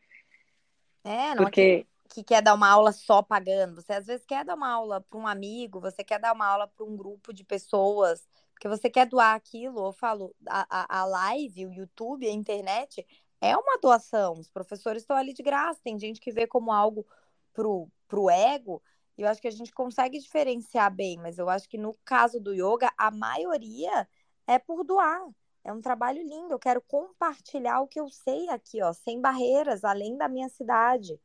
É, 1.05 1.35
não 1.35 1.44
Porque 1.44 1.87
que 2.06 2.22
quer 2.24 2.42
dar 2.42 2.54
uma 2.54 2.68
aula 2.68 2.92
só 2.92 3.22
pagando. 3.22 3.76
Você 3.76 3.92
às 3.92 4.06
vezes 4.06 4.24
quer 4.24 4.44
dar 4.44 4.54
uma 4.54 4.70
aula 4.70 5.00
para 5.00 5.18
um 5.18 5.26
amigo, 5.26 5.80
você 5.80 6.04
quer 6.04 6.18
dar 6.18 6.32
uma 6.32 6.46
aula 6.46 6.66
para 6.68 6.84
um 6.84 6.96
grupo 6.96 7.32
de 7.32 7.44
pessoas, 7.44 8.26
porque 8.52 8.68
você 8.68 8.88
quer 8.88 9.06
doar 9.06 9.34
aquilo. 9.34 9.86
Eu 9.86 9.92
falo, 9.92 10.34
a, 10.48 11.00
a, 11.00 11.04
live, 11.04 11.66
o 11.66 11.72
YouTube, 11.72 12.26
a 12.26 12.32
internet 12.32 13.06
é 13.40 13.56
uma 13.56 13.78
doação. 13.78 14.34
Os 14.34 14.48
professores 14.48 15.02
estão 15.02 15.16
ali 15.16 15.32
de 15.32 15.42
graça. 15.42 15.80
Tem 15.82 15.98
gente 15.98 16.20
que 16.20 16.32
vê 16.32 16.46
como 16.46 16.72
algo 16.72 17.06
pro, 17.52 17.88
pro 18.08 18.30
ego. 18.30 18.82
E 19.18 19.22
eu 19.22 19.28
acho 19.28 19.40
que 19.40 19.48
a 19.48 19.52
gente 19.52 19.72
consegue 19.72 20.18
diferenciar 20.18 20.94
bem, 20.94 21.16
mas 21.18 21.38
eu 21.38 21.48
acho 21.48 21.68
que 21.68 21.78
no 21.78 21.94
caso 22.04 22.38
do 22.38 22.52
yoga, 22.52 22.92
a 22.98 23.10
maioria 23.10 24.08
é 24.46 24.58
por 24.58 24.84
doar. 24.84 25.26
É 25.64 25.72
um 25.72 25.80
trabalho 25.80 26.22
lindo. 26.22 26.52
Eu 26.52 26.58
quero 26.58 26.80
compartilhar 26.82 27.80
o 27.80 27.88
que 27.88 27.98
eu 27.98 28.08
sei 28.08 28.48
aqui, 28.50 28.82
ó, 28.82 28.92
sem 28.92 29.20
barreiras, 29.20 29.84
além 29.84 30.16
da 30.16 30.28
minha 30.28 30.48
cidade. 30.48 31.20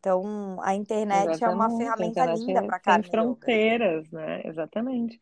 Então, 0.00 0.58
a 0.62 0.74
internet 0.74 1.28
Exatamente. 1.28 1.44
é 1.44 1.48
uma 1.48 1.76
ferramenta 1.76 2.24
linda 2.32 2.66
para 2.66 2.80
cá. 2.80 2.94
Sem 2.94 3.10
fronteiras, 3.10 4.06
yoga. 4.06 4.18
né? 4.18 4.42
Exatamente. 4.46 5.20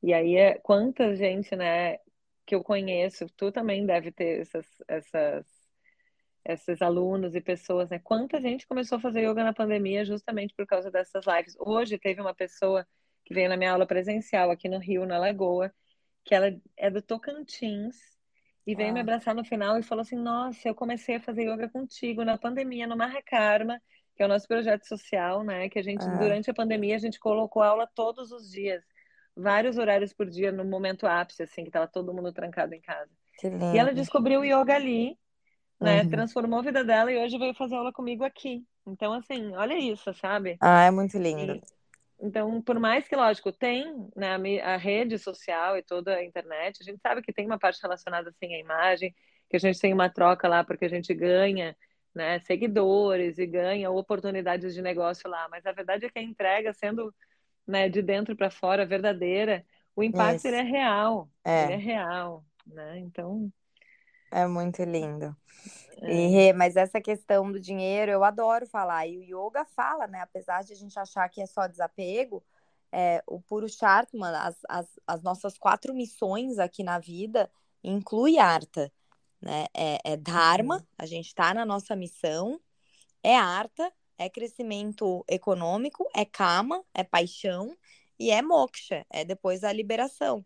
E 0.00 0.14
aí, 0.14 0.36
é, 0.36 0.54
quanta 0.54 1.14
gente, 1.16 1.54
né, 1.56 1.98
que 2.46 2.54
eu 2.54 2.62
conheço, 2.62 3.26
tu 3.36 3.50
também 3.50 3.84
deve 3.84 4.12
ter 4.12 4.40
essas, 4.40 4.66
essas, 4.86 5.46
esses 6.44 6.80
alunos 6.80 7.34
e 7.34 7.40
pessoas, 7.40 7.90
né? 7.90 7.98
Quanta 7.98 8.40
gente 8.40 8.68
começou 8.68 8.98
a 8.98 9.00
fazer 9.00 9.28
yoga 9.28 9.42
na 9.42 9.52
pandemia 9.52 10.04
justamente 10.04 10.54
por 10.54 10.64
causa 10.64 10.92
dessas 10.92 11.24
lives. 11.26 11.56
Hoje 11.58 11.98
teve 11.98 12.20
uma 12.20 12.34
pessoa 12.34 12.86
que 13.24 13.34
veio 13.34 13.48
na 13.48 13.56
minha 13.56 13.72
aula 13.72 13.86
presencial 13.86 14.50
aqui 14.50 14.68
no 14.68 14.78
Rio, 14.78 15.04
na 15.06 15.18
Lagoa, 15.18 15.72
que 16.24 16.36
ela 16.36 16.56
é 16.76 16.88
do 16.88 17.02
Tocantins, 17.02 17.96
e 18.64 18.76
veio 18.76 18.90
ah. 18.90 18.92
me 18.92 19.00
abraçar 19.00 19.34
no 19.34 19.44
final 19.44 19.76
e 19.76 19.82
falou 19.82 20.02
assim: 20.02 20.16
Nossa, 20.16 20.68
eu 20.68 20.74
comecei 20.74 21.16
a 21.16 21.20
fazer 21.20 21.50
yoga 21.50 21.68
contigo 21.68 22.24
na 22.24 22.38
pandemia, 22.38 22.86
no 22.86 22.96
Mahakarma 22.96 23.80
que 24.20 24.24
é 24.24 24.26
o 24.26 24.28
nosso 24.28 24.46
projeto 24.46 24.86
social, 24.86 25.42
né? 25.42 25.70
Que 25.70 25.78
a 25.78 25.82
gente, 25.82 26.04
ah. 26.04 26.16
durante 26.18 26.50
a 26.50 26.54
pandemia, 26.54 26.94
a 26.94 26.98
gente 26.98 27.18
colocou 27.18 27.62
aula 27.62 27.88
todos 27.94 28.30
os 28.30 28.50
dias, 28.50 28.84
vários 29.34 29.78
horários 29.78 30.12
por 30.12 30.28
dia, 30.28 30.52
no 30.52 30.62
momento 30.62 31.06
ápice, 31.06 31.42
assim, 31.42 31.64
que 31.64 31.70
tava 31.70 31.88
todo 31.88 32.12
mundo 32.12 32.30
trancado 32.30 32.74
em 32.74 32.82
casa. 32.82 33.10
E 33.72 33.78
ela 33.78 33.94
descobriu 33.94 34.40
o 34.40 34.44
yoga 34.44 34.74
ali, 34.74 35.16
né? 35.80 36.02
Uhum. 36.02 36.10
Transformou 36.10 36.58
a 36.58 36.62
vida 36.62 36.84
dela 36.84 37.10
e 37.10 37.16
hoje 37.16 37.38
veio 37.38 37.54
fazer 37.54 37.76
aula 37.76 37.94
comigo 37.94 38.22
aqui. 38.22 38.62
Então, 38.86 39.14
assim, 39.14 39.56
olha 39.56 39.78
isso, 39.78 40.12
sabe? 40.12 40.58
Ah, 40.60 40.84
é 40.84 40.90
muito 40.90 41.16
lindo. 41.16 41.54
E, 41.54 41.62
então, 42.20 42.60
por 42.60 42.78
mais 42.78 43.08
que, 43.08 43.16
lógico, 43.16 43.50
tem 43.50 44.06
né, 44.14 44.34
a 44.62 44.76
rede 44.76 45.18
social 45.18 45.78
e 45.78 45.82
toda 45.82 46.16
a 46.16 46.22
internet, 46.22 46.76
a 46.82 46.84
gente 46.84 47.00
sabe 47.00 47.22
que 47.22 47.32
tem 47.32 47.46
uma 47.46 47.58
parte 47.58 47.80
relacionada 47.80 48.28
assim 48.28 48.54
à 48.54 48.58
imagem, 48.58 49.14
que 49.48 49.56
a 49.56 49.60
gente 49.60 49.80
tem 49.80 49.94
uma 49.94 50.10
troca 50.10 50.46
lá 50.46 50.62
porque 50.62 50.84
a 50.84 50.90
gente 50.90 51.14
ganha 51.14 51.74
né, 52.14 52.40
seguidores 52.40 53.38
e 53.38 53.46
ganha 53.46 53.90
oportunidades 53.90 54.74
de 54.74 54.82
negócio 54.82 55.28
lá. 55.28 55.48
Mas 55.48 55.64
a 55.66 55.72
verdade 55.72 56.06
é 56.06 56.10
que 56.10 56.18
a 56.18 56.22
entrega, 56.22 56.72
sendo 56.72 57.14
né, 57.66 57.88
de 57.88 58.02
dentro 58.02 58.36
para 58.36 58.50
fora, 58.50 58.86
verdadeira, 58.86 59.64
o 59.94 60.02
impacto 60.02 60.46
é 60.46 60.62
real. 60.62 61.28
É. 61.44 61.72
É 61.72 61.76
real. 61.76 62.44
Né? 62.66 62.98
Então. 62.98 63.52
É 64.30 64.46
muito 64.46 64.82
lindo. 64.82 65.36
É. 66.02 66.48
E, 66.48 66.52
mas 66.52 66.76
essa 66.76 67.00
questão 67.00 67.50
do 67.50 67.60
dinheiro, 67.60 68.10
eu 68.10 68.24
adoro 68.24 68.66
falar. 68.66 69.06
E 69.06 69.18
o 69.18 69.22
yoga 69.22 69.64
fala, 69.64 70.06
né? 70.06 70.20
Apesar 70.20 70.62
de 70.62 70.72
a 70.72 70.76
gente 70.76 70.98
achar 70.98 71.28
que 71.28 71.40
é 71.40 71.46
só 71.46 71.66
desapego, 71.66 72.42
é, 72.92 73.22
o 73.26 73.40
Puro 73.40 73.68
Chartman, 73.68 74.34
as, 74.34 74.56
as, 74.68 75.00
as 75.06 75.22
nossas 75.22 75.56
quatro 75.58 75.94
missões 75.94 76.58
aqui 76.58 76.82
na 76.82 76.98
vida, 76.98 77.50
inclui 77.82 78.38
Arta 78.38 78.90
né? 79.40 79.66
É, 79.74 79.98
é 80.04 80.16
Dharma, 80.16 80.76
uhum. 80.76 80.86
a 80.98 81.06
gente 81.06 81.26
está 81.26 81.54
na 81.54 81.64
nossa 81.64 81.96
missão, 81.96 82.60
é 83.22 83.36
Arta, 83.36 83.92
é 84.18 84.28
crescimento 84.28 85.24
econômico, 85.28 86.08
é 86.14 86.24
Kama, 86.24 86.84
é 86.94 87.02
paixão, 87.02 87.76
e 88.18 88.30
é 88.30 88.42
Moksha, 88.42 89.06
é 89.10 89.24
depois 89.24 89.64
a 89.64 89.72
liberação. 89.72 90.44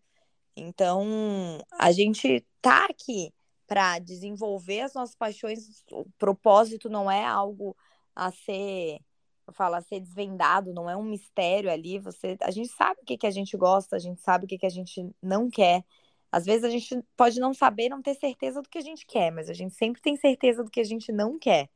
Então, 0.57 1.59
a 1.73 1.91
gente 1.91 2.47
tá 2.63 2.87
aqui 2.87 3.35
para 3.67 3.99
desenvolver 3.99 4.83
as 4.83 4.95
nossas 4.95 5.17
paixões, 5.17 5.83
o 5.91 6.05
propósito 6.17 6.89
não 6.89 7.11
é 7.11 7.25
algo 7.25 7.77
a 8.15 8.31
ser, 8.31 9.01
eu 9.47 9.53
falo, 9.53 9.75
a 9.75 9.81
ser 9.81 9.99
desvendado, 9.99 10.73
não 10.73 10.89
é 10.89 10.97
um 10.97 11.03
mistério 11.03 11.71
ali, 11.71 11.99
você, 11.99 12.37
a 12.41 12.53
gente 12.53 12.69
sabe 12.69 13.01
o 13.03 13.05
que, 13.05 13.19
que 13.19 13.27
a 13.27 13.31
gente 13.31 13.57
gosta, 13.57 13.97
a 13.97 13.99
gente 13.99 14.21
sabe 14.21 14.45
o 14.45 14.49
que, 14.49 14.59
que 14.59 14.67
a 14.67 14.71
gente 14.71 15.11
não 15.21 15.51
quer, 15.51 15.85
às 16.35 16.45
vezes 16.45 16.65
a 16.65 16.69
gente 16.69 17.01
pode 17.17 17.39
não 17.39 17.55
saber, 17.55 17.89
não 17.89 18.03
ter 18.03 18.15
certeza 18.17 18.61
do 18.61 18.69
que 18.69 18.77
a 18.77 18.81
gente 18.81 19.07
quer, 19.07 19.31
mas 19.31 19.49
a 19.49 19.53
gente 19.53 19.73
sempre 19.73 20.03
tem 20.03 20.17
certeza 20.17 20.65
do 20.65 20.71
que 20.71 20.81
a 20.81 20.85
gente 20.85 21.13
não 21.13 21.39
quer, 21.39 21.71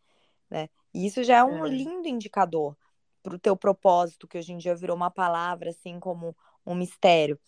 né? 0.51 0.68
E 0.92 1.07
isso 1.07 1.23
já 1.23 1.37
é 1.37 1.44
um 1.44 1.64
é. 1.64 1.68
lindo 1.68 2.09
indicador 2.09 2.77
para 3.23 3.37
o 3.37 3.38
teu 3.38 3.57
propósito, 3.57 4.27
que 4.27 4.37
hoje 4.37 4.53
em 4.53 4.59
dia 4.59 4.75
virou 4.75 4.97
uma 4.97 5.12
palavra, 5.12 5.71
assim, 5.71 6.01
como 6.01 6.37
um 6.66 6.75
mistério. 6.75 7.38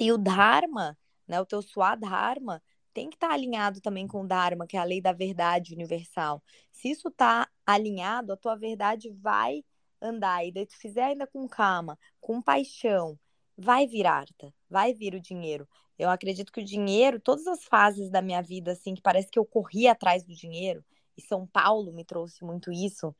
E 0.00 0.10
o 0.12 0.16
Dharma, 0.16 0.96
né, 1.28 1.38
o 1.38 1.44
teu 1.44 1.60
Swadharma, 1.60 2.62
tem 2.94 3.10
que 3.10 3.16
estar 3.16 3.28
tá 3.28 3.34
alinhado 3.34 3.82
também 3.82 4.08
com 4.08 4.22
o 4.22 4.26
Dharma, 4.26 4.66
que 4.66 4.78
é 4.78 4.80
a 4.80 4.84
lei 4.84 5.02
da 5.02 5.12
verdade 5.12 5.74
universal. 5.74 6.42
Se 6.72 6.88
isso 6.88 7.08
está 7.08 7.46
alinhado, 7.66 8.32
a 8.32 8.36
tua 8.36 8.56
verdade 8.56 9.10
vai 9.10 9.62
andar. 10.00 10.46
E 10.46 10.52
daí 10.52 10.64
tu 10.64 10.78
fizer 10.78 11.04
ainda 11.04 11.26
com 11.26 11.46
calma, 11.46 11.98
com 12.18 12.40
paixão, 12.40 13.18
vai 13.56 13.86
vir 13.86 14.06
arta, 14.06 14.52
vai 14.68 14.92
vir 14.92 15.14
o 15.14 15.20
dinheiro. 15.20 15.68
Eu 15.98 16.10
acredito 16.10 16.52
que 16.52 16.60
o 16.60 16.64
dinheiro, 16.64 17.20
todas 17.20 17.46
as 17.46 17.64
fases 17.64 18.10
da 18.10 18.20
minha 18.20 18.42
vida, 18.42 18.72
assim, 18.72 18.94
que 18.94 19.02
parece 19.02 19.30
que 19.30 19.38
eu 19.38 19.44
corri 19.44 19.86
atrás 19.86 20.24
do 20.24 20.34
dinheiro, 20.34 20.84
e 21.16 21.22
São 21.22 21.46
Paulo 21.46 21.92
me 21.92 22.04
trouxe 22.04 22.44
muito 22.44 22.72
isso. 22.72 23.14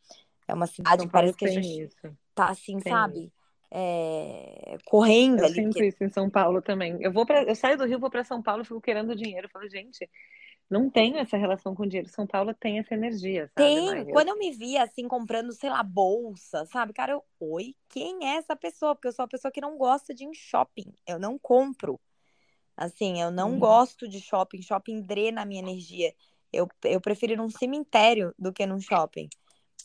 É 0.48 0.54
uma 0.54 0.66
cidade 0.66 1.02
São 1.02 1.06
que 1.06 1.12
parece 1.12 1.36
que 1.36 1.44
a 1.44 1.48
gente 1.48 1.84
isso. 1.84 2.16
tá 2.34 2.46
assim, 2.46 2.78
tem 2.78 2.92
sabe? 2.92 3.32
É... 3.70 4.76
correndo 4.84 5.40
eu 5.40 5.46
ali. 5.46 5.58
Eu 5.58 5.72
sinto 5.72 5.84
isso 5.84 6.04
em 6.04 6.10
São 6.10 6.28
Paulo 6.28 6.60
também. 6.60 6.96
Eu 7.00 7.12
vou 7.12 7.24
para, 7.24 7.44
eu 7.44 7.54
saio 7.54 7.78
do 7.78 7.86
Rio, 7.86 7.98
vou 7.98 8.10
para 8.10 8.24
São 8.24 8.42
Paulo, 8.42 8.64
fico 8.64 8.80
querendo 8.80 9.14
dinheiro. 9.14 9.46
Eu 9.46 9.50
falo, 9.50 9.68
gente, 9.68 10.08
não 10.68 10.88
tenho 10.88 11.18
essa 11.18 11.36
relação 11.36 11.74
com 11.74 11.86
dinheiro. 11.86 12.08
São 12.08 12.26
Paulo 12.26 12.54
tem 12.54 12.78
essa 12.78 12.94
energia, 12.94 13.50
sabe? 13.56 13.68
Tem. 13.68 14.04
Quando 14.06 14.28
eu 14.28 14.38
me 14.38 14.50
via 14.50 14.82
assim 14.82 15.06
comprando, 15.06 15.52
sei 15.52 15.70
lá, 15.70 15.82
bolsa, 15.82 16.66
sabe? 16.66 16.92
Cara, 16.92 17.12
eu, 17.12 17.24
oi, 17.38 17.74
quem 17.88 18.26
é 18.26 18.36
essa 18.36 18.56
pessoa? 18.56 18.94
Porque 18.94 19.08
eu 19.08 19.12
sou 19.12 19.24
uma 19.24 19.28
pessoa 19.28 19.52
que 19.52 19.60
não 19.60 19.76
gosta 19.76 20.14
de 20.14 20.24
ir 20.24 20.28
em 20.28 20.34
shopping. 20.34 20.92
Eu 21.06 21.18
não 21.18 21.38
compro. 21.38 22.00
Assim, 22.76 23.20
eu 23.20 23.30
não 23.30 23.52
uhum. 23.52 23.58
gosto 23.58 24.08
de 24.08 24.20
shopping. 24.20 24.62
Shopping 24.62 25.02
drena 25.02 25.42
a 25.42 25.44
minha 25.44 25.60
energia. 25.60 26.14
Eu, 26.52 26.66
eu 26.84 27.00
prefiro 27.00 27.34
ir 27.34 27.36
num 27.36 27.50
cemitério 27.50 28.34
do 28.38 28.52
que 28.52 28.66
num 28.66 28.80
shopping. 28.80 29.28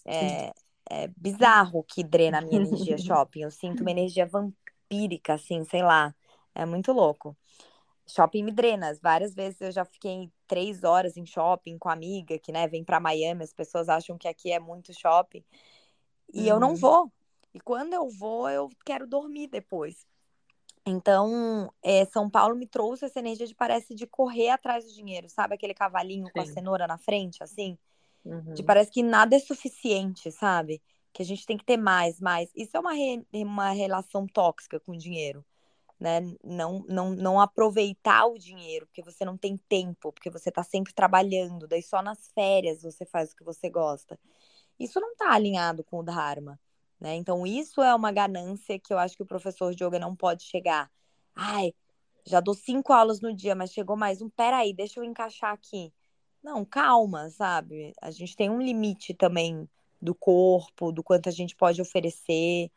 É, 0.06 0.52
é 0.90 1.08
bizarro 1.16 1.84
que 1.84 2.04
drena 2.04 2.40
a 2.40 2.42
minha 2.42 2.62
energia 2.62 2.98
shopping. 2.98 3.42
Eu 3.42 3.52
sinto 3.52 3.82
uma 3.82 3.92
energia 3.92 4.26
vampírica, 4.26 5.34
assim, 5.34 5.64
sei 5.66 5.84
lá. 5.84 6.16
É 6.56 6.66
muito 6.66 6.92
louco. 6.94 7.38
Shopping 8.08 8.44
me 8.44 8.52
drena. 8.52 8.98
Várias 9.02 9.36
vezes 9.36 9.62
eu 9.62 9.72
já 9.72 9.86
fiquei 9.86 10.32
três 10.50 10.84
horas 10.84 11.16
em 11.16 11.26
shopping 11.26 11.78
com 11.78 11.88
a 11.88 11.94
amiga, 11.94 12.40
que 12.40 12.52
né, 12.52 12.68
vem 12.68 12.84
para 12.84 13.00
Miami, 13.00 13.44
as 13.44 13.54
pessoas 13.54 13.88
acham 13.88 14.18
que 14.18 14.28
aqui 14.28 14.52
é 14.52 14.60
muito 14.60 14.92
shopping. 14.92 15.44
E 16.34 16.42
uhum. 16.42 16.48
eu 16.48 16.60
não 16.60 16.70
uhum. 16.72 16.76
vou. 16.76 17.12
E 17.54 17.60
quando 17.60 17.94
eu 17.94 18.10
vou, 18.10 18.50
eu 18.50 18.68
quero 18.84 19.08
dormir 19.08 19.48
depois. 19.48 20.06
Então, 20.86 21.72
é, 21.84 22.04
São 22.06 22.28
Paulo 22.28 22.56
me 22.56 22.66
trouxe 22.66 23.06
essa 23.06 23.20
energia 23.20 23.46
de 23.46 23.54
parece 23.54 23.94
de 23.94 24.08
correr 24.08 24.50
atrás 24.50 24.86
do 24.86 24.94
dinheiro, 24.94 25.30
sabe? 25.30 25.54
Aquele 25.54 25.74
cavalinho 25.74 26.26
Sim. 26.26 26.32
com 26.34 26.42
a 26.42 26.46
cenoura 26.46 26.88
na 26.88 26.98
frente, 26.98 27.44
assim. 27.44 27.78
Uhum. 28.26 28.54
De 28.54 28.64
parece 28.64 28.90
que 28.90 29.04
nada 29.04 29.36
é 29.36 29.40
suficiente, 29.40 30.32
sabe? 30.32 30.82
Que 31.14 31.22
a 31.22 31.26
gente 31.26 31.46
tem 31.46 31.58
que 31.58 31.66
ter 31.66 31.78
mais, 31.78 32.20
mais. 32.20 32.50
Isso 32.56 32.76
é 32.76 32.80
uma, 32.80 32.94
re, 32.94 33.24
uma 33.34 33.70
relação 33.70 34.26
tóxica 34.26 34.80
com 34.80 34.94
o 34.94 34.98
dinheiro, 34.98 35.46
né? 36.00 36.22
Não, 36.44 36.86
não, 36.88 37.12
não 37.12 37.40
aproveitar 37.42 38.26
o 38.26 38.38
dinheiro, 38.38 38.88
porque 38.88 39.04
você 39.04 39.26
não 39.26 39.38
tem 39.38 39.58
tempo, 39.70 40.14
porque 40.14 40.30
você 40.30 40.52
tá 40.52 40.64
sempre 40.64 40.94
trabalhando, 40.94 41.68
daí 41.68 41.82
só 41.84 42.02
nas 42.02 42.32
férias 42.34 42.82
você 42.82 43.06
faz 43.06 43.32
o 43.32 43.36
que 43.36 43.44
você 43.44 43.70
gosta. 43.70 44.18
Isso 44.80 45.00
não 45.00 45.16
tá 45.16 45.34
alinhado 45.34 45.84
com 45.84 46.00
o 46.00 46.04
Dharma. 46.04 46.60
Né? 47.00 47.16
Então, 47.16 47.46
isso 47.48 47.82
é 47.82 47.94
uma 47.96 48.12
ganância 48.12 48.80
que 48.80 48.94
eu 48.94 49.00
acho 49.00 49.16
que 49.16 49.24
o 49.24 49.26
professor 49.26 49.74
de 49.74 49.84
yoga 49.84 50.00
não 50.00 50.16
pode 50.16 50.44
chegar. 50.44 50.92
Ai, 51.36 51.74
já 52.26 52.40
dou 52.40 52.54
cinco 52.54 52.94
aulas 52.94 53.22
no 53.22 53.34
dia, 53.34 53.56
mas 53.56 53.72
chegou 53.72 53.96
mais 53.96 54.22
um. 54.22 54.30
Peraí, 54.30 54.74
deixa 54.74 55.00
eu 55.00 55.04
encaixar 55.04 55.54
aqui. 55.54 55.94
Não, 56.44 56.66
calma, 56.66 57.30
sabe? 57.30 57.94
A 58.02 58.12
gente 58.12 58.36
tem 58.36 58.50
um 58.50 58.62
limite 58.62 59.14
também 59.14 59.68
do 60.02 60.14
corpo, 60.16 60.92
do 60.92 61.04
quanto 61.04 61.30
a 61.30 61.32
gente 61.32 61.56
pode 61.56 61.82
oferecer. 61.82 62.70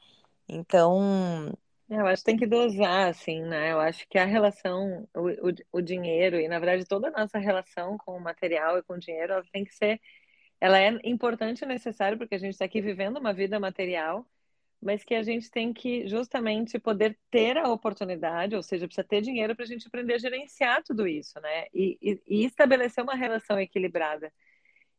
Então. 0.49 1.53
É, 1.93 1.97
eu 1.97 2.07
acho 2.07 2.23
que 2.23 2.27
tem 2.27 2.37
que 2.39 2.47
dosar, 2.47 3.09
assim, 3.11 3.43
né? 3.43 3.71
Eu 3.73 3.79
acho 3.81 4.09
que 4.09 4.17
a 4.19 4.25
relação, 4.25 5.07
o, 5.15 5.51
o, 5.51 5.55
o 5.73 5.83
dinheiro, 5.83 6.37
e 6.41 6.49
na 6.49 6.59
verdade 6.59 6.87
toda 6.87 7.09
a 7.09 7.11
nossa 7.11 7.39
relação 7.39 7.99
com 7.99 8.17
o 8.17 8.21
material 8.21 8.79
e 8.79 8.83
com 8.83 8.95
o 8.95 8.99
dinheiro, 8.99 9.35
ela 9.35 9.45
tem 9.53 9.63
que 9.65 9.75
ser 9.75 10.01
ela 10.61 10.79
é 10.81 10.91
importante 11.05 11.65
e 11.65 11.67
necessária 11.67 12.17
porque 12.17 12.37
a 12.37 12.39
gente 12.39 12.53
está 12.53 12.65
aqui 12.65 12.81
vivendo 12.81 13.19
uma 13.19 13.33
vida 13.35 13.61
material, 13.61 14.27
mas 14.81 15.05
que 15.05 15.15
a 15.15 15.23
gente 15.23 15.51
tem 15.51 15.73
que 15.73 16.09
justamente 16.09 16.79
poder 16.79 17.19
ter 17.31 17.59
a 17.59 17.69
oportunidade, 17.71 18.57
ou 18.57 18.63
seja, 18.63 18.87
precisa 18.87 19.07
ter 19.07 19.23
dinheiro 19.23 19.57
para 19.57 19.65
a 19.65 19.69
gente 19.69 19.87
aprender 19.89 20.15
a 20.15 20.19
gerenciar 20.19 20.83
tudo 20.85 21.07
isso, 21.07 21.41
né? 21.41 21.67
E, 21.75 21.99
e, 22.03 22.23
e 22.29 22.45
estabelecer 22.47 23.05
uma 23.05 23.17
relação 23.17 23.61
equilibrada. 23.61 24.33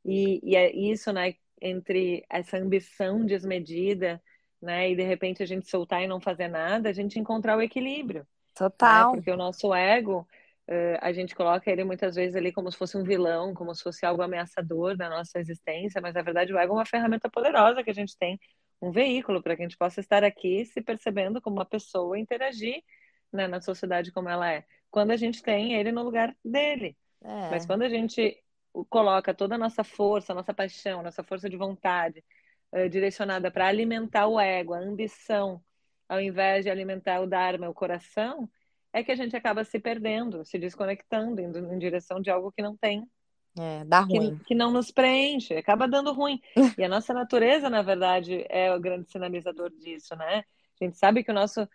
E, 0.06 0.42
e 0.44 0.56
é 0.56 0.74
isso, 0.76 1.14
né? 1.14 1.36
Entre 1.62 2.26
essa 2.30 2.58
ambição 2.58 3.26
desmedida, 3.26 4.22
né? 4.64 4.90
E 4.90 4.96
de 4.96 5.04
repente 5.04 5.44
a 5.44 5.46
gente 5.46 5.70
soltar 5.70 6.02
e 6.02 6.08
não 6.08 6.20
fazer 6.20 6.48
nada, 6.48 6.90
a 6.90 6.94
gente 6.94 7.20
encontrar 7.20 7.58
o 7.58 7.62
equilíbrio. 7.62 8.22
Né? 8.22 8.28
Total. 8.56 9.12
Né? 9.12 9.18
Porque 9.18 9.32
o 9.32 9.38
nosso 9.38 9.74
ego 9.74 10.28
Uh, 10.66 10.96
a 11.02 11.12
gente 11.12 11.36
coloca 11.36 11.70
ele 11.70 11.84
muitas 11.84 12.16
vezes 12.16 12.38
ali 12.38 12.50
como 12.50 12.72
se 12.72 12.78
fosse 12.78 12.98
um 12.98 13.04
vilão, 13.04 13.54
como 13.54 13.76
se 13.76 13.84
fosse 13.84 14.06
algo 14.06 14.22
ameaçador 14.22 14.96
na 14.96 15.10
nossa 15.10 15.38
existência, 15.38 16.00
mas 16.00 16.14
na 16.14 16.22
verdade 16.22 16.54
o 16.54 16.58
ego 16.58 16.72
é 16.72 16.78
uma 16.78 16.86
ferramenta 16.86 17.30
poderosa 17.30 17.84
que 17.84 17.90
a 17.90 17.94
gente 17.94 18.18
tem, 18.18 18.40
um 18.82 18.90
veículo 18.90 19.44
para 19.44 19.58
que 19.58 19.62
a 19.62 19.66
gente 19.66 19.78
possa 19.78 20.00
estar 20.00 20.24
aqui 20.24 20.64
se 20.64 20.82
percebendo 20.82 21.42
como 21.42 21.58
uma 21.58 21.66
pessoa, 21.66 22.18
interagir 22.18 22.82
né, 23.30 23.46
na 23.46 23.60
sociedade 23.60 24.10
como 24.14 24.30
ela 24.30 24.50
é. 24.50 24.64
Quando 24.90 25.12
a 25.12 25.18
gente 25.18 25.44
tem 25.44 25.74
ele 25.74 25.92
no 25.92 26.02
lugar 26.02 26.34
dele. 26.46 26.96
É. 27.22 27.50
Mas 27.50 27.66
quando 27.66 27.82
a 27.82 27.90
gente 27.90 28.42
coloca 28.90 29.34
toda 29.34 29.56
a 29.56 29.58
nossa 29.58 29.84
força, 29.84 30.34
nossa 30.34 30.54
paixão, 30.54 31.04
nossa 31.04 31.24
força 31.24 31.50
de 31.50 31.58
vontade 31.58 32.24
uh, 32.74 32.90
direcionada 32.90 33.50
para 33.50 33.68
alimentar 33.68 34.28
o 34.28 34.40
ego, 34.40 34.74
a 34.74 34.80
ambição, 34.80 35.62
ao 36.10 36.20
invés 36.20 36.66
de 36.66 36.70
alimentar 36.70 37.22
o 37.22 37.28
Dharma, 37.28 37.70
o 37.70 37.74
coração, 37.74 38.50
é 38.92 39.04
que 39.04 39.12
a 39.12 39.16
gente 39.16 39.36
acaba 39.36 39.64
se 39.64 39.80
perdendo, 39.80 40.44
se 40.46 40.60
desconectando, 40.60 41.42
indo 41.42 41.58
em 41.58 41.80
direção 41.80 42.20
de 42.20 42.30
algo 42.30 42.52
que 42.52 42.62
não 42.62 42.76
tem. 42.76 43.08
É, 43.58 43.86
dá 43.86 44.02
ruim. 44.02 44.38
Que, 44.38 44.46
que 44.46 44.56
não 44.56 44.72
nos 44.72 44.92
preenche, 44.92 45.56
acaba 45.56 45.88
dando 45.88 46.12
ruim. 46.12 46.40
e 46.78 46.84
a 46.84 46.90
nossa 46.90 47.14
natureza, 47.14 47.70
na 47.70 47.82
verdade, 47.82 48.46
é 48.50 48.74
o 48.74 48.80
grande 48.80 49.10
sinalizador 49.10 49.70
disso, 49.72 50.16
né? 50.16 50.44
A 50.80 50.84
gente 50.84 50.98
sabe 50.98 51.24
que 51.24 51.32
o 51.32 51.36
nosso 51.36 51.68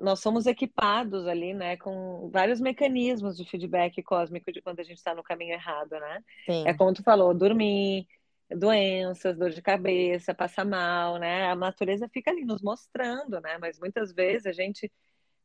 nós 0.00 0.20
somos 0.20 0.46
equipados 0.46 1.26
ali, 1.26 1.52
né, 1.52 1.76
com 1.76 2.30
vários 2.32 2.60
mecanismos 2.60 3.36
de 3.36 3.44
feedback 3.44 4.00
cósmico 4.04 4.52
de 4.52 4.62
quando 4.62 4.78
a 4.78 4.84
gente 4.84 4.98
está 4.98 5.14
no 5.14 5.22
caminho 5.22 5.52
errado, 5.52 5.90
né? 5.90 6.22
Sim. 6.46 6.64
É 6.66 6.72
como 6.72 6.94
tu 6.94 7.02
falou, 7.02 7.34
dormir, 7.34 8.06
doenças, 8.50 9.36
dor 9.36 9.50
de 9.50 9.60
cabeça, 9.62 10.34
passar 10.34 10.64
mal, 10.64 11.18
né? 11.18 11.50
A 11.50 11.54
natureza 11.54 12.08
fica 12.08 12.30
ali 12.30 12.44
nos 12.44 12.62
mostrando, 12.62 13.40
né? 13.40 13.58
Mas 13.58 13.78
muitas 13.78 14.12
vezes 14.12 14.46
a 14.46 14.52
gente 14.52 14.90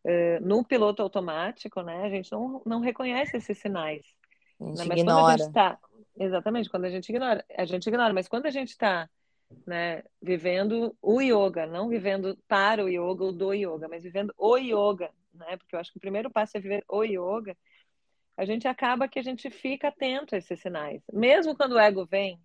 uh, 0.06 0.46
no 0.46 0.64
piloto 0.64 1.02
automático, 1.02 1.82
né, 1.82 2.04
a 2.04 2.10
gente 2.10 2.32
não, 2.32 2.62
não 2.66 2.80
reconhece 2.80 3.38
esses 3.38 3.58
sinais. 3.58 4.06
A 4.60 4.66
gente 4.66 4.88
né? 4.88 4.96
ignora. 5.00 5.22
Quando 5.22 5.30
a 5.30 5.38
gente 5.38 5.54
tá, 5.54 5.80
exatamente, 6.18 6.70
quando 6.70 6.86
a 6.86 6.90
gente 6.90 7.10
ignora, 7.10 7.46
a 7.58 7.66
gente 7.66 7.88
ignora, 7.88 8.14
mas 8.14 8.28
quando 8.28 8.46
a 8.46 8.52
gente 8.52 8.70
está 8.70 9.10
né, 9.66 10.04
vivendo 10.22 10.96
o 11.02 11.22
yoga, 11.22 11.66
não 11.66 11.90
vivendo 11.90 12.38
para 12.48 12.84
o 12.84 12.90
yoga 12.90 13.26
ou 13.26 13.32
do 13.32 13.54
yoga, 13.54 13.88
mas 13.88 14.04
vivendo 14.04 14.34
o 14.38 14.58
yoga, 14.58 15.12
né, 15.34 15.58
porque 15.58 15.76
eu 15.76 15.80
acho 15.80 15.92
que 15.92 15.98
o 15.98 16.02
primeiro 16.02 16.32
passo 16.32 16.58
é 16.58 16.60
viver 16.60 16.84
o 16.90 17.04
yoga, 17.04 17.56
a 18.36 18.46
gente 18.46 18.68
acaba 18.68 19.08
que 19.08 19.20
a 19.20 19.24
gente 19.24 19.50
fica 19.52 19.90
atento 19.90 20.34
a 20.34 20.38
esses 20.40 20.60
sinais. 20.60 21.04
Mesmo 21.12 21.56
quando 21.56 21.74
o 21.74 21.80
ego 21.80 22.06
vem, 22.06 22.40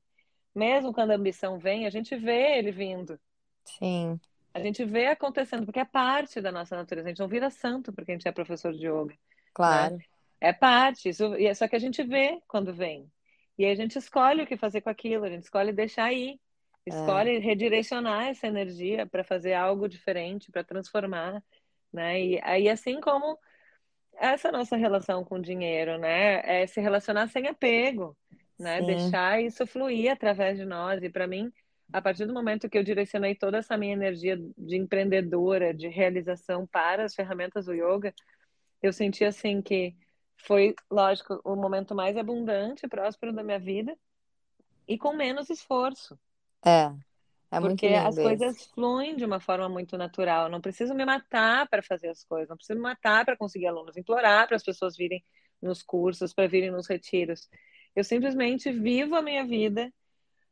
mesmo 0.59 0.93
quando 0.93 1.13
a 1.13 1.15
ambição 1.15 1.59
vem, 1.59 1.87
a 1.87 1.91
gente 1.91 2.17
vê 2.17 2.59
ele 2.59 2.73
vindo. 2.73 3.19
Sim. 3.65 4.21
A 4.53 4.61
gente 4.61 4.85
vê 4.85 5.07
acontecendo, 5.07 5.65
porque 5.65 5.79
é 5.79 5.85
parte 5.85 6.41
da 6.41 6.51
nossa 6.51 6.77
natureza. 6.77 7.07
A 7.07 7.11
gente 7.11 7.21
não 7.21 7.29
vira 7.29 7.49
santo 7.49 7.93
porque 7.93 8.11
a 8.11 8.15
gente 8.15 8.27
é 8.27 8.33
professor 8.33 8.73
de 8.73 8.87
yoga. 8.87 9.13
Né? 9.13 9.19
Claro. 9.55 9.97
Né? 9.97 10.05
É 10.41 10.53
parte. 10.53 11.09
Isso, 11.09 11.35
é 11.35 11.55
só 11.55 11.69
que 11.69 11.77
a 11.77 11.79
gente 11.79 12.03
vê 12.03 12.43
quando 12.49 12.75
vem. 12.75 13.11
E 13.57 13.65
aí 13.65 13.71
a 13.71 13.77
gente 13.77 13.99
escolhe 13.99 14.43
o 14.43 14.47
que 14.47 14.57
fazer 14.57 14.81
com 14.81 14.91
aquilo, 14.91 15.25
a 15.25 15.31
gente 15.31 15.45
escolhe 15.45 15.73
deixar 15.73 16.13
ir. 16.13 16.41
Escolhe 16.87 17.37
é. 17.37 17.39
redirecionar 17.39 18.29
essa 18.29 18.47
energia 18.47 19.07
para 19.07 19.23
fazer 19.23 19.53
algo 19.53 19.89
diferente, 19.89 20.51
para 20.51 20.65
transformar. 20.65 21.43
Né? 21.93 22.21
E 22.23 22.41
aí, 22.43 22.69
assim 22.69 23.01
como 23.01 23.39
essa 24.19 24.51
nossa 24.51 24.77
relação 24.77 25.25
com 25.25 25.37
o 25.37 25.43
dinheiro, 25.43 25.99
né? 25.99 26.63
É 26.63 26.67
se 26.67 26.81
relacionar 26.81 27.29
sem 27.29 27.47
apego, 27.47 28.17
né? 28.59 28.81
Sim. 28.81 28.87
Deixar 28.87 29.41
isso 29.43 29.67
fluir 29.67 30.11
através 30.11 30.59
de 30.59 30.65
nós. 30.65 31.03
E 31.03 31.09
para 31.09 31.27
mim, 31.27 31.53
a 31.93 32.03
partir 32.03 32.27
do 32.27 32.35
momento 32.35 32.69
que 32.69 32.77
eu 32.77 32.83
direcionei 32.83 33.35
toda 33.35 33.59
essa 33.59 33.77
minha 33.77 33.93
energia 33.93 34.37
de 34.57 34.77
empreendedora, 34.77 35.73
de 35.73 35.89
realização 35.89 36.67
para 36.67 37.05
as 37.05 37.15
ferramentas 37.15 37.67
do 37.67 37.75
yoga, 37.75 38.15
eu 38.83 38.93
senti 38.93 39.25
assim 39.25 39.63
que 39.63 39.95
foi, 40.37 40.75
lógico, 40.91 41.41
o 41.45 41.57
momento 41.57 41.95
mais 41.95 42.17
abundante 42.17 42.87
e 42.87 42.89
próspero 42.89 43.33
da 43.33 43.43
minha 43.43 43.59
vida 43.59 43.97
e 44.87 44.97
com 44.97 45.13
menos 45.13 45.51
esforço. 45.51 46.19
É. 46.65 46.93
É 47.51 47.61
Porque 47.61 47.87
as 47.87 48.15
coisas 48.15 48.67
fluem 48.75 49.17
de 49.17 49.25
uma 49.25 49.41
forma 49.41 49.69
muito 49.71 49.97
natural. 49.97 50.45
Eu 50.45 50.51
não 50.51 50.61
preciso 50.61 50.95
me 50.95 51.05
matar 51.05 51.67
para 51.69 51.83
fazer 51.83 52.09
as 52.09 52.23
coisas, 52.23 52.49
não 52.49 52.57
preciso 52.57 52.79
me 52.79 52.83
matar 52.83 53.25
para 53.25 53.37
conseguir 53.39 53.67
alunos, 53.67 53.97
implorar 53.97 54.47
para 54.47 54.57
as 54.57 54.63
pessoas 54.63 54.97
virem 54.97 55.25
nos 55.61 55.83
cursos, 55.83 56.35
para 56.35 56.47
virem 56.47 56.71
nos 56.71 56.87
retiros. 56.87 57.49
Eu 57.99 58.05
simplesmente 58.05 58.71
vivo 58.71 59.17
a 59.17 59.23
minha 59.23 59.45
vida 59.45 59.93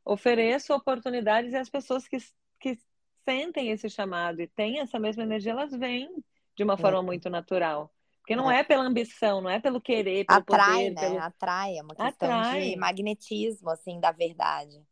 ofereço 0.03 0.73
oportunidades 0.73 1.53
e 1.53 1.55
as 1.55 1.69
pessoas 1.69 2.05
que, 2.05 2.17
que 2.59 2.77
sentem 3.23 3.69
esse 3.69 3.89
chamado 3.89 4.41
e 4.41 4.47
têm 4.47 4.81
essa 4.81 4.99
mesma 4.99 5.23
energia, 5.23 5.53
elas 5.53 5.71
vêm 5.71 6.09
de 6.57 6.63
uma 6.65 6.77
forma 6.77 6.99
é. 6.99 7.01
muito 7.01 7.29
natural. 7.29 7.89
Porque 8.19 8.35
não 8.35 8.51
é. 8.51 8.59
é. 8.59 8.63
pela 8.65 8.83
ambição, 8.83 9.39
não 9.39 9.49
é 9.49 9.61
pelo 9.61 9.79
querer, 9.79 10.25
pelo 10.25 10.39
Atrai, 10.39 10.89
poder. 10.89 10.91
né? 10.91 11.01
Pelo... 11.01 11.19
Atrai, 11.19 11.77
é 11.77 11.81
uma 11.81 11.95
questão 11.95 12.37
Atrai. 12.37 12.71
de 12.71 12.75
magnetismo, 12.75 13.69
assim, 13.69 13.97
da 13.97 14.11
verdade. 14.11 14.83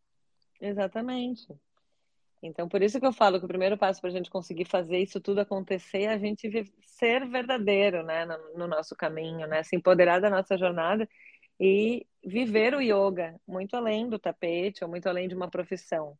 Exatamente. 0.61 1.53
Então, 2.41 2.69
por 2.69 2.81
isso 2.81 3.01
que 3.01 3.05
eu 3.05 3.11
falo 3.11 3.37
que 3.37 3.45
o 3.45 3.49
primeiro 3.49 3.77
passo 3.77 3.99
para 3.99 4.11
a 4.11 4.13
gente 4.13 4.29
conseguir 4.29 4.63
fazer 4.63 4.99
isso 4.99 5.19
tudo 5.19 5.39
acontecer 5.39 6.03
é 6.03 6.13
a 6.13 6.17
gente 6.17 6.49
ser 6.79 7.27
verdadeiro, 7.27 8.01
né, 8.01 8.25
no, 8.25 8.59
no 8.59 8.67
nosso 8.67 8.95
caminho, 8.95 9.45
né, 9.45 9.61
se 9.61 9.75
empoderar 9.75 10.21
da 10.21 10.29
nossa 10.29 10.57
jornada 10.57 11.05
e 11.59 12.05
viver 12.23 12.73
o 12.73 12.81
yoga 12.81 13.39
muito 13.47 13.75
além 13.75 14.09
do 14.09 14.19
tapete 14.19 14.83
ou 14.83 14.89
muito 14.89 15.07
além 15.07 15.27
de 15.27 15.35
uma 15.35 15.49
profissão, 15.49 16.17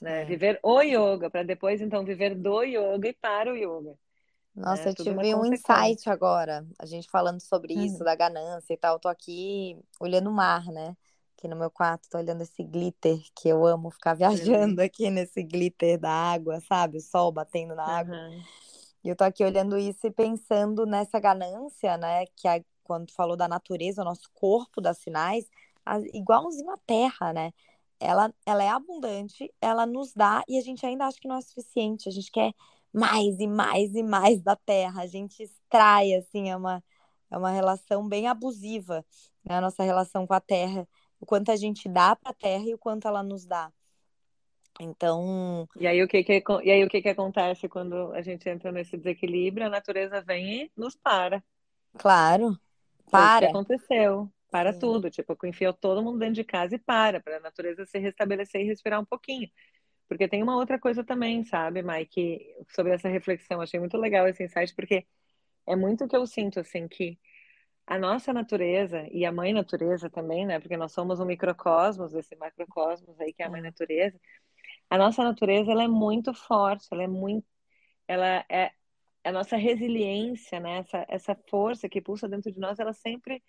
né? 0.00 0.24
Viver 0.24 0.58
o 0.62 0.80
yoga 0.82 1.30
para 1.30 1.42
depois 1.42 1.80
então 1.80 2.04
viver 2.04 2.34
do 2.34 2.62
yoga 2.62 3.08
e 3.08 3.12
para 3.12 3.52
o 3.52 3.56
yoga. 3.56 3.96
Nossa, 4.54 4.84
né? 4.84 4.90
eu 4.90 4.94
tive 4.94 5.34
um 5.34 5.46
insight 5.46 6.08
agora, 6.10 6.66
a 6.78 6.84
gente 6.84 7.08
falando 7.10 7.40
sobre 7.40 7.72
isso, 7.72 7.98
uhum. 7.98 8.04
da 8.04 8.14
ganância 8.14 8.74
e 8.74 8.76
tal. 8.76 8.96
Eu 8.96 9.00
tô 9.00 9.08
aqui 9.08 9.78
olhando 9.98 10.28
o 10.28 10.32
mar, 10.32 10.64
né? 10.66 10.94
Aqui 11.38 11.48
no 11.48 11.56
meu 11.56 11.70
quarto, 11.70 12.08
tô 12.10 12.18
olhando 12.18 12.42
esse 12.42 12.62
glitter 12.62 13.18
que 13.34 13.48
eu 13.48 13.66
amo 13.66 13.90
ficar 13.90 14.14
viajando 14.14 14.80
uhum. 14.80 14.86
aqui 14.86 15.10
nesse 15.10 15.42
glitter 15.42 15.98
da 15.98 16.10
água, 16.10 16.60
sabe? 16.60 16.98
O 16.98 17.00
sol 17.00 17.32
batendo 17.32 17.74
na 17.74 17.84
água. 17.84 18.14
Uhum. 18.14 18.42
E 19.04 19.08
eu 19.08 19.16
tô 19.16 19.24
aqui 19.24 19.42
olhando 19.42 19.76
isso 19.76 20.06
e 20.06 20.10
pensando 20.10 20.86
nessa 20.86 21.18
ganância, 21.18 21.96
né? 21.96 22.26
Que 22.36 22.46
a, 22.46 22.62
quando 22.92 23.12
falou 23.12 23.36
da 23.36 23.48
natureza, 23.48 24.02
o 24.02 24.04
nosso 24.04 24.30
corpo 24.34 24.80
dá 24.80 24.92
sinais, 24.92 25.48
igualzinho 26.12 26.70
à 26.70 26.78
terra, 26.78 27.32
né? 27.32 27.52
ela, 28.02 28.34
ela 28.44 28.64
é 28.64 28.68
abundante, 28.68 29.52
ela 29.60 29.86
nos 29.86 30.12
dá 30.12 30.42
e 30.48 30.58
a 30.58 30.60
gente 30.60 30.84
ainda 30.84 31.06
acha 31.06 31.20
que 31.20 31.28
não 31.28 31.36
é 31.36 31.40
suficiente. 31.40 32.08
A 32.08 32.12
gente 32.12 32.30
quer 32.30 32.52
mais 32.92 33.38
e 33.38 33.46
mais 33.46 33.94
e 33.94 34.02
mais 34.02 34.42
da 34.42 34.56
terra. 34.56 35.02
A 35.02 35.06
gente 35.06 35.42
extrai, 35.42 36.12
assim, 36.14 36.50
é 36.50 36.56
uma, 36.56 36.82
é 37.30 37.38
uma 37.38 37.50
relação 37.50 38.08
bem 38.08 38.26
abusiva, 38.26 39.04
né? 39.44 39.56
A 39.56 39.60
nossa 39.60 39.84
relação 39.84 40.26
com 40.26 40.34
a 40.34 40.40
terra. 40.40 40.86
O 41.20 41.24
quanto 41.24 41.52
a 41.52 41.56
gente 41.56 41.88
dá 41.88 42.16
para 42.16 42.32
a 42.32 42.34
terra 42.34 42.64
e 42.64 42.74
o 42.74 42.78
quanto 42.78 43.06
ela 43.06 43.22
nos 43.22 43.46
dá. 43.46 43.72
Então. 44.80 45.68
E 45.78 45.86
aí 45.86 46.02
o 46.02 46.08
que 46.08 46.24
que, 46.24 46.42
e 46.64 46.70
aí, 46.70 46.84
o 46.84 46.88
que, 46.88 47.00
que 47.00 47.08
acontece 47.08 47.68
quando 47.68 48.12
a 48.12 48.22
gente 48.22 48.48
entra 48.48 48.72
nesse 48.72 48.96
desequilíbrio? 48.96 49.66
A 49.66 49.70
natureza 49.70 50.20
vem 50.20 50.64
e 50.64 50.72
nos 50.76 50.96
para. 50.96 51.42
Claro. 51.96 52.58
Para. 53.10 53.38
Foi 53.38 53.48
o 53.48 53.50
que 53.50 53.56
aconteceu. 53.56 54.32
Para 54.50 54.72
Sim. 54.72 54.78
tudo. 54.80 55.10
Tipo, 55.10 55.36
enfiou 55.44 55.72
todo 55.72 56.02
mundo 56.02 56.18
dentro 56.18 56.34
de 56.34 56.44
casa 56.44 56.74
e 56.74 56.78
para, 56.78 57.20
para 57.20 57.38
a 57.38 57.40
natureza 57.40 57.86
se 57.86 57.98
restabelecer 57.98 58.60
e 58.60 58.64
respirar 58.64 59.00
um 59.00 59.04
pouquinho. 59.04 59.48
Porque 60.08 60.28
tem 60.28 60.42
uma 60.42 60.56
outra 60.56 60.78
coisa 60.78 61.02
também, 61.02 61.42
sabe, 61.42 61.82
Mike, 61.82 62.38
sobre 62.68 62.92
essa 62.92 63.08
reflexão. 63.08 63.60
Achei 63.62 63.80
muito 63.80 63.96
legal 63.96 64.28
esse 64.28 64.44
insight, 64.44 64.74
porque 64.74 65.06
é 65.66 65.74
muito 65.74 66.04
o 66.04 66.08
que 66.08 66.16
eu 66.16 66.26
sinto, 66.26 66.60
assim, 66.60 66.86
que 66.86 67.18
a 67.86 67.98
nossa 67.98 68.32
natureza 68.32 69.06
e 69.10 69.24
a 69.24 69.32
mãe 69.32 69.52
natureza 69.52 70.10
também, 70.10 70.46
né? 70.46 70.60
Porque 70.60 70.76
nós 70.76 70.92
somos 70.92 71.18
um 71.18 71.24
microcosmos, 71.24 72.14
esse 72.14 72.36
macrocosmos 72.36 73.18
aí 73.20 73.32
que 73.32 73.42
é 73.42 73.46
a 73.46 73.50
mãe 73.50 73.62
natureza. 73.62 74.20
A 74.90 74.98
nossa 74.98 75.24
natureza, 75.24 75.72
ela 75.72 75.84
é 75.84 75.88
muito 75.88 76.34
forte, 76.34 76.86
ela 76.92 77.02
é 77.04 77.08
muito, 77.08 77.46
ela 78.06 78.44
é 78.48 78.72
a 79.24 79.32
nossa 79.32 79.56
resiliência, 79.56 80.60
né? 80.60 80.78
Essa, 80.78 81.06
essa 81.08 81.34
força 81.48 81.88
que 81.88 82.00
pulsa 82.00 82.28
dentro 82.28 82.52
de 82.52 82.58
nós, 82.60 82.78
ela 82.78 82.92
sempre 82.92 83.42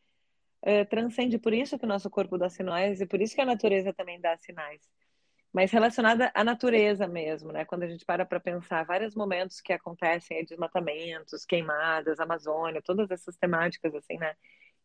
uh, 0.65 0.85
transcende. 0.89 1.37
Por 1.39 1.53
isso 1.53 1.77
que 1.79 1.85
o 1.85 1.87
nosso 1.87 2.09
corpo 2.09 2.37
dá 2.37 2.49
sinais 2.49 3.01
e 3.01 3.05
por 3.05 3.21
isso 3.21 3.35
que 3.35 3.41
a 3.41 3.45
natureza 3.45 3.93
também 3.93 4.19
dá 4.21 4.37
sinais 4.37 4.81
mas 5.53 5.71
relacionada 5.71 6.31
à 6.33 6.43
natureza 6.43 7.07
mesmo, 7.07 7.51
né? 7.51 7.63
Quando 7.63 7.83
a 7.83 7.87
gente 7.87 8.03
para 8.03 8.25
para 8.25 8.39
pensar 8.39 8.83
vários 8.85 9.13
momentos 9.13 9.61
que 9.61 9.71
acontecem, 9.71 10.43
desmatamentos, 10.43 11.45
queimadas, 11.45 12.19
Amazônia, 12.19 12.81
todas 12.81 13.11
essas 13.11 13.37
temáticas 13.37 13.93
assim, 13.93 14.17
né? 14.17 14.33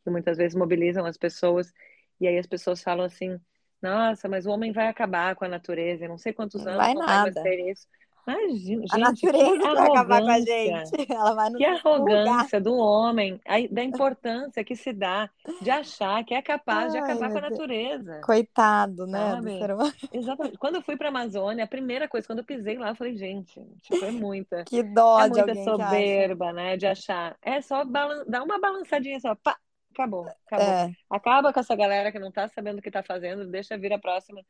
Que 0.05 0.11
muitas 0.11 0.37
vezes 0.37 0.55
mobilizam 0.55 1.07
as 1.07 1.17
pessoas 1.17 1.73
e 2.21 2.29
aí 2.29 2.37
as 2.37 2.47
pessoas 2.47 2.83
falam 2.83 3.07
assim: 3.07 3.41
"Nossa, 3.81 4.29
mas 4.29 4.45
o 4.45 4.51
homem 4.51 4.71
vai 4.71 4.89
acabar 4.89 5.35
com 5.37 5.47
a 5.47 5.49
natureza, 5.49 6.07
não 6.07 6.19
sei 6.19 6.35
quantos 6.35 6.67
anos 6.67 6.77
vai 6.77 6.95
nada. 6.95 7.33
vai 7.33 7.61
isso". 7.71 7.89
Imagina, 8.29 8.83
gente, 8.83 8.95
a 8.95 8.99
natureza 8.99 9.75
vai 9.75 9.89
acabar 9.89 10.23
com 10.23 10.31
a 10.31 10.41
gente. 10.41 10.91
Ela 11.11 11.35
vai 11.35 11.51
nos 11.51 11.59
que 11.59 11.65
arrogância 11.65 12.61
do 12.61 12.77
homem, 12.77 13.41
da 13.71 13.83
importância 13.83 14.63
que 14.63 14.77
se 14.77 14.93
dá 14.93 15.31
de 15.63 15.71
achar 15.71 16.23
que 16.25 16.35
é 16.35 16.43
capaz 16.43 16.87
Ai, 16.87 16.91
de 16.91 16.99
acabar 16.99 17.31
com 17.31 17.39
a 17.39 17.51
natureza. 17.51 18.21
Coitado, 18.23 19.07
né? 19.07 19.41
Exatamente. 20.13 20.59
Quando 20.59 20.77
eu 20.77 20.83
fui 20.83 20.97
para 20.97 21.09
a 21.09 21.11
Amazônia, 21.11 21.65
a 21.65 21.69
primeira 21.69 22.07
coisa, 22.07 22.27
quando 22.27 22.41
eu 22.41 22.45
pisei 22.45 22.77
lá, 22.77 22.91
eu 22.91 22.97
falei, 22.97 23.17
gente, 23.17 23.61
tipo, 23.83 24.05
é 24.05 24.11
muita. 24.11 24.65
Que 24.69 24.83
dó 24.83 25.21
é 25.21 25.29
muita 25.29 25.55
soberba, 25.65 26.53
né? 26.53 26.77
De 26.77 26.87
achar. 26.87 27.37
É 27.41 27.61
só 27.61 27.85
balan... 27.85 28.25
dar 28.27 28.43
uma 28.43 28.61
balançadinha 28.61 29.19
só, 29.19 29.35
pá, 29.35 29.57
acabou, 29.93 30.29
acabou. 30.47 30.67
É. 30.67 30.93
Acaba 31.09 31.53
com 31.53 31.61
essa 31.61 31.75
galera 31.75 32.13
que 32.13 32.19
não 32.19 32.31
tá 32.31 32.49
sabendo 32.49 32.79
o 32.79 32.83
que 32.83 32.91
tá 32.91 33.03
fazendo, 33.03 33.47
deixa 33.47 33.79
vir 33.79 33.93
a 33.93 33.99
próxima 33.99 34.43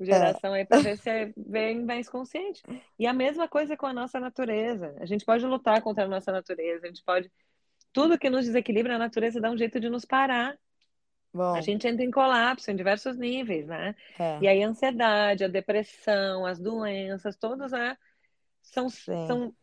geração 0.00 0.54
é. 0.54 0.60
aí 0.60 0.66
para 0.66 0.80
ver 0.80 0.98
se 0.98 1.32
vem 1.36 1.84
mais 1.84 2.08
consciente. 2.08 2.62
E 2.98 3.06
a 3.06 3.12
mesma 3.12 3.48
coisa 3.48 3.76
com 3.76 3.86
a 3.86 3.92
nossa 3.92 4.18
natureza. 4.18 4.94
A 4.98 5.06
gente 5.06 5.24
pode 5.24 5.44
lutar 5.46 5.80
contra 5.82 6.04
a 6.04 6.08
nossa 6.08 6.32
natureza, 6.32 6.84
a 6.84 6.88
gente 6.88 7.02
pode. 7.04 7.30
Tudo 7.92 8.18
que 8.18 8.28
nos 8.28 8.44
desequilibra, 8.44 8.96
a 8.96 8.98
natureza 8.98 9.40
dá 9.40 9.50
um 9.50 9.56
jeito 9.56 9.78
de 9.78 9.88
nos 9.88 10.04
parar. 10.04 10.58
Bom. 11.32 11.54
A 11.54 11.60
gente 11.60 11.86
entra 11.86 12.04
em 12.04 12.10
colapso 12.10 12.70
em 12.70 12.76
diversos 12.76 13.16
níveis, 13.16 13.66
né? 13.66 13.94
É. 14.18 14.38
E 14.40 14.48
aí 14.48 14.62
a 14.62 14.68
ansiedade, 14.68 15.44
a 15.44 15.48
depressão, 15.48 16.46
as 16.46 16.58
doenças, 16.60 17.36
todos 17.36 17.72
né, 17.72 17.96
são, 18.62 18.88
são 18.88 19.54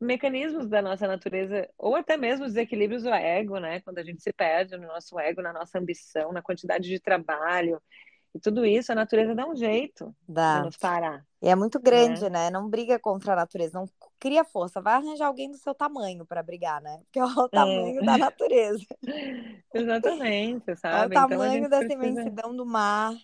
mecanismos 0.00 0.68
da 0.68 0.80
nossa 0.80 1.06
natureza, 1.06 1.68
ou 1.78 1.96
até 1.96 2.16
mesmo 2.16 2.46
desequilíbrios 2.46 3.02
do 3.02 3.12
ego, 3.12 3.58
né? 3.58 3.80
Quando 3.80 3.98
a 3.98 4.02
gente 4.02 4.22
se 4.22 4.32
perde 4.32 4.76
no 4.76 4.86
nosso 4.86 5.18
ego, 5.18 5.42
na 5.42 5.52
nossa 5.52 5.78
ambição, 5.78 6.32
na 6.32 6.42
quantidade 6.42 6.88
de 6.88 7.00
trabalho, 7.00 7.80
e 8.36 8.38
tudo 8.38 8.66
isso, 8.66 8.92
a 8.92 8.94
natureza 8.94 9.34
dá 9.34 9.48
um 9.48 9.56
jeito 9.56 10.14
dá. 10.28 10.58
de 10.58 10.66
nos 10.66 10.76
parar. 10.76 11.24
E 11.40 11.48
é 11.48 11.56
muito 11.56 11.80
grande, 11.80 12.24
né? 12.24 12.28
né? 12.28 12.50
Não 12.50 12.68
briga 12.68 12.98
contra 12.98 13.32
a 13.32 13.36
natureza, 13.36 13.78
não 13.78 13.88
cria 14.20 14.44
força. 14.44 14.82
Vai 14.82 14.94
arranjar 14.94 15.26
alguém 15.26 15.50
do 15.50 15.56
seu 15.56 15.74
tamanho 15.74 16.26
para 16.26 16.42
brigar, 16.42 16.82
né? 16.82 17.00
Porque 17.04 17.18
é 17.18 17.24
o 17.24 17.46
é. 17.46 17.48
tamanho 17.48 18.02
é. 18.02 18.04
da 18.04 18.18
natureza. 18.18 18.84
Exatamente, 19.72 20.76
sabe? 20.76 20.96
É 20.96 21.18
o 21.18 21.24
então, 21.24 21.28
tamanho 21.30 21.70
dessa 21.70 21.86
precisa... 21.86 22.06
imensidão 22.06 22.54
do 22.54 22.66
mar, 22.66 23.14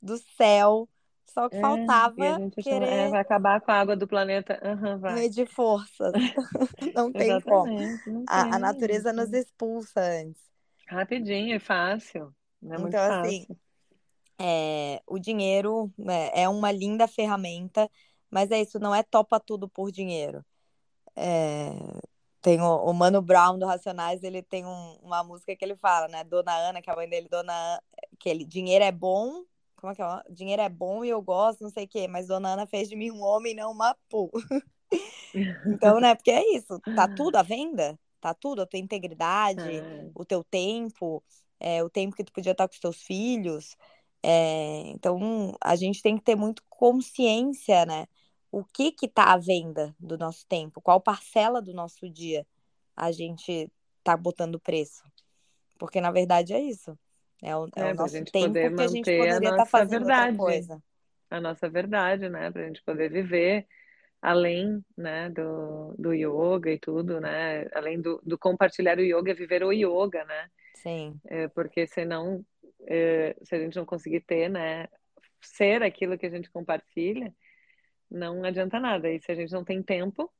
do 0.00 0.16
céu. 0.34 0.88
Só 1.26 1.48
que 1.48 1.56
é, 1.56 1.60
faltava 1.60 2.14
querer... 2.62 2.88
É, 2.88 3.08
vai 3.10 3.20
acabar 3.20 3.60
com 3.60 3.70
a 3.70 3.74
água 3.74 3.96
do 3.96 4.06
planeta. 4.06 4.58
Uhum, 4.64 4.98
vai. 4.98 5.14
Medir 5.14 5.46
forças. 5.46 6.12
não 6.94 7.12
tem 7.12 7.38
como. 7.42 7.80
Não 8.06 8.24
tem, 8.24 8.24
a, 8.28 8.54
a, 8.54 8.58
natureza 8.58 9.12
nos 9.12 9.30
expulsa 9.32 10.00
antes. 10.00 10.40
Rapidinho, 10.88 11.54
é 11.54 11.58
fácil. 11.58 12.32
Não 12.62 12.86
é 12.86 12.88
então, 12.88 13.20
assim, 13.20 13.46
é, 14.38 15.02
o 15.06 15.18
dinheiro 15.18 15.92
né, 15.96 16.30
é 16.34 16.48
uma 16.48 16.72
linda 16.72 17.06
ferramenta, 17.06 17.90
mas 18.30 18.50
é 18.50 18.60
isso, 18.60 18.78
não 18.78 18.94
é 18.94 19.02
topa 19.02 19.38
tudo 19.38 19.68
por 19.68 19.92
dinheiro. 19.92 20.44
É, 21.16 21.70
tem 22.42 22.60
o, 22.60 22.76
o, 22.84 22.92
Mano 22.92 23.22
Brown 23.22 23.58
do 23.58 23.66
Racionais, 23.66 24.22
ele 24.22 24.42
tem 24.42 24.66
um, 24.66 24.98
uma 25.02 25.22
música 25.22 25.54
que 25.54 25.64
ele 25.64 25.76
fala, 25.76 26.08
né? 26.08 26.24
Dona 26.24 26.52
Ana, 26.54 26.82
que 26.82 26.90
é 26.90 26.92
a 26.92 26.96
mãe 26.96 27.08
dele, 27.08 27.28
Dona 27.28 27.80
que 28.18 28.28
ele, 28.28 28.44
dinheiro 28.44 28.84
é 28.84 28.92
bom, 28.92 29.44
como 29.76 29.92
é 29.92 29.94
que 29.94 30.02
é? 30.02 30.22
Dinheiro 30.30 30.62
é 30.62 30.68
bom 30.68 31.04
e 31.04 31.10
eu 31.10 31.22
gosto, 31.22 31.62
não 31.62 31.70
sei 31.70 31.84
o 31.84 31.88
quê, 31.88 32.08
mas 32.08 32.26
Dona 32.26 32.54
Ana 32.54 32.66
fez 32.66 32.88
de 32.88 32.96
mim 32.96 33.10
um 33.10 33.22
homem, 33.22 33.54
não 33.54 33.70
uma 33.70 33.96
pu. 34.08 34.30
então, 35.66 36.00
né? 36.00 36.14
Porque 36.14 36.30
é 36.30 36.56
isso, 36.56 36.80
tá 36.96 37.06
tudo 37.06 37.36
à 37.36 37.42
venda, 37.42 37.98
tá 38.20 38.34
tudo, 38.34 38.62
a 38.62 38.66
tua 38.66 38.78
integridade, 38.78 39.76
é. 39.76 40.10
o 40.14 40.24
teu 40.24 40.42
tempo, 40.42 41.22
é, 41.60 41.84
o 41.84 41.90
tempo 41.90 42.16
que 42.16 42.24
tu 42.24 42.32
podia 42.32 42.52
estar 42.52 42.66
com 42.66 42.74
os 42.74 42.80
teus 42.80 43.02
filhos. 43.02 43.76
É, 44.26 44.88
então, 44.88 45.54
a 45.60 45.76
gente 45.76 46.00
tem 46.00 46.16
que 46.16 46.24
ter 46.24 46.34
muito 46.34 46.62
consciência, 46.70 47.84
né? 47.84 48.06
O 48.50 48.64
que 48.64 48.90
que 48.90 49.04
está 49.04 49.24
à 49.24 49.36
venda 49.36 49.94
do 50.00 50.16
nosso 50.16 50.46
tempo? 50.48 50.80
Qual 50.80 50.98
parcela 50.98 51.60
do 51.60 51.74
nosso 51.74 52.08
dia 52.08 52.46
a 52.96 53.12
gente 53.12 53.70
está 53.98 54.16
botando 54.16 54.58
preço? 54.58 55.04
Porque, 55.78 56.00
na 56.00 56.10
verdade, 56.10 56.54
é 56.54 56.60
isso. 56.60 56.98
É 57.42 57.54
o, 57.54 57.66
é 57.76 57.90
é, 57.90 57.92
o 57.92 57.94
nosso 57.94 58.24
tempo 58.24 58.54
que 58.54 58.82
a 58.82 58.86
gente 58.86 59.18
poderia 59.18 59.36
estar 59.36 59.56
tá 59.56 59.66
fazendo 59.66 60.06
verdade, 60.06 60.30
outra 60.30 60.36
coisa. 60.36 60.82
A 61.28 61.40
nossa 61.40 61.68
verdade, 61.68 62.28
né? 62.30 62.50
Para 62.50 62.62
a 62.62 62.66
gente 62.66 62.82
poder 62.82 63.10
viver 63.10 63.66
além 64.22 64.82
né, 64.96 65.28
do, 65.28 65.94
do 65.98 66.14
yoga 66.14 66.70
e 66.70 66.78
tudo, 66.78 67.20
né? 67.20 67.66
Além 67.74 68.00
do, 68.00 68.22
do 68.24 68.38
compartilhar 68.38 68.96
o 68.96 69.02
yoga, 69.02 69.32
é 69.32 69.34
viver 69.34 69.62
o 69.62 69.70
yoga, 69.70 70.24
né? 70.24 70.50
Sim. 70.76 71.20
É, 71.26 71.46
porque 71.48 71.86
senão 71.86 72.42
se 73.42 73.54
a 73.54 73.58
gente 73.58 73.76
não 73.76 73.84
conseguir 73.84 74.20
ter, 74.20 74.48
né, 74.48 74.88
ser 75.40 75.82
aquilo 75.82 76.18
que 76.18 76.26
a 76.26 76.30
gente 76.30 76.50
compartilha, 76.50 77.34
não 78.10 78.44
adianta 78.44 78.78
nada. 78.78 79.10
E 79.10 79.20
se 79.20 79.30
a 79.30 79.34
gente 79.34 79.52
não 79.52 79.64
tem 79.64 79.82
tempo, 79.82 80.30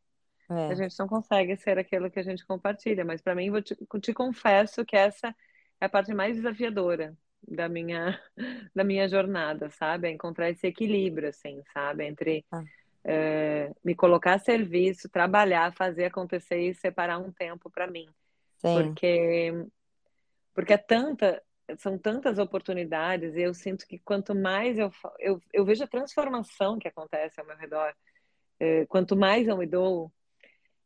é. 0.50 0.72
a 0.72 0.74
gente 0.74 0.98
não 0.98 1.08
consegue 1.08 1.56
ser 1.56 1.78
aquilo 1.78 2.10
que 2.10 2.18
a 2.18 2.22
gente 2.22 2.46
compartilha. 2.46 3.04
Mas 3.04 3.20
para 3.20 3.34
mim, 3.34 3.50
vou 3.50 3.62
te, 3.62 3.76
te 4.00 4.12
confesso 4.12 4.84
que 4.84 4.96
essa 4.96 5.34
é 5.80 5.86
a 5.86 5.88
parte 5.88 6.12
mais 6.14 6.36
desafiadora 6.36 7.16
da 7.46 7.68
minha 7.68 8.20
da 8.74 8.84
minha 8.84 9.08
jornada, 9.08 9.70
sabe? 9.70 10.08
É 10.08 10.10
encontrar 10.10 10.50
esse 10.50 10.66
equilíbrio, 10.66 11.28
assim, 11.28 11.62
sabe? 11.72 12.06
Entre 12.06 12.44
ah. 12.50 12.62
é, 13.04 13.72
me 13.84 13.94
colocar 13.94 14.34
a 14.34 14.38
serviço, 14.38 15.08
trabalhar, 15.08 15.74
fazer 15.74 16.06
acontecer 16.06 16.60
e 16.60 16.74
separar 16.74 17.18
um 17.18 17.32
tempo 17.32 17.70
para 17.70 17.86
mim. 17.86 18.08
Sim. 18.58 18.74
Porque 18.74 19.66
porque 20.54 20.72
é 20.72 20.78
tanta 20.78 21.42
são 21.78 21.98
tantas 21.98 22.38
oportunidades 22.38 23.34
e 23.34 23.42
eu 23.42 23.54
sinto 23.54 23.86
que 23.86 23.98
quanto 23.98 24.34
mais 24.34 24.78
eu, 24.78 24.90
eu, 25.18 25.40
eu 25.52 25.64
vejo 25.64 25.84
a 25.84 25.88
transformação 25.88 26.78
que 26.78 26.88
acontece 26.88 27.40
ao 27.40 27.46
meu 27.46 27.56
redor, 27.56 27.92
é, 28.60 28.86
quanto 28.86 29.16
mais 29.16 29.48
eu 29.48 29.56
me 29.56 29.66
dou, 29.66 30.12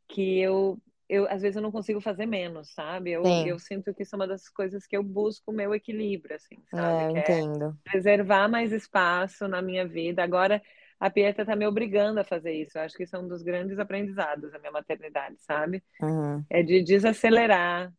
que 0.09 0.41
eu, 0.41 0.81
eu 1.09 1.29
às 1.29 1.43
vezes 1.43 1.57
eu 1.57 1.63
não 1.63 1.73
consigo 1.73 2.01
fazer 2.01 2.27
menos, 2.27 2.73
sabe? 2.73 3.11
Eu, 3.11 3.23
eu 3.25 3.59
sinto 3.59 3.93
que 3.93 4.03
isso 4.03 4.15
é 4.15 4.19
uma 4.19 4.27
das 4.27 4.49
coisas 4.49 4.87
que 4.87 4.97
eu 4.97 5.03
busco 5.03 5.51
o 5.51 5.55
meu 5.55 5.75
equilíbrio, 5.75 6.37
assim, 6.37 6.57
sabe? 6.71 7.19
É, 7.19 7.23
que 7.23 7.33
é 7.33 7.41
entendo. 7.41 7.79
É 7.87 7.91
preservar 7.91 8.49
mais 8.49 8.73
espaço 8.73 9.49
na 9.49 9.61
minha 9.61 9.87
vida. 9.87 10.23
Agora, 10.23 10.63
a 10.99 11.11
Pietra 11.11 11.45
tá 11.45 11.55
me 11.55 11.67
obrigando 11.67 12.21
a 12.21 12.25
fazer 12.25 12.53
isso. 12.53 12.77
Eu 12.77 12.83
acho 12.83 12.97
que 12.97 13.05
isso 13.05 13.15
é 13.15 13.19
um 13.19 13.29
dos 13.29 13.43
grandes 13.43 13.79
aprendizados 13.79 14.51
da 14.51 14.59
minha 14.59 14.73
maternidade, 14.73 15.37
sabe? 15.41 15.83
Uhum. 16.01 16.45
É 16.51 16.63
de 16.63 16.83
desacelerar, 16.83 17.93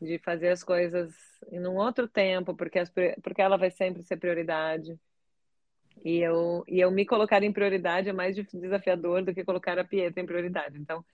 de 0.00 0.18
fazer 0.18 0.48
as 0.48 0.64
coisas 0.64 1.14
em 1.50 1.66
um 1.66 1.76
outro 1.76 2.08
tempo, 2.08 2.54
porque, 2.54 2.78
as, 2.78 2.90
porque 3.22 3.42
ela 3.42 3.56
vai 3.58 3.70
sempre 3.70 4.02
ser 4.02 4.16
prioridade. 4.16 4.98
E 6.04 6.18
eu, 6.18 6.64
e 6.66 6.80
eu 6.80 6.90
me 6.90 7.04
colocar 7.04 7.42
em 7.42 7.52
prioridade 7.52 8.08
é 8.08 8.12
mais 8.12 8.36
desafiador 8.36 9.22
do 9.24 9.34
que 9.34 9.44
colocar 9.44 9.78
a 9.78 9.84
Pietra 9.84 10.22
em 10.22 10.26
prioridade. 10.26 10.78
Então, 10.78 11.04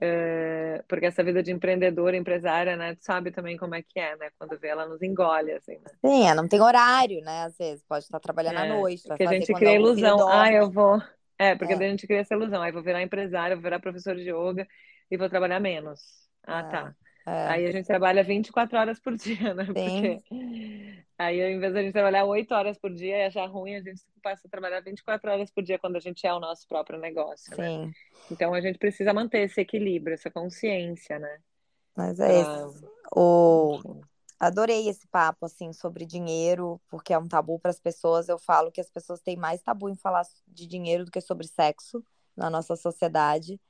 É, 0.00 0.80
porque 0.88 1.06
essa 1.06 1.24
vida 1.24 1.42
de 1.42 1.50
empreendedora, 1.50 2.16
empresária, 2.16 2.76
né? 2.76 2.94
Tu 2.94 3.04
sabe 3.04 3.32
também 3.32 3.56
como 3.56 3.74
é 3.74 3.82
que 3.82 3.98
é, 3.98 4.16
né? 4.16 4.30
Quando 4.38 4.56
vê 4.58 4.68
ela 4.68 4.86
nos 4.86 5.02
engole, 5.02 5.52
assim, 5.52 5.72
né? 5.72 5.90
Sim, 6.00 6.34
não 6.34 6.46
tem 6.46 6.60
horário, 6.60 7.20
né? 7.22 7.42
Às 7.42 7.58
vezes 7.58 7.84
pode 7.84 8.04
estar 8.04 8.20
trabalhando 8.20 8.58
é, 8.58 8.62
à 8.62 8.66
noite. 8.66 9.02
Que 9.16 9.24
a 9.24 9.32
gente 9.32 9.52
cria 9.52 9.70
a 9.70 9.74
ilusão. 9.74 10.28
Ah, 10.28 10.52
eu 10.52 10.70
vou. 10.70 11.02
É, 11.36 11.56
porque 11.56 11.72
é. 11.72 11.76
a 11.76 11.80
gente 11.80 12.06
cria 12.06 12.20
essa 12.20 12.34
ilusão. 12.34 12.62
Aí 12.62 12.70
vou 12.70 12.82
virar 12.82 13.02
empresária, 13.02 13.56
vou 13.56 13.62
virar 13.62 13.80
professor 13.80 14.14
de 14.14 14.30
yoga 14.30 14.68
e 15.10 15.16
vou 15.16 15.28
trabalhar 15.28 15.58
menos. 15.58 16.00
Ah, 16.46 16.60
é. 16.60 16.70
tá. 16.70 16.96
É. 17.28 17.48
Aí 17.48 17.66
a 17.66 17.72
gente 17.72 17.86
trabalha 17.86 18.24
24 18.24 18.78
horas 18.78 18.98
por 18.98 19.14
dia, 19.14 19.52
né? 19.52 19.66
Sim. 19.66 19.72
Porque 19.72 21.04
aí, 21.18 21.44
ao 21.44 21.50
invés 21.50 21.72
de 21.74 21.78
a 21.78 21.82
gente 21.82 21.92
trabalhar 21.92 22.24
8 22.24 22.54
horas 22.54 22.78
por 22.78 22.90
dia 22.92 23.18
e 23.18 23.24
achar 23.26 23.46
ruim, 23.46 23.74
a 23.74 23.82
gente 23.82 24.02
passa 24.22 24.48
a 24.48 24.50
trabalhar 24.50 24.80
24 24.80 25.30
horas 25.30 25.50
por 25.50 25.62
dia 25.62 25.78
quando 25.78 25.96
a 25.96 26.00
gente 26.00 26.26
é 26.26 26.32
o 26.32 26.40
nosso 26.40 26.66
próprio 26.66 26.98
negócio, 26.98 27.54
né? 27.56 27.68
Sim. 27.68 27.86
né? 27.86 27.92
Então 28.30 28.54
a 28.54 28.60
gente 28.60 28.78
precisa 28.78 29.12
manter 29.12 29.40
esse 29.40 29.60
equilíbrio, 29.60 30.14
essa 30.14 30.30
consciência, 30.30 31.18
né? 31.18 31.38
Mas 31.94 32.18
é 32.18 32.40
isso. 32.40 32.90
O... 33.14 34.00
Adorei 34.40 34.88
esse 34.88 35.06
papo, 35.08 35.46
assim, 35.46 35.72
sobre 35.72 36.06
dinheiro, 36.06 36.80
porque 36.88 37.12
é 37.12 37.18
um 37.18 37.26
tabu 37.26 37.58
para 37.58 37.72
as 37.72 37.80
pessoas. 37.80 38.28
Eu 38.28 38.38
falo 38.38 38.70
que 38.70 38.80
as 38.80 38.88
pessoas 38.88 39.20
têm 39.20 39.36
mais 39.36 39.60
tabu 39.60 39.88
em 39.88 39.96
falar 39.96 40.22
de 40.46 40.66
dinheiro 40.66 41.04
do 41.04 41.10
que 41.10 41.20
sobre 41.20 41.48
sexo 41.48 42.04
na 42.36 42.48
nossa 42.48 42.76
sociedade. 42.76 43.60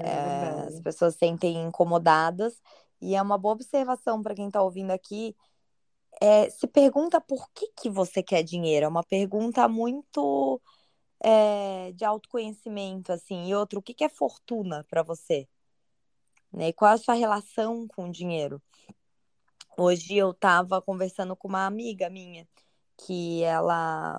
É, 0.00 0.08
é, 0.08 0.66
as 0.66 0.80
pessoas 0.80 1.12
se 1.12 1.20
sentem 1.20 1.62
incomodadas. 1.62 2.60
E 3.04 3.14
é 3.14 3.20
uma 3.20 3.36
boa 3.36 3.52
observação 3.52 4.22
para 4.22 4.34
quem 4.34 4.46
está 4.46 4.62
ouvindo 4.62 4.90
aqui. 4.90 5.36
É, 6.22 6.48
se 6.48 6.66
pergunta 6.66 7.20
por 7.20 7.50
que, 7.52 7.70
que 7.76 7.90
você 7.90 8.22
quer 8.22 8.42
dinheiro. 8.42 8.86
É 8.86 8.88
uma 8.88 9.04
pergunta 9.04 9.68
muito 9.68 10.60
é, 11.20 11.92
de 11.92 12.04
autoconhecimento, 12.04 13.12
assim. 13.12 13.46
E 13.46 13.54
outro, 13.54 13.80
o 13.80 13.82
que, 13.82 13.92
que 13.92 14.04
é 14.04 14.08
fortuna 14.08 14.84
para 14.88 15.02
você? 15.02 15.46
Né? 16.50 16.68
E 16.68 16.72
qual 16.72 16.92
é 16.92 16.94
a 16.94 16.98
sua 16.98 17.14
relação 17.14 17.86
com 17.88 18.08
o 18.08 18.12
dinheiro? 18.12 18.62
Hoje 19.76 20.16
eu 20.16 20.30
estava 20.30 20.80
conversando 20.80 21.36
com 21.36 21.48
uma 21.48 21.66
amiga 21.66 22.08
minha, 22.08 22.48
que 22.96 23.42
ela, 23.42 24.18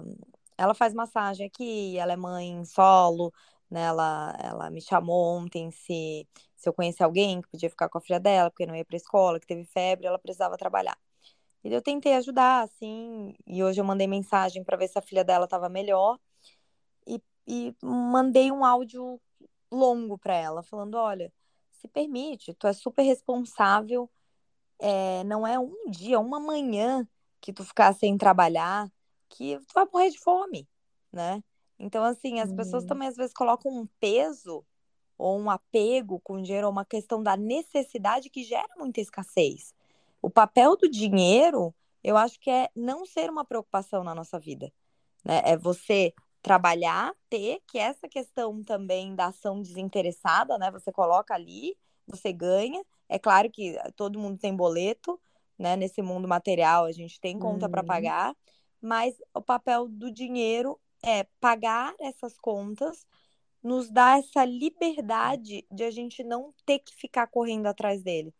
ela 0.58 0.76
faz 0.76 0.94
massagem 0.94 1.48
aqui, 1.48 1.98
ela 1.98 2.14
é 2.14 2.18
mãe 2.18 2.64
solo, 2.66 3.34
né? 3.70 3.84
Ela, 3.84 4.38
ela 4.40 4.70
me 4.70 4.82
chamou 4.82 5.38
ontem 5.38 5.72
se 5.72 6.28
se 6.66 6.70
eu 6.70 6.74
conhecer 6.74 7.04
alguém 7.04 7.44
que 7.44 7.48
podia 7.48 7.70
ficar 7.70 7.88
com 7.88 8.00
a 8.00 8.02
filha 8.02 8.20
dela, 8.20 8.50
porque 8.50 8.66
não 8.66 8.76
ia 8.76 8.84
para 8.84 8.98
escola, 8.98 9.40
que 9.40 9.46
teve 9.46 9.64
febre, 9.66 10.08
ela 10.08 10.18
precisava 10.18 10.58
trabalhar. 10.58 10.98
E 11.64 11.72
eu 11.72 11.82
tentei 11.82 12.14
ajudar, 12.16 12.64
assim, 12.64 13.36
e 13.46 13.64
hoje 13.64 13.80
eu 13.80 13.86
mandei 13.86 14.08
mensagem 14.08 14.64
para 14.64 14.76
ver 14.76 14.88
se 14.88 14.98
a 14.98 15.02
filha 15.02 15.24
dela 15.24 15.46
estava 15.46 15.70
melhor 15.70 16.20
e, 17.06 17.22
e 17.48 17.76
mandei 17.84 18.52
um 18.52 18.66
áudio 18.66 19.22
longo 19.72 20.18
para 20.18 20.34
ela, 20.34 20.64
falando: 20.64 20.96
olha, 20.96 21.32
se 21.72 21.88
permite, 21.88 22.54
tu 22.56 22.66
é 22.66 22.74
super 22.74 23.04
responsável, 23.04 24.10
é, 24.80 25.24
não 25.26 25.46
é 25.46 25.60
um 25.60 25.90
dia, 25.90 26.20
uma 26.20 26.40
manhã 26.40 27.08
que 27.40 27.54
tu 27.54 27.64
ficar 27.64 27.94
sem 27.94 28.18
trabalhar, 28.18 28.92
que 29.30 29.60
tu 29.68 29.74
vai 29.76 29.86
morrer 29.86 30.10
de 30.10 30.20
fome, 30.20 30.68
né? 31.12 31.44
Então, 31.78 32.04
assim, 32.04 32.40
as 32.40 32.52
pessoas 32.52 32.84
uhum. 32.84 32.90
também 32.90 33.08
às 33.08 33.16
vezes 33.16 33.34
colocam 33.34 33.72
um 33.72 33.88
peso 34.00 34.66
ou 35.18 35.40
um 35.40 35.50
apego 35.50 36.20
com 36.22 36.42
dinheiro, 36.42 36.68
ou 36.68 36.72
uma 36.72 36.86
questão 36.86 37.22
da 37.22 37.38
necessidade 37.38 38.30
que 38.30 38.44
gera 38.44 38.70
muita 38.78 39.02
escassez. 39.02 39.74
O 40.22 40.30
papel 40.30 40.76
do 40.76 40.90
dinheiro, 40.90 41.74
eu 42.04 42.18
acho 42.18 42.40
que 42.40 42.50
é 42.50 42.70
não 42.76 43.06
ser 43.06 43.30
uma 43.30 43.46
preocupação 43.46 44.04
na 44.04 44.14
nossa 44.14 44.40
vida. 44.40 44.72
Né? 45.24 45.42
É 45.46 45.58
você 45.58 46.14
trabalhar, 46.42 47.12
ter, 47.28 47.60
que 47.68 47.80
essa 47.80 48.08
questão 48.08 48.64
também 48.64 49.16
da 49.16 49.28
ação 49.28 49.62
desinteressada, 49.62 50.60
né? 50.60 50.70
Você 50.70 50.92
coloca 50.92 51.34
ali, 51.34 51.76
você 52.06 52.32
ganha. 52.32 52.84
É 53.10 53.18
claro 53.18 53.50
que 53.50 53.76
todo 53.96 54.20
mundo 54.20 54.38
tem 54.38 54.56
boleto, 54.56 55.20
né? 55.58 55.76
Nesse 55.76 56.04
mundo 56.04 56.28
material, 56.28 56.86
a 56.86 56.92
gente 56.92 57.20
tem 57.20 57.40
conta 57.40 57.66
uhum. 57.66 57.72
para 57.72 57.84
pagar, 57.84 58.36
mas 58.80 59.16
o 59.34 59.42
papel 59.42 59.88
do 59.88 60.12
dinheiro 60.12 60.80
é 61.04 61.24
pagar 61.40 61.96
essas 62.00 62.38
contas 62.38 63.08
nos 63.66 63.90
dá 63.90 64.20
essa 64.20 64.46
liberdade 64.46 65.66
de 65.72 65.84
a 65.84 65.90
gente 65.90 66.24
não 66.24 66.54
ter 66.68 66.78
que 66.78 66.94
ficar 66.94 67.26
correndo 67.26 67.66
atrás 67.66 68.04
dele. 68.04 68.32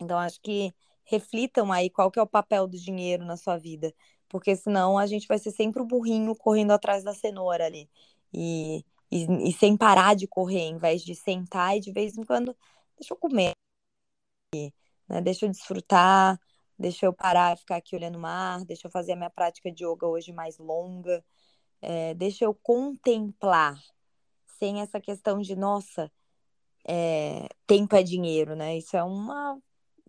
Então, 0.00 0.16
acho 0.16 0.40
que 0.40 0.72
reflitam 1.04 1.72
aí 1.72 1.90
qual 1.90 2.08
que 2.08 2.20
é 2.20 2.22
o 2.22 2.26
papel 2.26 2.68
do 2.68 2.78
dinheiro 2.78 3.24
na 3.24 3.36
sua 3.36 3.58
vida, 3.58 3.92
porque 4.28 4.54
senão 4.54 4.96
a 4.96 5.06
gente 5.06 5.26
vai 5.26 5.38
ser 5.40 5.50
sempre 5.50 5.82
o 5.82 5.84
burrinho 5.84 6.36
correndo 6.36 6.70
atrás 6.70 7.02
da 7.02 7.12
cenoura 7.12 7.66
ali. 7.66 7.90
E, 8.32 8.84
e, 9.10 9.48
e 9.48 9.52
sem 9.52 9.76
parar 9.76 10.14
de 10.14 10.28
correr, 10.28 10.68
em 10.68 10.78
vez 10.78 11.02
de 11.02 11.16
sentar 11.16 11.76
e 11.76 11.80
de 11.80 11.90
vez 11.90 12.16
em 12.16 12.22
quando, 12.22 12.56
deixa 12.96 13.14
eu 13.14 13.18
comer, 13.18 13.52
né? 15.08 15.20
deixa 15.20 15.46
eu 15.46 15.50
desfrutar, 15.50 16.38
deixa 16.78 17.06
eu 17.06 17.12
parar 17.12 17.54
e 17.56 17.58
ficar 17.58 17.76
aqui 17.76 17.96
olhando 17.96 18.16
o 18.16 18.20
mar, 18.20 18.64
deixa 18.64 18.86
eu 18.86 18.90
fazer 18.90 19.14
a 19.14 19.16
minha 19.16 19.30
prática 19.30 19.72
de 19.72 19.84
yoga 19.84 20.06
hoje 20.06 20.32
mais 20.32 20.58
longa, 20.58 21.24
é, 21.82 22.14
deixa 22.14 22.44
eu 22.44 22.54
contemplar 22.54 23.76
sem 24.58 24.80
essa 24.80 25.00
questão 25.00 25.40
de, 25.40 25.56
nossa, 25.56 26.10
é, 26.86 27.48
tempo 27.66 27.94
é 27.94 28.02
dinheiro, 28.02 28.56
né? 28.56 28.76
Isso 28.76 28.96
é 28.96 29.02
uma, 29.02 29.58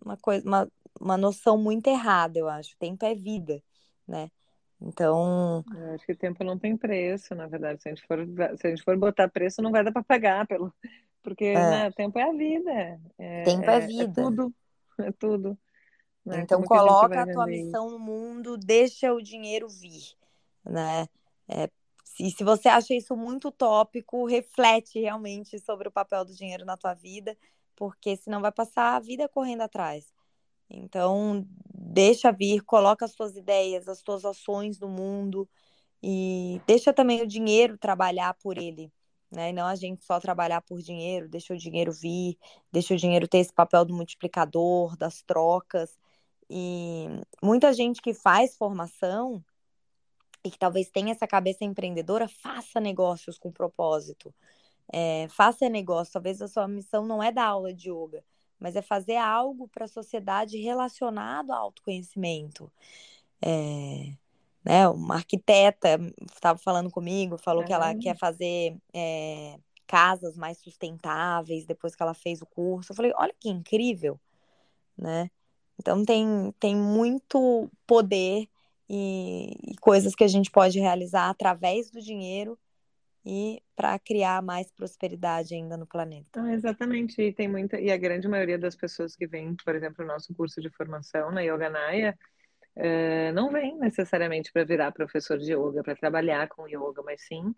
uma 0.04 0.16
coisa, 0.16 0.46
uma, 0.46 0.68
uma 1.00 1.16
noção 1.16 1.56
muito 1.56 1.88
errada, 1.88 2.38
eu 2.38 2.48
acho. 2.48 2.76
Tempo 2.78 3.04
é 3.04 3.14
vida, 3.14 3.62
né? 4.06 4.30
Então. 4.80 5.62
Eu 5.74 5.94
acho 5.94 6.06
que 6.06 6.14
tempo 6.14 6.42
não 6.42 6.58
tem 6.58 6.76
preço, 6.76 7.34
na 7.34 7.46
verdade. 7.46 7.82
Se 7.82 7.88
a 7.88 7.94
gente 7.94 8.06
for, 8.06 8.18
se 8.56 8.66
a 8.66 8.70
gente 8.70 8.82
for 8.82 8.96
botar 8.96 9.28
preço, 9.28 9.60
não 9.60 9.70
vai 9.70 9.84
dar 9.84 9.92
para 9.92 10.02
pagar, 10.02 10.46
pelo... 10.46 10.72
porque 11.22 11.46
é. 11.46 11.54
né, 11.54 11.90
tempo 11.92 12.18
é 12.18 12.22
a 12.22 12.32
vida. 12.32 13.00
É, 13.18 13.42
tempo 13.42 13.70
é, 13.70 13.76
é 13.76 13.80
vida. 13.80 14.20
É 14.20 14.24
tudo. 14.24 14.54
É 14.98 15.12
tudo. 15.12 15.58
Né? 16.24 16.40
Então, 16.40 16.62
Como 16.62 16.68
coloca 16.68 17.18
a, 17.18 17.22
a 17.22 17.32
tua 17.32 17.46
missão 17.46 17.90
no 17.90 17.98
mundo, 17.98 18.56
deixa 18.56 19.12
o 19.12 19.22
dinheiro 19.22 19.68
vir, 19.68 20.14
né? 20.64 21.06
E 22.20 22.30
se 22.30 22.44
você 22.44 22.68
acha 22.68 22.94
isso 22.94 23.16
muito 23.16 23.48
utópico, 23.48 24.26
reflete 24.26 25.00
realmente 25.00 25.58
sobre 25.58 25.88
o 25.88 25.90
papel 25.90 26.22
do 26.22 26.34
dinheiro 26.34 26.66
na 26.66 26.76
tua 26.76 26.92
vida, 26.92 27.34
porque 27.74 28.14
senão 28.14 28.42
vai 28.42 28.52
passar 28.52 28.94
a 28.94 29.00
vida 29.00 29.26
correndo 29.26 29.62
atrás. 29.62 30.12
Então, 30.68 31.46
deixa 31.74 32.30
vir, 32.30 32.60
coloca 32.62 33.06
as 33.06 33.12
suas 33.12 33.36
ideias, 33.36 33.88
as 33.88 34.00
suas 34.00 34.24
ações 34.24 34.78
no 34.78 34.88
mundo 34.88 35.48
e 36.02 36.60
deixa 36.66 36.92
também 36.92 37.22
o 37.22 37.26
dinheiro 37.26 37.78
trabalhar 37.78 38.34
por 38.34 38.58
ele, 38.58 38.92
né? 39.30 39.48
E 39.50 39.52
não 39.54 39.66
a 39.66 39.74
gente 39.74 40.04
só 40.04 40.20
trabalhar 40.20 40.60
por 40.60 40.82
dinheiro, 40.82 41.26
deixa 41.26 41.54
o 41.54 41.58
dinheiro 41.58 41.90
vir, 41.90 42.38
deixa 42.70 42.92
o 42.92 42.98
dinheiro 42.98 43.26
ter 43.26 43.38
esse 43.38 43.52
papel 43.52 43.84
do 43.84 43.94
multiplicador, 43.94 44.94
das 44.96 45.22
trocas. 45.22 45.98
E 46.50 47.06
muita 47.42 47.72
gente 47.72 48.02
que 48.02 48.12
faz 48.12 48.56
formação 48.56 49.42
e 50.44 50.50
que 50.50 50.58
talvez 50.58 50.90
tenha 50.90 51.12
essa 51.12 51.26
cabeça 51.26 51.64
empreendedora, 51.64 52.28
faça 52.28 52.80
negócios 52.80 53.38
com 53.38 53.52
propósito. 53.52 54.34
É, 54.92 55.28
faça 55.28 55.68
negócio. 55.68 56.12
Talvez 56.12 56.40
a 56.42 56.48
sua 56.48 56.66
missão 56.66 57.06
não 57.06 57.22
é 57.22 57.30
dar 57.30 57.46
aula 57.46 57.72
de 57.72 57.90
yoga, 57.90 58.24
mas 58.58 58.76
é 58.76 58.82
fazer 58.82 59.16
algo 59.16 59.68
para 59.68 59.84
a 59.84 59.88
sociedade 59.88 60.58
relacionado 60.58 61.52
ao 61.52 61.64
autoconhecimento. 61.64 62.70
É, 63.42 64.12
né, 64.64 64.88
uma 64.88 65.16
arquiteta 65.16 65.98
estava 66.32 66.58
falando 66.58 66.90
comigo, 66.90 67.38
falou 67.38 67.64
que 67.64 67.72
ela 67.72 67.94
quer 67.94 68.16
fazer 68.16 68.76
é, 68.92 69.58
casas 69.86 70.36
mais 70.36 70.58
sustentáveis 70.58 71.66
depois 71.66 71.94
que 71.94 72.02
ela 72.02 72.14
fez 72.14 72.42
o 72.42 72.46
curso. 72.46 72.92
Eu 72.92 72.96
falei, 72.96 73.12
olha 73.16 73.34
que 73.38 73.48
incrível, 73.48 74.20
né? 74.96 75.30
Então 75.78 76.04
tem, 76.04 76.54
tem 76.60 76.76
muito 76.76 77.70
poder 77.86 78.46
e, 78.92 79.52
e 79.70 79.76
coisas 79.76 80.16
que 80.16 80.24
a 80.24 80.28
gente 80.28 80.50
pode 80.50 80.80
realizar 80.80 81.30
através 81.30 81.92
do 81.92 82.00
dinheiro 82.00 82.58
e 83.24 83.62
para 83.76 83.96
criar 84.00 84.42
mais 84.42 84.72
prosperidade 84.72 85.54
ainda 85.54 85.76
no 85.76 85.86
planeta. 85.86 86.42
Ah, 86.42 86.52
exatamente, 86.52 87.22
e 87.22 87.32
tem 87.32 87.46
muita 87.46 87.78
e 87.78 87.92
a 87.92 87.96
grande 87.96 88.26
maioria 88.26 88.58
das 88.58 88.74
pessoas 88.74 89.14
que 89.14 89.28
vêm, 89.28 89.54
por 89.64 89.76
exemplo, 89.76 90.04
no 90.04 90.12
nosso 90.12 90.34
curso 90.34 90.60
de 90.60 90.68
formação 90.70 91.30
na 91.30 91.40
Yoganaya, 91.40 92.18
uh, 92.76 93.32
não 93.32 93.52
vem 93.52 93.78
necessariamente 93.78 94.50
para 94.52 94.64
virar 94.64 94.90
professor 94.90 95.38
de 95.38 95.52
yoga, 95.52 95.84
para 95.84 95.94
trabalhar 95.94 96.48
com 96.48 96.66
yoga, 96.66 97.00
mas 97.04 97.22
sim 97.22 97.54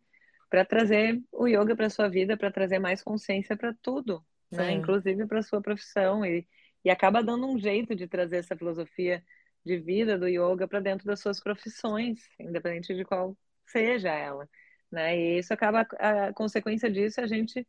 para 0.50 0.66
trazer 0.66 1.18
o 1.32 1.46
yoga 1.46 1.74
para 1.74 1.88
sua 1.88 2.08
vida, 2.08 2.36
para 2.36 2.50
trazer 2.50 2.78
mais 2.78 3.02
consciência 3.02 3.56
para 3.56 3.74
tudo, 3.80 4.22
né? 4.50 4.70
Inclusive 4.72 5.24
para 5.26 5.40
sua 5.42 5.62
profissão 5.62 6.26
e, 6.26 6.46
e 6.84 6.90
acaba 6.90 7.22
dando 7.22 7.46
um 7.46 7.58
jeito 7.58 7.94
de 7.94 8.06
trazer 8.06 8.36
essa 8.36 8.54
filosofia 8.54 9.24
de 9.64 9.78
vida 9.78 10.18
do 10.18 10.28
yoga 10.28 10.66
para 10.66 10.80
dentro 10.80 11.06
das 11.06 11.20
suas 11.20 11.40
profissões, 11.40 12.20
independente 12.38 12.94
de 12.94 13.04
qual 13.04 13.36
seja 13.66 14.10
ela, 14.10 14.48
né? 14.90 15.16
E 15.16 15.38
isso 15.38 15.52
acaba 15.54 15.86
a 15.98 16.32
consequência 16.32 16.90
disso 16.90 17.20
é 17.20 17.24
a 17.24 17.26
gente 17.26 17.66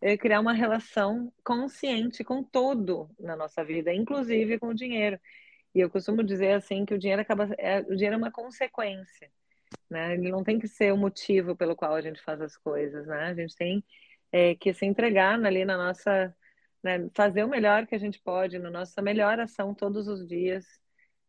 é, 0.00 0.16
criar 0.16 0.40
uma 0.40 0.52
relação 0.52 1.32
consciente 1.44 2.24
com 2.24 2.42
todo 2.42 3.10
na 3.18 3.36
nossa 3.36 3.64
vida, 3.64 3.92
inclusive 3.92 4.58
com 4.58 4.68
o 4.68 4.74
dinheiro. 4.74 5.18
E 5.74 5.80
eu 5.80 5.90
costumo 5.90 6.22
dizer 6.22 6.52
assim 6.52 6.84
que 6.84 6.94
o 6.94 6.98
dinheiro 6.98 7.22
acaba 7.22 7.48
é, 7.58 7.80
o 7.80 7.94
dinheiro 7.96 8.14
é 8.14 8.18
uma 8.18 8.30
consequência, 8.30 9.30
né? 9.90 10.14
Ele 10.14 10.30
não 10.30 10.44
tem 10.44 10.58
que 10.58 10.68
ser 10.68 10.92
o 10.92 10.96
motivo 10.96 11.56
pelo 11.56 11.76
qual 11.76 11.94
a 11.94 12.00
gente 12.00 12.22
faz 12.22 12.40
as 12.40 12.56
coisas, 12.56 13.06
né? 13.06 13.26
A 13.26 13.34
gente 13.34 13.56
tem 13.56 13.84
é, 14.32 14.54
que 14.54 14.72
se 14.74 14.86
entregar 14.86 15.34
ali 15.44 15.64
na 15.64 15.76
nossa 15.76 16.34
né, 16.82 17.08
fazer 17.14 17.44
o 17.44 17.48
melhor 17.48 17.86
que 17.86 17.94
a 17.94 17.98
gente 17.98 18.20
pode 18.20 18.58
na 18.58 18.70
nossa 18.70 19.02
melhor 19.02 19.38
ação 19.38 19.74
todos 19.74 20.08
os 20.08 20.26
dias, 20.26 20.66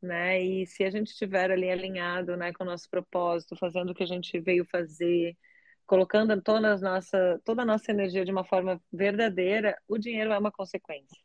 né? 0.01 0.41
E 0.41 0.65
se 0.65 0.83
a 0.83 0.89
gente 0.89 1.07
estiver 1.11 1.51
ali 1.51 1.69
alinhado, 1.69 2.35
né, 2.35 2.51
com 2.53 2.63
o 2.63 2.67
nosso 2.67 2.89
propósito, 2.89 3.55
fazendo 3.55 3.91
o 3.91 3.95
que 3.95 4.03
a 4.03 4.07
gente 4.07 4.39
veio 4.39 4.65
fazer, 4.65 5.37
colocando 5.85 6.41
toda 6.41 6.73
a 6.73 6.77
nossa, 6.77 7.41
toda 7.43 7.61
a 7.61 7.65
nossa 7.65 7.91
energia 7.91 8.25
de 8.25 8.31
uma 8.31 8.43
forma 8.43 8.81
verdadeira, 8.91 9.77
o 9.87 9.97
dinheiro 9.97 10.31
é 10.31 10.37
uma 10.37 10.51
consequência. 10.51 11.17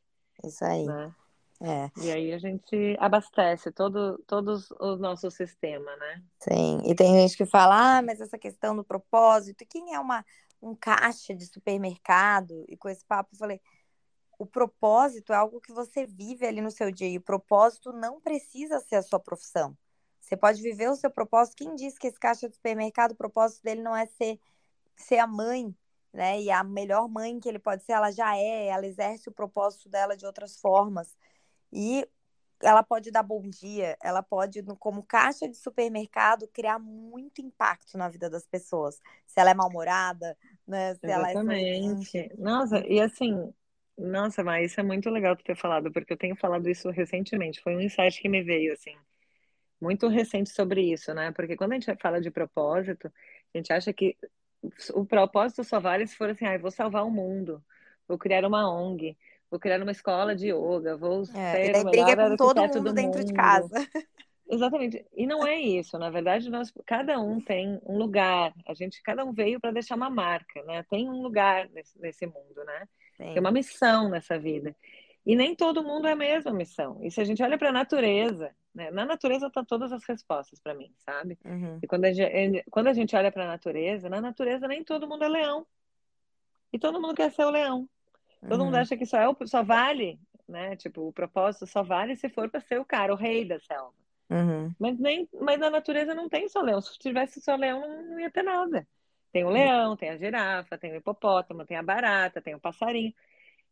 Isso 0.45 0.65
aí. 0.65 0.85
Né? 0.85 1.15
É. 1.63 1.91
E 2.03 2.11
aí 2.11 2.33
a 2.33 2.39
gente 2.39 2.97
abastece 2.99 3.73
todo, 3.73 4.23
todo 4.27 4.59
o 4.79 4.97
nosso 4.97 5.31
sistema, 5.31 5.97
né? 5.97 6.23
Sim, 6.39 6.83
e 6.85 6.95
tem 6.95 7.15
gente 7.15 7.37
que 7.37 7.47
fala, 7.47 7.99
ah, 7.99 8.03
mas 8.03 8.21
essa 8.21 8.37
questão 8.37 8.77
do 8.77 8.85
propósito, 8.85 9.65
quem 9.69 9.95
é 9.95 9.99
uma, 9.99 10.25
um 10.61 10.75
caixa 10.75 11.35
de 11.35 11.47
supermercado? 11.47 12.65
E 12.69 12.77
com 12.77 12.89
esse 12.91 13.05
papo 13.07 13.31
eu 13.33 13.39
falei, 13.39 13.61
o 14.39 14.47
propósito 14.47 15.33
é 15.33 15.37
algo 15.37 15.61
que 15.61 15.73
você 15.73 16.07
vive 16.07 16.47
ali 16.47 16.61
no 16.61 16.71
seu 16.71 16.91
dia, 16.91 17.09
e 17.09 17.17
o 17.19 17.23
propósito 17.23 17.93
não 17.93 18.21
precisa 18.21 18.81
ser 18.81 18.97
a 18.97 19.03
sua 19.03 19.19
profissão. 19.19 19.77
Você 20.21 20.37
pode 20.37 20.61
viver 20.61 20.91
o 20.91 20.97
seu 20.97 21.11
propósito. 21.11 21.57
Quem 21.57 21.75
disse 21.75 21.99
que 21.99 22.09
esse 22.09 22.19
caixa 22.19 22.49
de 22.49 22.57
supermercado, 22.57 23.13
o 23.13 23.17
propósito 23.17 23.63
dele 23.63 23.81
não 23.81 23.95
é 23.97 24.07
ser, 24.07 24.41
ser 24.97 25.19
a 25.19 25.27
mãe, 25.27 25.75
né? 26.13 26.41
E 26.41 26.51
a 26.51 26.65
melhor 26.65 27.09
mãe 27.09 27.39
que 27.39 27.49
ele 27.49 27.61
pode 27.61 27.85
ser, 27.85 27.93
ela 27.93 28.11
já 28.11 28.37
é, 28.37 28.67
ela 28.67 28.87
exerce 28.87 29.29
o 29.29 29.33
propósito 29.33 29.89
dela 29.89 30.17
de 30.17 30.27
outras 30.27 30.59
formas. 30.59 31.17
E 31.73 32.09
ela 32.61 32.83
pode 32.83 33.11
dar 33.11 33.23
bom 33.23 33.43
dia, 33.43 33.97
ela 34.03 34.23
pode, 34.23 34.63
como 34.79 35.03
caixa 35.03 35.47
de 35.49 35.57
supermercado, 35.57 36.49
criar 36.49 36.79
muito 36.79 37.41
impacto 37.41 37.97
na 37.97 38.09
vida 38.09 38.29
das 38.29 38.47
pessoas. 38.47 39.01
Se 39.27 39.39
ela 39.39 39.51
é 39.51 39.55
mal-humorada, 39.55 40.37
né? 40.67 40.95
Se 40.95 41.07
Exatamente. 41.07 42.19
ela 42.19 42.27
é 42.27 42.35
Nossa, 42.37 42.79
e 42.87 43.01
assim, 43.01 43.53
nossa, 43.99 44.45
mas 44.45 44.73
isso 44.73 44.81
é 44.81 44.83
muito 44.83 45.09
legal 45.09 45.37
tu 45.37 45.45
ter 45.45 45.57
falado, 45.57 45.91
porque 45.91 46.13
eu 46.13 46.17
tenho 46.17 46.37
falado 46.37 46.69
isso 46.69 46.91
recentemente. 46.91 47.61
Foi 47.61 47.75
um 47.75 47.81
insight 47.81 48.21
que 48.21 48.29
me 48.29 48.43
veio, 48.43 48.73
assim, 48.73 48.95
muito 49.81 50.09
recente 50.09 50.51
sobre 50.51 50.93
isso, 50.93 51.13
né? 51.15 51.33
Porque 51.33 51.57
quando 51.57 51.73
a 51.73 51.75
gente 51.75 51.97
fala 51.97 52.21
de 52.21 52.31
propósito, 52.31 53.11
a 53.55 53.59
gente 53.59 53.73
acha 53.73 53.93
que 53.93 54.17
o 54.95 55.05
propósito 55.05 55.65
só 55.65 55.81
vale 55.81 56.07
se 56.07 56.17
for 56.17 56.31
assim, 56.31 56.47
ah, 56.47 56.59
vou 56.59 56.71
salvar 56.71 57.05
o 57.07 57.11
mundo, 57.11 57.63
vou 58.07 58.19
criar 58.19 58.45
uma 58.45 58.71
ONG, 58.71 59.17
vou 59.51 59.61
criar 59.61 59.81
uma 59.81 59.93
escola 59.93 60.35
de 60.35 60.49
yoga, 60.49 60.97
vou 60.97 61.23
é, 61.23 61.25
ser 61.25 61.73
daí 61.73 61.85
briga 61.85 62.31
com 62.31 62.37
todo 62.37 62.61
mundo 62.61 62.93
dentro 62.93 63.21
mundo. 63.21 63.25
de 63.25 63.33
casa. 63.33 63.89
Exatamente. 64.49 65.05
E 65.13 65.27
não 65.27 65.45
é 65.47 65.59
isso, 65.59 65.99
na 65.99 66.09
verdade, 66.09 66.49
nós 66.49 66.73
cada 66.87 67.19
um 67.19 67.41
tem 67.41 67.81
um 67.85 67.99
lugar. 67.99 68.55
A 68.67 68.75
gente 68.75 69.03
cada 69.03 69.25
um 69.25 69.33
veio 69.33 69.59
para 69.61 69.73
deixar 69.73 69.97
uma 69.97 70.09
marca, 70.09 70.63
né? 70.63 70.85
Tem 70.89 71.09
um 71.09 71.21
lugar 71.21 71.69
nesse, 71.71 71.99
nesse 72.01 72.27
mundo, 72.27 72.65
né? 72.65 72.89
Sim. 73.17 73.33
Tem 73.33 73.39
uma 73.39 73.51
missão 73.51 74.09
nessa 74.09 74.39
vida. 74.39 74.75
E 75.25 75.35
nem 75.35 75.57
todo 75.57 75.83
mundo 75.83 76.07
é 76.07 76.13
a 76.13 76.17
mesma 76.17 76.53
missão. 76.53 77.01
E 77.03 77.11
se 77.11 77.21
a 77.21 77.25
gente 77.25 77.43
olha 77.43 77.59
para 77.59 77.71
a 77.71 77.73
natureza, 77.73 78.55
né? 78.73 78.91
na 78.93 79.05
natureza 79.05 79.49
estão 79.49 79.65
todas 79.65 79.93
as 79.93 80.05
respostas 80.05 80.61
para 80.61 80.75
mim, 80.75 80.95
sabe? 80.99 81.37
Uhum. 81.45 81.81
E 81.83 81.87
quando 81.87 82.05
a, 82.05 82.13
gente, 82.13 82.65
quando 82.71 82.87
a 82.87 82.93
gente 82.93 83.17
olha 83.17 83.33
para 83.33 83.45
a 83.45 83.49
natureza, 83.49 84.09
na 84.09 84.21
natureza 84.21 84.69
nem 84.69 84.85
todo 84.85 85.09
mundo 85.09 85.25
é 85.25 85.29
leão. 85.29 85.67
E 86.73 86.79
todo 86.79 87.01
mundo 87.01 87.15
quer 87.15 87.33
ser 87.33 87.45
o 87.45 87.51
leão. 87.51 87.89
Todo 88.49 88.61
uhum. 88.61 88.67
mundo 88.67 88.77
acha 88.77 88.97
que 88.97 89.07
só, 89.07 89.19
é 89.19 89.29
o, 89.29 89.37
só 89.47 89.65
vale, 89.65 90.21
né? 90.49 90.77
Tipo, 90.77 91.09
o 91.09 91.13
propósito 91.13 91.67
só 91.67 91.83
vale 91.83 92.15
se 92.15 92.29
for 92.29 92.49
para 92.49 92.61
ser 92.61 92.79
o 92.79 92.85
cara, 92.85 93.13
o 93.13 93.17
rei 93.17 93.45
da 93.45 93.59
selva. 93.59 93.95
Uhum. 94.31 94.73
Mas, 94.79 94.99
nem, 94.99 95.29
mas 95.41 95.59
na 95.59 95.71
natureza 95.71 96.15
não 96.15 96.29
tem 96.29 96.49
só 96.49 96.61
leão. 96.61 96.81
Se 96.81 96.99
tivesse 96.99 97.41
só 97.41 97.57
leão, 97.57 97.81
não, 97.81 98.03
não 98.11 98.21
ia 98.21 98.31
ter 98.31 98.43
nada. 98.43 98.87
Tem 99.33 99.45
o 99.45 99.51
leão, 99.51 99.97
tem 99.97 100.11
a 100.11 100.17
girafa, 100.17 100.79
tem 100.79 100.93
o 100.93 100.97
hipopótamo, 100.97 101.67
tem 101.67 101.77
a 101.77 101.83
barata, 101.83 102.41
tem 102.41 102.55
o 102.55 102.61
passarinho. 102.61 103.13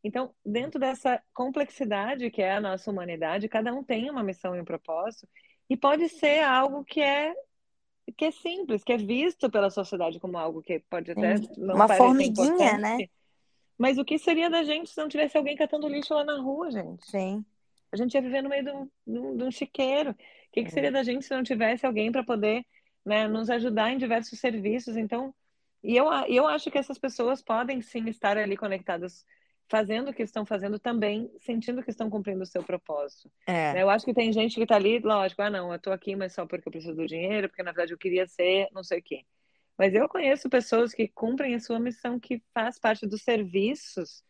Então, 0.02 0.34
dentro 0.44 0.78
dessa 0.78 1.22
complexidade 1.32 2.30
que 2.30 2.42
é 2.42 2.54
a 2.54 2.60
nossa 2.60 2.90
humanidade, 2.90 3.48
cada 3.48 3.72
um 3.72 3.82
tem 3.82 4.10
uma 4.10 4.22
missão 4.22 4.54
e 4.54 4.60
um 4.60 4.64
propósito, 4.64 5.26
e 5.68 5.76
pode 5.76 6.08
ser 6.10 6.42
algo 6.44 6.84
que 6.84 7.00
é 7.00 7.34
que 8.18 8.26
é 8.26 8.30
simples, 8.30 8.84
que 8.84 8.92
é 8.92 8.98
visto 8.98 9.50
pela 9.50 9.70
sociedade 9.70 10.20
como 10.20 10.36
algo 10.36 10.60
que 10.60 10.78
pode 10.90 11.10
até 11.10 11.36
não 11.56 11.74
uma 11.74 11.88
formiguinha, 11.88 12.76
né? 12.76 12.98
Mas 13.78 13.96
o 13.96 14.04
que 14.04 14.18
seria 14.18 14.50
da 14.50 14.62
gente 14.62 14.90
se 14.90 15.00
não 15.00 15.08
tivesse 15.08 15.36
alguém 15.36 15.56
catando 15.56 15.88
lixo 15.88 16.14
lá 16.14 16.22
na 16.22 16.38
rua, 16.38 16.70
gente? 16.70 17.10
Sim. 17.10 17.44
A 17.90 17.96
gente 17.96 18.14
ia 18.14 18.22
viver 18.22 18.42
no 18.42 18.48
meio 18.48 18.64
de 18.64 18.70
um, 18.70 19.36
de 19.36 19.44
um 19.44 19.50
chiqueiro. 19.50 20.10
O 20.10 20.16
que, 20.52 20.64
que 20.64 20.70
seria 20.70 20.92
da 20.92 21.02
gente 21.02 21.24
se 21.24 21.34
não 21.34 21.42
tivesse 21.42 21.86
alguém 21.86 22.12
para 22.12 22.22
poder 22.22 22.64
né, 23.04 23.26
nos 23.26 23.50
ajudar 23.50 23.90
em 23.90 23.98
diversos 23.98 24.38
serviços? 24.38 24.96
Então, 24.96 25.34
e 25.84 25.94
eu, 25.94 26.10
eu 26.28 26.46
acho 26.46 26.70
que 26.70 26.78
essas 26.78 26.98
pessoas 26.98 27.42
podem 27.42 27.82
sim 27.82 28.08
estar 28.08 28.38
ali 28.38 28.56
conectadas, 28.56 29.26
fazendo 29.68 30.10
o 30.10 30.14
que 30.14 30.22
estão 30.22 30.46
fazendo 30.46 30.78
também, 30.78 31.30
sentindo 31.40 31.82
que 31.82 31.90
estão 31.90 32.08
cumprindo 32.08 32.42
o 32.42 32.46
seu 32.46 32.62
propósito. 32.62 33.30
É. 33.46 33.74
Né, 33.74 33.82
eu 33.82 33.90
acho 33.90 34.04
que 34.04 34.14
tem 34.14 34.32
gente 34.32 34.54
que 34.54 34.62
está 34.62 34.76
ali, 34.76 34.98
lógico, 34.98 35.42
ah, 35.42 35.50
não, 35.50 35.70
eu 35.70 35.76
estou 35.76 35.92
aqui, 35.92 36.16
mas 36.16 36.32
só 36.32 36.46
porque 36.46 36.66
eu 36.66 36.72
preciso 36.72 36.94
do 36.94 37.06
dinheiro, 37.06 37.48
porque 37.48 37.62
na 37.62 37.70
verdade 37.70 37.92
eu 37.92 37.98
queria 37.98 38.26
ser 38.26 38.68
não 38.72 38.82
sei 38.82 39.00
o 39.00 39.02
quê. 39.02 39.24
Mas 39.76 39.94
eu 39.94 40.08
conheço 40.08 40.48
pessoas 40.48 40.94
que 40.94 41.08
cumprem 41.08 41.54
a 41.54 41.60
sua 41.60 41.78
missão, 41.78 42.18
que 42.18 42.42
faz 42.54 42.78
parte 42.78 43.06
dos 43.06 43.22
serviços 43.22 44.24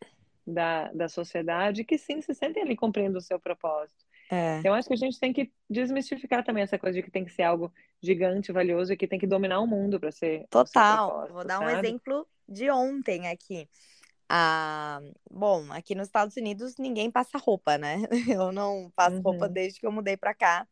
da, 0.45 0.91
da 0.91 1.07
sociedade, 1.07 1.83
que 1.83 1.97
sim 1.97 2.21
se 2.21 2.33
sentem 2.33 2.63
ali 2.63 2.75
cumprindo 2.75 3.17
o 3.17 3.21
seu 3.21 3.39
propósito. 3.39 4.04
É. 4.29 4.57
Então, 4.59 4.73
acho 4.73 4.87
que 4.87 4.93
a 4.93 4.97
gente 4.97 5.19
tem 5.19 5.31
que 5.31 5.51
desmistificar 5.69 6.43
também 6.43 6.63
essa 6.63 6.79
coisa 6.79 6.95
de 6.95 7.03
que 7.03 7.11
tem 7.11 7.23
que 7.23 7.31
ser 7.31 7.43
algo 7.43 7.71
gigante, 8.01 8.51
valioso 8.51 8.93
e 8.93 8.97
que 8.97 9.07
tem 9.07 9.19
que 9.19 9.27
dominar 9.27 9.59
o 9.59 9.67
mundo 9.67 9.99
para 9.99 10.11
ser. 10.11 10.47
Total. 10.49 11.27
Vou 11.31 11.45
dar 11.45 11.59
um 11.59 11.69
exemplo 11.69 12.27
de 12.47 12.69
ontem 12.71 13.27
aqui. 13.27 13.69
Ah, 14.27 14.99
bom, 15.29 15.71
aqui 15.71 15.93
nos 15.93 16.07
Estados 16.07 16.35
Unidos 16.35 16.75
ninguém 16.79 17.11
passa 17.11 17.37
roupa, 17.37 17.77
né? 17.77 17.97
Eu 18.39 18.51
não 18.51 18.91
passo 18.95 19.17
uhum. 19.17 19.21
roupa 19.21 19.47
desde 19.47 19.79
que 19.79 19.85
eu 19.85 19.91
mudei 19.91 20.17
para 20.17 20.33
cá. 20.33 20.67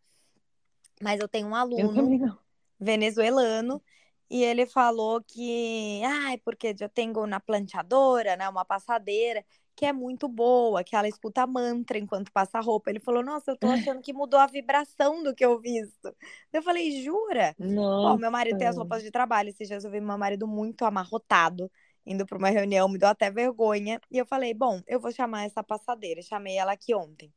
Mas 1.01 1.19
eu 1.19 1.27
tenho 1.27 1.47
um 1.47 1.55
aluno 1.55 2.39
venezuelano 2.79 3.81
e 4.29 4.43
ele 4.43 4.65
falou 4.65 5.21
que, 5.21 6.01
ai, 6.03 6.37
porque 6.39 6.73
eu 6.79 6.89
tenho 6.89 7.23
uma 7.23 7.39
planchadora, 7.39 8.35
né, 8.35 8.47
uma 8.49 8.65
passadeira, 8.65 9.45
que 9.75 9.85
é 9.85 9.93
muito 9.93 10.27
boa, 10.27 10.83
que 10.83 10.95
ela 10.95 11.07
escuta 11.07 11.45
mantra 11.47 11.97
enquanto 11.97 12.31
passa 12.31 12.59
roupa. 12.59 12.89
Ele 12.89 12.99
falou, 12.99 13.23
nossa, 13.23 13.51
eu 13.51 13.57
tô 13.57 13.67
achando 13.97 14.01
que 14.01 14.13
mudou 14.13 14.39
a 14.39 14.47
vibração 14.47 15.23
do 15.23 15.33
que 15.33 15.43
eu 15.43 15.59
visto. 15.59 16.15
Eu 16.51 16.61
falei, 16.61 17.03
jura? 17.03 17.55
Nossa. 17.57 18.13
Bom, 18.13 18.17
meu 18.17 18.31
marido 18.31 18.57
tem 18.57 18.67
as 18.67 18.77
roupas 18.77 19.01
de 19.03 19.11
trabalho, 19.11 19.49
esses 19.49 19.67
dias 19.67 19.83
eu 19.83 19.91
vi 19.91 19.99
meu 19.99 20.17
marido 20.17 20.47
muito 20.47 20.85
amarrotado, 20.85 21.71
indo 22.05 22.25
para 22.25 22.37
uma 22.37 22.49
reunião, 22.49 22.87
me 22.87 22.97
deu 22.97 23.09
até 23.09 23.31
vergonha. 23.31 23.99
E 24.11 24.17
eu 24.17 24.25
falei, 24.25 24.53
bom, 24.53 24.81
eu 24.87 24.99
vou 24.99 25.11
chamar 25.11 25.45
essa 25.45 25.63
passadeira. 25.63 26.21
Chamei 26.21 26.57
ela 26.57 26.73
aqui 26.73 26.93
ontem. 26.93 27.33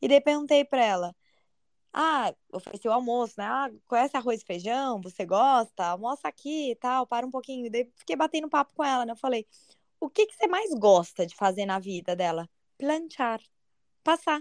E 0.00 0.08
daí 0.08 0.20
perguntei 0.20 0.64
para 0.64 0.84
ela, 0.84 1.16
ah, 1.92 2.32
ofereci 2.52 2.86
o 2.86 2.92
almoço, 2.92 3.34
né? 3.38 3.44
Ah, 3.44 3.70
conhece 3.86 4.16
arroz 4.16 4.42
e 4.42 4.44
feijão? 4.44 5.00
Você 5.02 5.26
gosta? 5.26 5.84
Almoça 5.86 6.28
aqui 6.28 6.70
e 6.70 6.76
tal, 6.76 7.06
para 7.06 7.26
um 7.26 7.30
pouquinho. 7.30 7.66
E 7.66 7.70
daí 7.70 7.90
fiquei 7.96 8.14
batendo 8.14 8.48
papo 8.48 8.72
com 8.74 8.84
ela, 8.84 9.04
né? 9.04 9.12
Eu 9.12 9.16
falei, 9.16 9.46
o 10.00 10.08
que, 10.08 10.26
que 10.26 10.34
você 10.34 10.46
mais 10.46 10.72
gosta 10.74 11.26
de 11.26 11.34
fazer 11.34 11.66
na 11.66 11.78
vida 11.78 12.14
dela? 12.14 12.48
Planchar. 12.78 13.40
Passar. 14.02 14.40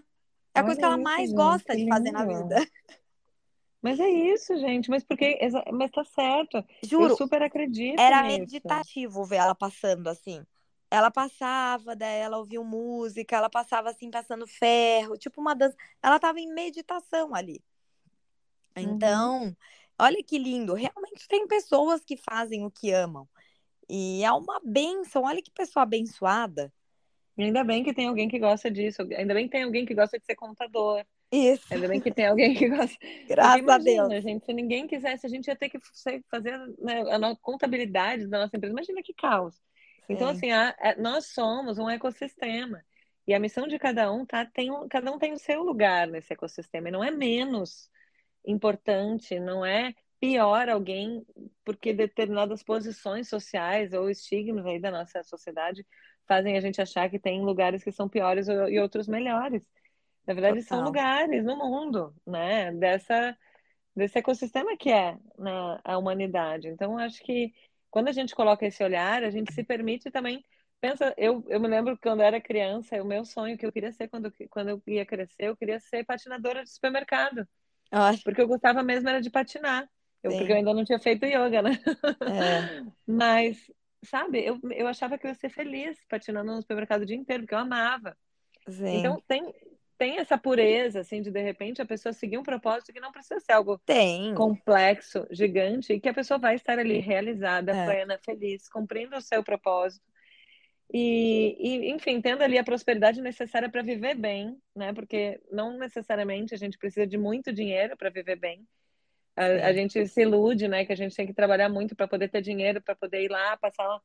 É 0.54 0.60
a 0.60 0.64
Olha 0.64 0.66
coisa 0.66 0.80
que 0.80 0.86
ela 0.86 0.98
mais 0.98 1.30
gente, 1.30 1.36
gosta 1.36 1.76
de 1.76 1.88
fazer 1.88 2.12
na 2.12 2.26
vida. 2.26 2.56
Mas 3.82 4.00
é 4.00 4.10
isso, 4.10 4.58
gente. 4.58 4.90
Mas 4.90 5.04
porque. 5.04 5.38
Mas 5.72 5.92
tá 5.92 6.04
certo. 6.04 6.64
Juro. 6.84 7.14
Eu 7.14 7.18
super 7.18 7.42
acredito. 7.42 8.00
Era 8.00 8.24
nisso. 8.24 8.40
meditativo 8.40 9.24
ver 9.24 9.38
ela 9.38 9.56
passando 9.56 10.08
assim 10.08 10.44
ela 10.90 11.12
passava, 11.12 11.96
daí 11.96 12.20
ela 12.20 12.38
ouvia 12.38 12.62
música, 12.62 13.36
ela 13.36 13.50
passava 13.50 13.90
assim, 13.90 14.10
passando 14.10 14.48
ferro, 14.48 15.18
tipo 15.18 15.42
uma 15.42 15.54
dança. 15.54 15.76
Ela 16.02 16.20
tava 16.20 16.40
em 16.40 16.52
meditação 16.54 17.36
ali. 17.36 17.62
Então, 18.76 19.44
uhum. 19.44 19.56
olha 20.00 20.24
que 20.24 20.38
lindo. 20.38 20.74
Realmente 20.74 21.28
tem 21.28 21.48
pessoas 21.48 22.04
que 22.04 22.16
fazem 22.16 22.66
o 22.66 22.72
que 22.72 22.92
amam. 22.92 23.28
E 23.90 24.24
é 24.24 24.32
uma 24.32 24.60
benção. 24.64 25.24
Olha 25.24 25.42
que 25.42 25.52
pessoa 25.52 25.84
abençoada. 25.84 26.72
Ainda 27.38 27.64
bem 27.64 27.84
que 27.84 27.94
tem 27.94 28.08
alguém 28.08 28.28
que 28.28 28.40
gosta 28.40 28.70
disso. 28.70 29.04
Ainda 29.16 29.34
bem 29.34 29.46
que 29.46 29.52
tem 29.52 29.64
alguém 29.64 29.86
que 29.86 29.94
gosta 29.94 30.18
de 30.18 30.26
ser 30.26 30.36
contador. 30.36 31.06
Isso. 31.32 31.72
Ainda 31.72 31.88
bem 31.88 32.02
que 32.02 32.12
tem 32.12 32.26
alguém 32.26 32.56
que 32.56 32.68
gosta. 32.68 32.98
Graças 33.28 33.62
imagina, 33.62 34.04
a 34.04 34.08
Deus. 34.08 34.24
Gente, 34.24 34.46
se 34.46 34.54
ninguém 34.54 34.88
quisesse, 34.88 35.26
a 35.26 35.30
gente 35.30 35.48
ia 35.48 35.56
ter 35.56 35.70
que 35.70 35.78
fazer 36.32 36.58
né, 36.80 37.02
a 37.02 37.36
contabilidade 37.36 38.28
da 38.28 38.40
nossa 38.40 38.58
empresa. 38.58 38.74
Imagina 38.74 39.04
que 39.04 39.14
caos. 39.14 39.56
Então, 40.10 40.30
assim, 40.30 40.52
a, 40.52 40.76
a, 40.80 40.96
nós 40.96 41.28
somos 41.28 41.78
um 41.78 41.90
ecossistema. 41.90 42.84
E 43.28 43.34
a 43.34 43.40
missão 43.40 43.68
de 43.68 43.78
cada 43.78 44.12
um 44.12 44.26
tá, 44.26 44.46
tem 44.46 44.72
um, 44.72 44.88
cada 44.88 45.12
um 45.12 45.20
tem 45.20 45.34
o 45.34 45.38
seu 45.38 45.62
lugar 45.62 46.08
nesse 46.08 46.32
ecossistema. 46.34 46.88
E 46.88 46.92
não 46.92 47.04
é 47.04 47.12
menos 47.12 47.90
importante, 48.46 49.38
não 49.38 49.66
é 49.66 49.94
pior 50.20 50.70
alguém 50.70 51.26
porque 51.64 51.94
determinadas 51.94 52.64
posições 52.64 53.30
sociais 53.30 53.94
ou 53.94 54.10
estigmas 54.10 54.66
aí 54.66 54.80
da 54.80 54.92
nossa 54.92 55.24
sociedade 55.24 55.86
fazem 56.28 56.58
a 56.58 56.62
gente 56.62 56.82
achar 56.82 57.10
que 57.10 57.20
tem 57.20 57.42
lugares 57.44 57.84
que 57.84 57.92
são 57.92 58.10
piores 58.10 58.48
e 58.48 58.80
outros 58.80 59.08
melhores. 59.08 59.68
Na 60.26 60.34
verdade, 60.34 60.62
Total. 60.62 60.78
são 60.78 60.84
lugares 60.84 61.46
no 61.46 61.56
mundo, 61.56 62.14
né? 62.26 62.72
Dessa, 62.74 63.38
desse 63.96 64.20
ecossistema 64.20 64.76
que 64.78 64.92
é 64.92 65.14
né, 65.38 65.80
a 65.84 65.98
humanidade. 65.98 66.68
Então, 66.68 66.98
acho 66.98 67.24
que 67.24 67.54
quando 67.90 68.10
a 68.10 68.12
gente 68.12 68.36
coloca 68.36 68.66
esse 68.66 68.84
olhar, 68.84 69.24
a 69.24 69.30
gente 69.30 69.54
se 69.54 69.64
permite 69.64 70.12
também 70.12 70.44
pensa, 70.80 71.14
eu, 71.18 71.44
eu 71.48 71.60
me 71.60 71.68
lembro 71.68 71.98
quando 71.98 72.22
eu 72.22 72.26
era 72.26 72.42
criança, 72.42 73.02
o 73.02 73.06
meu 73.06 73.26
sonho 73.26 73.58
que 73.58 73.66
eu 73.66 73.72
queria 73.72 73.92
ser 73.92 74.08
quando, 74.08 74.32
quando 74.50 74.70
eu 74.70 74.84
ia 74.88 75.06
crescer, 75.06 75.46
eu 75.46 75.58
queria 75.58 75.80
ser 75.80 76.06
patinadora 76.06 76.64
de 76.64 76.70
supermercado. 76.70 77.48
Ai, 77.92 78.18
Porque 78.24 78.42
eu 78.42 78.48
gostava 78.48 78.84
mesmo 78.84 79.10
era 79.10 79.22
de 79.22 79.30
patinar. 79.30 79.90
Eu, 80.24 80.32
porque 80.32 80.52
eu 80.52 80.56
ainda 80.56 80.74
não 80.74 80.84
tinha 80.84 81.00
feito 81.00 81.26
yoga, 81.26 81.62
né? 81.62 81.72
É, 82.26 82.92
Mas, 83.08 83.72
sabe, 84.04 84.46
eu, 84.46 84.60
eu 84.72 84.88
achava 84.88 85.18
que 85.18 85.26
eu 85.26 85.30
ia 85.30 85.36
ser 85.36 85.50
feliz 85.50 85.98
patinando 86.10 86.52
no 86.52 86.62
supermercado 86.62 87.02
o 87.02 87.06
dia 87.06 87.16
inteiro, 87.16 87.44
porque 87.44 87.56
eu 87.56 87.60
amava. 87.60 88.18
sim. 88.70 88.98
Então, 88.98 89.22
tem, 89.28 89.54
tem 89.98 90.20
essa 90.20 90.38
pureza, 90.38 91.00
assim, 91.02 91.22
de 91.22 91.32
de 91.32 91.42
repente 91.42 91.82
a 91.82 91.86
pessoa 91.86 92.14
seguir 92.14 92.38
um 92.38 92.44
propósito 92.44 92.94
que 92.94 93.00
não 93.00 93.12
precisa 93.12 93.40
ser 93.40 93.54
algo 93.54 93.80
Tem. 93.80 94.34
complexo, 94.36 95.28
gigante, 95.32 95.94
e 95.94 96.00
que 96.00 96.10
a 96.10 96.14
pessoa 96.14 96.38
vai 96.38 96.56
estar 96.56 96.78
ali 96.78 97.00
realizada, 97.00 97.76
É, 97.76 97.86
plena, 97.86 98.20
feliz, 98.24 98.70
cumprindo 98.70 99.16
o 99.16 99.22
seu 99.22 99.44
propósito. 99.44 100.06
E, 100.94 101.58
e, 101.60 101.92
enfim, 101.92 102.22
tendo 102.22 102.44
ali 102.44 102.58
a 102.58 102.64
prosperidade 102.64 103.22
necessária 103.22 103.70
para 103.70 103.82
viver 103.82 104.16
bem, 104.16 104.58
né? 104.76 104.94
Porque 104.94 105.42
não 105.52 105.78
necessariamente 105.78 106.54
a 106.54 106.58
gente 106.58 106.78
precisa 106.78 107.06
de 107.06 107.18
muito 107.18 107.52
dinheiro 107.52 107.98
para 107.98 108.10
viver 108.10 108.38
bem. 108.38 108.66
A, 109.38 109.68
a, 109.68 109.74
gente 109.74 110.08
se 110.08 110.22
ilude, 110.22 110.68
né? 110.68 110.84
Que 110.84 110.94
a 110.94 110.96
gente 110.96 111.16
tem 111.16 111.28
que 111.28 111.34
trabalhar 111.34 111.70
muito 111.70 111.96
para 111.96 112.08
poder 112.08 112.28
ter 112.28 112.42
dinheiro, 112.42 112.82
para 112.82 112.96
poder 112.96 113.24
ir 113.24 113.30
lá, 113.30 113.56
passar, 113.56 114.02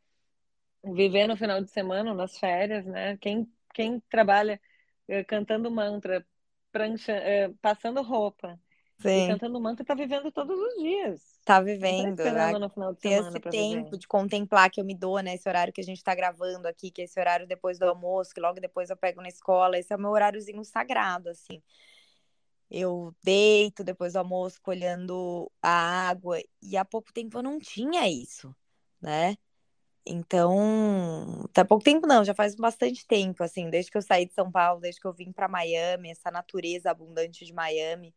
viver 0.85 1.27
no 1.27 1.37
final 1.37 1.63
de 1.63 1.71
semana, 1.71 2.13
nas 2.13 2.39
férias, 2.39 2.85
né? 2.85 3.17
Quem, 3.17 3.51
quem 3.73 3.99
trabalha 4.11 4.61
eh, 5.09 5.25
cantando 5.25 5.71
mantra, 5.71 6.25
prancha, 6.71 7.13
eh, 7.13 7.51
passando 7.63 8.03
roupa 8.03 8.61
e 8.99 9.03
Sim. 9.03 9.27
cantando 9.27 9.61
mantra 9.61 9.83
está 9.83 9.95
vivendo 9.95 10.31
todos 10.31 10.59
os 10.59 10.83
dias. 10.83 11.41
Tá 11.45 11.61
vivendo, 11.61 12.21
a- 12.21 12.25
esperando 12.25 12.59
no 12.59 12.71
final 12.71 12.93
de 12.93 13.01
ter 13.01 13.09
semana 13.09 13.29
esse 13.31 13.41
para 13.41 13.51
viver. 13.51 13.85
tempo 13.85 13.99
de 13.99 14.07
contemplar 14.07 14.71
que 14.71 14.81
eu 14.81 14.85
me 14.85 14.95
dou, 14.95 15.19
né? 15.21 15.35
Esse 15.35 15.49
horário 15.49 15.73
que 15.73 15.81
a 15.81 15.85
gente 15.85 16.05
tá 16.05 16.15
gravando 16.15 16.69
aqui, 16.69 16.91
que 16.91 17.01
é 17.01 17.05
esse 17.05 17.19
horário 17.19 17.47
depois 17.47 17.79
do 17.79 17.85
almoço, 17.85 18.33
que 18.33 18.41
logo 18.41 18.61
depois 18.61 18.91
eu 18.91 18.97
pego 18.97 19.21
na 19.21 19.29
escola, 19.29 19.79
esse 19.79 19.93
é 19.93 19.97
o 19.97 19.99
meu 19.99 20.11
horáriozinho 20.11 20.65
sagrado, 20.65 21.31
assim. 21.31 21.61
Eu 22.75 23.15
deito 23.23 23.85
depois 23.85 24.15
do 24.15 24.21
almoço, 24.21 24.59
colhendo 24.63 25.51
a 25.61 26.09
água, 26.09 26.39
e 26.63 26.75
há 26.75 26.85
pouco 26.87 27.13
tempo 27.13 27.37
eu 27.39 27.43
não 27.43 27.59
tinha 27.59 28.09
isso, 28.09 28.55
né? 29.01 29.37
Então, 30.07 31.47
tá 31.53 31.65
pouco 31.65 31.85
tempo 31.85 32.07
não, 32.07 32.25
já 32.25 32.35
faz 32.35 32.55
bastante 32.57 33.07
tempo, 33.07 33.45
assim, 33.45 33.69
desde 33.69 33.91
que 33.91 33.99
eu 33.99 34.03
saí 34.03 34.27
de 34.27 34.33
São 34.33 34.51
Paulo, 34.51 34.81
desde 34.81 35.01
que 35.01 35.07
eu 35.07 35.13
vim 35.13 35.33
para 35.33 35.49
Miami, 35.49 36.11
essa 36.11 36.31
natureza 36.31 36.91
abundante 36.91 37.45
de 37.45 37.53
Miami 37.53 38.15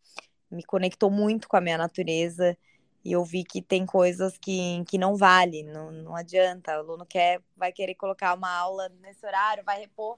me 0.50 0.64
conectou 0.64 1.12
muito 1.12 1.50
com 1.50 1.58
a 1.58 1.62
minha 1.62 1.78
natureza 1.78 2.58
e 3.04 3.12
eu 3.12 3.24
vi 3.24 3.44
que 3.44 3.62
tem 3.62 3.86
coisas 3.86 4.38
que, 4.38 4.84
que 4.86 4.98
não 4.98 5.16
vale, 5.16 5.64
não, 5.64 5.92
não 5.92 6.16
adianta. 6.16 6.78
O 6.78 6.80
aluno 6.80 7.06
quer, 7.06 7.42
vai 7.56 7.72
querer 7.72 7.96
colocar 7.96 8.34
uma 8.34 8.50
aula 8.50 8.90
nesse 9.02 9.26
horário, 9.26 9.64
vai 9.66 9.80
repor. 9.80 10.18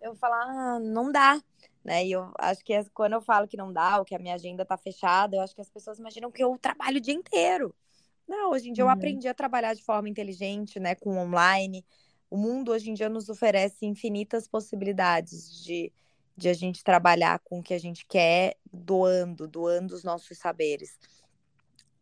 Eu 0.00 0.12
vou 0.12 0.18
falar, 0.18 0.42
ah, 0.42 0.80
não 0.80 1.12
dá, 1.12 1.40
né? 1.84 2.04
E 2.06 2.12
eu 2.12 2.32
acho 2.38 2.64
que 2.64 2.72
é, 2.72 2.84
quando 2.94 3.12
eu 3.14 3.20
falo 3.20 3.46
que 3.46 3.56
não 3.56 3.72
dá, 3.72 3.98
ou 3.98 4.04
que 4.04 4.14
a 4.14 4.18
minha 4.18 4.34
agenda 4.34 4.64
tá 4.64 4.76
fechada, 4.76 5.36
eu 5.36 5.40
acho 5.42 5.54
que 5.54 5.60
as 5.60 5.70
pessoas 5.70 5.98
imaginam 5.98 6.30
que 6.30 6.42
eu 6.42 6.56
trabalho 6.58 6.98
o 6.98 7.00
dia 7.00 7.14
inteiro. 7.14 7.74
Não, 8.26 8.50
hoje 8.52 8.70
em 8.70 8.72
dia 8.72 8.82
eu 8.82 8.88
Uhum. 8.88 8.92
aprendi 8.94 9.28
a 9.28 9.34
trabalhar 9.34 9.74
de 9.74 9.84
forma 9.84 10.08
inteligente, 10.08 10.80
né, 10.80 10.94
com 10.94 11.16
online. 11.18 11.84
O 12.30 12.36
mundo 12.38 12.72
hoje 12.72 12.90
em 12.90 12.94
dia 12.94 13.08
nos 13.08 13.28
oferece 13.28 13.84
infinitas 13.86 14.48
possibilidades 14.48 15.62
de, 15.62 15.92
de 16.36 16.48
a 16.48 16.54
gente 16.54 16.82
trabalhar 16.82 17.38
com 17.40 17.58
o 17.58 17.62
que 17.62 17.74
a 17.74 17.78
gente 17.78 18.06
quer, 18.06 18.56
doando, 18.72 19.46
doando 19.46 19.94
os 19.94 20.02
nossos 20.02 20.38
saberes. 20.38 20.98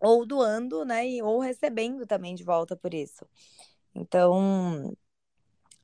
Ou 0.01 0.26
doando, 0.26 0.85
né, 0.85 1.07
e- 1.09 1.22
ou 1.22 1.41
recebendo 1.41 2.07
também 2.07 2.35
de 2.35 2.45
volta 2.45 2.76
por 2.76 2.95
isso. 2.95 3.26
Então, 3.95 4.95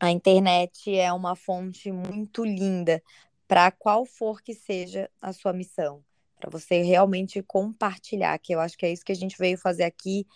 a 0.01 0.11
internet 0.11 0.95
é 0.97 1.13
uma 1.13 1.35
fonte 1.37 1.91
muito 1.93 2.45
linda 2.45 3.03
para 3.49 3.71
qual 3.73 4.05
for 4.05 4.43
que 4.43 4.55
seja 4.55 5.11
a 5.21 5.33
sua 5.33 5.53
missão, 5.55 6.05
para 6.39 6.51
você 6.51 6.83
realmente 6.83 7.43
compartilhar, 7.43 8.39
que 8.39 8.55
eu 8.55 8.61
acho 8.61 8.79
que 8.79 8.87
é 8.87 8.93
isso 8.93 9.05
que 9.05 9.13
a 9.13 9.17
gente 9.17 9.39
veio 9.39 9.59
fazer 9.59 9.85
aqui, 9.85 10.27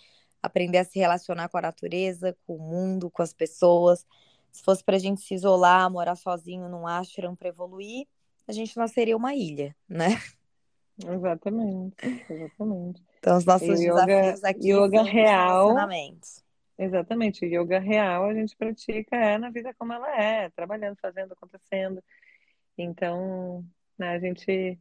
aprender 0.41 0.79
a 0.79 0.83
se 0.85 0.99
relacionar 0.99 1.47
com 1.49 1.57
a 1.57 1.61
natureza, 1.61 2.35
com 2.45 2.57
o 2.57 2.59
mundo, 2.59 3.11
com 3.11 3.21
as 3.21 3.33
pessoas. 3.33 4.05
Se 4.51 4.63
fosse 4.63 4.83
para 4.83 4.97
a 4.97 4.99
gente 4.99 5.21
se 5.21 5.35
isolar, 5.35 5.89
morar 5.91 6.15
sozinho 6.15 6.67
num 6.69 6.87
ashram 6.87 7.35
para 7.35 7.49
evoluir, 7.49 8.07
a 8.47 8.51
gente 8.51 8.75
não 8.77 8.87
seria 8.87 9.15
uma 9.15 9.35
ilha, 9.35 9.75
né? 9.87 10.07
Exatamente, 10.97 12.23
exatamente. 12.29 13.03
Então, 13.19 13.37
os 13.37 13.45
E 13.45 13.45
nossos 13.45 13.79
yoga, 13.79 14.39
desafios 14.41 14.43
aqui 14.43 14.71
yoga 14.71 15.03
são 15.03 15.03
real, 15.03 15.87
exatamente, 16.77 17.45
o 17.45 17.47
yoga 17.47 17.79
real 17.79 18.25
a 18.25 18.33
gente 18.33 18.55
pratica 18.55 19.15
é 19.15 19.37
na 19.37 19.49
vida 19.49 19.73
como 19.75 19.93
ela 19.93 20.09
é, 20.21 20.49
trabalhando, 20.51 20.97
fazendo, 21.01 21.33
acontecendo. 21.33 22.03
Então, 22.77 23.63
né, 23.97 24.09
a 24.09 24.19
gente 24.19 24.79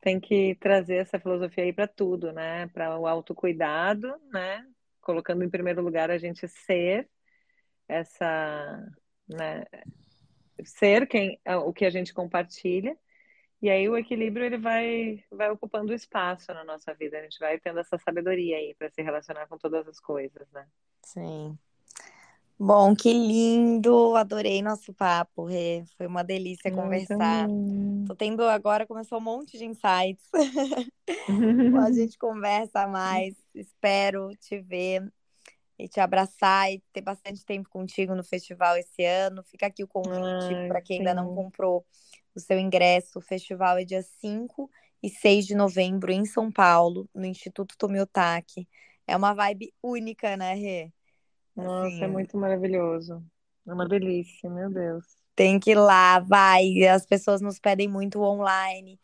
tem 0.00 0.18
que 0.18 0.54
trazer 0.56 0.96
essa 0.96 1.18
filosofia 1.18 1.64
aí 1.64 1.72
para 1.72 1.86
tudo, 1.86 2.32
né? 2.32 2.66
Para 2.68 2.98
o 2.98 3.06
autocuidado, 3.06 4.12
né? 4.32 4.66
Colocando 5.00 5.44
em 5.44 5.50
primeiro 5.50 5.82
lugar 5.82 6.10
a 6.10 6.18
gente 6.18 6.48
ser 6.48 7.08
essa, 7.86 8.86
né? 9.28 9.64
Ser 10.64 11.06
quem, 11.06 11.38
o 11.64 11.72
que 11.72 11.84
a 11.84 11.90
gente 11.90 12.14
compartilha. 12.14 12.96
E 13.62 13.68
aí 13.68 13.88
o 13.88 13.96
equilíbrio 13.96 14.46
ele 14.46 14.56
vai, 14.56 15.22
vai 15.30 15.50
ocupando 15.50 15.92
espaço 15.92 16.52
na 16.54 16.64
nossa 16.64 16.94
vida. 16.94 17.18
A 17.18 17.22
gente 17.22 17.38
vai 17.38 17.58
tendo 17.60 17.78
essa 17.78 17.98
sabedoria 17.98 18.56
aí 18.56 18.74
para 18.74 18.88
se 18.90 19.02
relacionar 19.02 19.46
com 19.48 19.58
todas 19.58 19.86
as 19.86 20.00
coisas, 20.00 20.50
né? 20.50 20.66
Sim. 21.02 21.58
Bom, 22.62 22.94
que 22.94 23.10
lindo! 23.10 24.14
Adorei 24.16 24.60
nosso 24.60 24.92
papo, 24.92 25.46
Rê. 25.46 25.82
Foi 25.96 26.06
uma 26.06 26.22
delícia 26.22 26.70
conversar. 26.70 27.48
também. 27.48 28.04
Tô 28.06 28.14
tendo 28.14 28.42
agora, 28.42 28.86
começou 28.86 29.16
um 29.16 29.22
monte 29.22 29.56
de 29.56 29.64
insights. 29.64 30.28
A 31.74 31.90
gente 31.90 32.18
conversa 32.18 32.86
mais. 32.86 33.34
Espero 33.54 34.36
te 34.36 34.60
ver 34.60 35.10
e 35.78 35.88
te 35.88 36.00
abraçar 36.00 36.70
e 36.70 36.82
ter 36.92 37.00
bastante 37.00 37.46
tempo 37.46 37.70
contigo 37.70 38.14
no 38.14 38.22
festival 38.22 38.76
esse 38.76 39.06
ano. 39.06 39.42
Fica 39.42 39.66
aqui 39.66 39.82
o 39.82 39.88
convite 39.88 40.54
para 40.68 40.82
quem 40.82 40.98
ainda 40.98 41.14
não 41.14 41.30
sim. 41.30 41.34
comprou 41.34 41.86
o 42.34 42.40
seu 42.40 42.58
ingresso. 42.58 43.20
O 43.20 43.22
festival 43.22 43.78
é 43.78 43.86
dia 43.86 44.02
5 44.02 44.70
e 45.02 45.08
6 45.08 45.46
de 45.46 45.54
novembro 45.54 46.12
em 46.12 46.26
São 46.26 46.52
Paulo, 46.52 47.08
no 47.14 47.24
Instituto 47.24 47.74
Tomiotaki. 47.78 48.68
É 49.06 49.16
uma 49.16 49.32
vibe 49.32 49.72
única, 49.82 50.36
né, 50.36 50.52
Rê? 50.52 50.92
Nossa, 51.62 52.04
é 52.04 52.06
Assim, 52.06 52.06
muito 52.08 52.36
maravilhoso. 52.38 53.24
É 53.66 53.72
uma 53.74 53.86
delícia, 53.88 54.48
meu 54.50 54.70
Deus. 54.70 55.04
tem 55.34 55.58
que 55.60 55.70
ir 55.72 55.74
lá, 55.76 56.18
vai. 56.20 56.84
As 56.86 57.06
pessoas 57.06 57.40
nos 57.40 57.58
pedem 57.58 57.88
muito 57.88 58.20
online. 58.20 59.00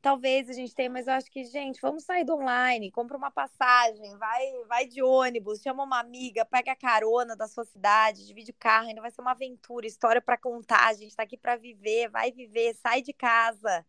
Talvez 0.00 0.48
a 0.48 0.52
gente 0.52 0.74
tenha, 0.74 0.88
mas 0.90 1.08
eu 1.08 1.14
acho 1.14 1.30
que, 1.30 1.44
gente, 1.44 1.80
vamos 1.80 2.04
sair 2.04 2.24
do 2.24 2.34
online, 2.36 2.92
compra 2.92 3.16
uma 3.16 3.30
passagem, 3.30 4.16
vai, 4.18 4.42
vai 4.68 4.86
de 4.86 5.02
ônibus, 5.02 5.60
chama 5.60 5.82
uma 5.82 5.98
amiga, 5.98 6.44
pega 6.44 6.72
a 6.72 6.76
carona 6.76 7.34
da 7.36 7.48
sua 7.48 7.64
cidade, 7.64 8.24
divide 8.26 8.52
o 8.52 8.56
carro, 8.58 8.88
ainda 8.88 9.00
vai 9.00 9.10
ser 9.10 9.20
uma 9.20 9.32
aventura, 9.32 9.86
história 9.86 10.22
para 10.22 10.38
contar, 10.38 10.86
a 10.88 10.92
gente 10.94 11.16
tá 11.16 11.24
aqui 11.24 11.36
para 11.36 11.56
viver, 11.56 12.08
vai 12.08 12.30
viver, 12.30 12.74
sai 12.76 13.02
de 13.02 13.12
casa. 13.12 13.84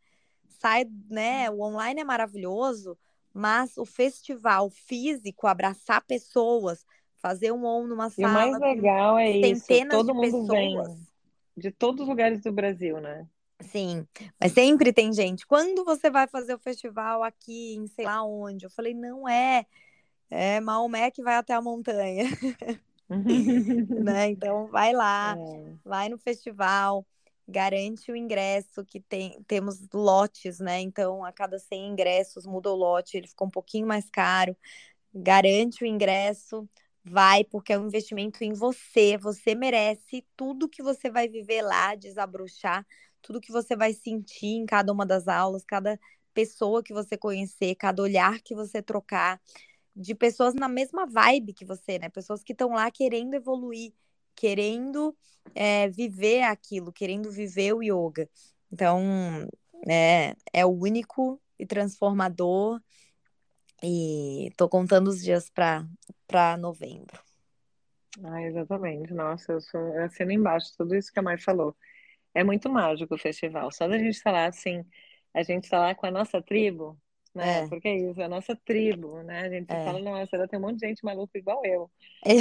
Sai, 0.59 0.85
né? 1.09 1.49
O 1.51 1.61
online 1.61 2.01
é 2.01 2.03
maravilhoso, 2.03 2.97
mas 3.33 3.77
o 3.77 3.85
festival 3.85 4.69
físico, 4.71 5.45
abraçar 5.45 6.01
pessoas, 6.03 6.83
fazer 7.21 7.51
um 7.51 7.65
on 7.65 7.87
numa 7.87 8.11
E 8.17 8.25
o 8.25 8.29
mais 8.29 8.51
sala 8.51 8.67
legal 8.67 9.17
é 9.17 9.29
isso, 9.29 9.65
todo 9.89 10.13
mundo 10.13 10.47
pessoas. 10.47 10.47
vem 10.47 11.07
de 11.57 11.71
todos 11.71 12.01
os 12.03 12.07
lugares 12.07 12.41
do 12.41 12.51
Brasil, 12.51 12.99
né? 13.01 13.27
Sim, 13.61 14.07
mas 14.39 14.51
sempre 14.51 14.93
tem 14.93 15.11
gente. 15.11 15.45
Quando 15.47 15.83
você 15.83 16.09
vai 16.11 16.27
fazer 16.27 16.53
o 16.53 16.59
festival 16.59 17.23
aqui 17.23 17.75
em 17.75 17.87
sei 17.87 18.05
lá 18.05 18.23
onde? 18.23 18.65
Eu 18.65 18.69
falei, 18.69 18.93
não 18.93 19.27
é. 19.27 19.65
É 20.29 20.59
Maomé 20.59 21.09
que 21.09 21.23
vai 21.23 21.35
até 21.35 21.53
a 21.53 21.61
montanha, 21.61 22.25
né? 24.03 24.29
Então 24.29 24.67
vai 24.67 24.93
lá, 24.93 25.35
É. 25.39 25.73
vai 25.83 26.09
no 26.09 26.17
festival, 26.17 27.05
garante 27.47 28.11
o 28.11 28.15
ingresso, 28.15 28.83
que 28.85 28.99
tem, 28.99 29.41
temos 29.47 29.87
lotes, 29.93 30.59
né? 30.59 30.81
Então 30.81 31.23
a 31.23 31.31
cada 31.31 31.57
100 31.59 31.87
ingressos 31.91 32.45
muda 32.45 32.69
o 32.69 32.75
lote, 32.75 33.17
ele 33.17 33.27
fica 33.27 33.43
um 33.45 33.49
pouquinho 33.49 33.87
mais 33.87 34.09
caro. 34.09 34.55
Garante 35.13 35.83
o 35.83 35.87
ingresso, 35.87 36.67
vai, 37.07 37.43
porque 37.43 37.73
é 37.73 37.79
um 37.79 37.87
investimento 37.87 38.43
em 38.43 38.53
você. 38.53 39.17
Você 39.17 39.55
merece 39.55 40.25
tudo 40.35 40.69
que 40.69 40.83
você 40.83 41.09
vai 41.09 41.27
viver 41.27 41.61
lá, 41.61 41.95
desabrochar, 41.95 42.85
tudo 43.21 43.41
que 43.41 43.51
você 43.51 43.75
vai 43.75 43.93
sentir 43.93 44.47
em 44.47 44.65
cada 44.65 44.91
uma 44.91 45.05
das 45.05 45.27
aulas, 45.27 45.63
cada 45.65 45.99
pessoa 46.33 46.83
que 46.83 46.93
você 46.93 47.17
conhecer, 47.17 47.75
cada 47.75 48.01
olhar 48.01 48.39
que 48.41 48.53
você 48.53 48.81
trocar, 48.81 49.41
de 49.95 50.13
pessoas 50.13 50.53
na 50.53 50.69
mesma 50.69 51.07
vibe 51.07 51.53
que 51.53 51.65
você, 51.65 51.97
né? 51.97 52.09
Pessoas 52.09 52.43
que 52.43 52.51
estão 52.53 52.69
lá 52.69 52.91
querendo 52.91 53.33
evoluir, 53.33 53.91
querendo 54.35 55.15
é, 55.55 55.89
viver 55.89 56.43
aquilo, 56.43 56.93
querendo 56.93 57.31
viver 57.31 57.73
o 57.73 57.81
yoga. 57.81 58.29
Então, 58.71 59.01
é, 59.87 60.35
é 60.53 60.65
único 60.65 61.41
e 61.57 61.65
transformador 61.65 62.79
e 63.81 64.51
tô 64.57 64.67
contando 64.67 65.07
os 65.07 65.21
dias 65.21 65.49
para 65.49 66.57
novembro. 66.57 67.19
Ah, 68.23 68.41
exatamente. 68.41 69.13
Nossa, 69.13 69.53
eu, 69.53 69.61
sou, 69.61 69.79
eu 69.79 70.05
assino 70.05 70.31
embaixo 70.31 70.73
tudo 70.77 70.95
isso 70.95 71.11
que 71.11 71.19
a 71.19 71.21
Mai 71.21 71.37
falou. 71.37 71.75
É 72.33 72.43
muito 72.43 72.69
mágico 72.69 73.15
o 73.15 73.19
festival. 73.19 73.71
Só 73.71 73.87
da 73.87 73.97
gente 73.97 74.21
falar 74.21 74.47
assim, 74.47 74.83
a 75.33 75.43
gente 75.43 75.65
está 75.65 75.79
lá 75.79 75.95
com 75.95 76.05
a 76.05 76.11
nossa 76.11 76.41
tribo, 76.41 76.97
né? 77.33 77.63
É, 77.63 77.67
Porque 77.67 77.87
é 77.87 77.95
isso, 77.97 78.19
é 78.19 78.25
a 78.25 78.29
nossa 78.29 78.55
tribo, 78.55 79.21
né? 79.23 79.41
A 79.41 79.49
gente 79.49 79.67
fala, 79.67 79.99
é. 79.99 80.01
nossa, 80.01 80.35
ela 80.35 80.47
tem 80.47 80.57
um 80.57 80.63
monte 80.63 80.79
de 80.79 80.87
gente 80.87 81.05
maluca 81.05 81.37
igual 81.37 81.63
eu 81.65 81.89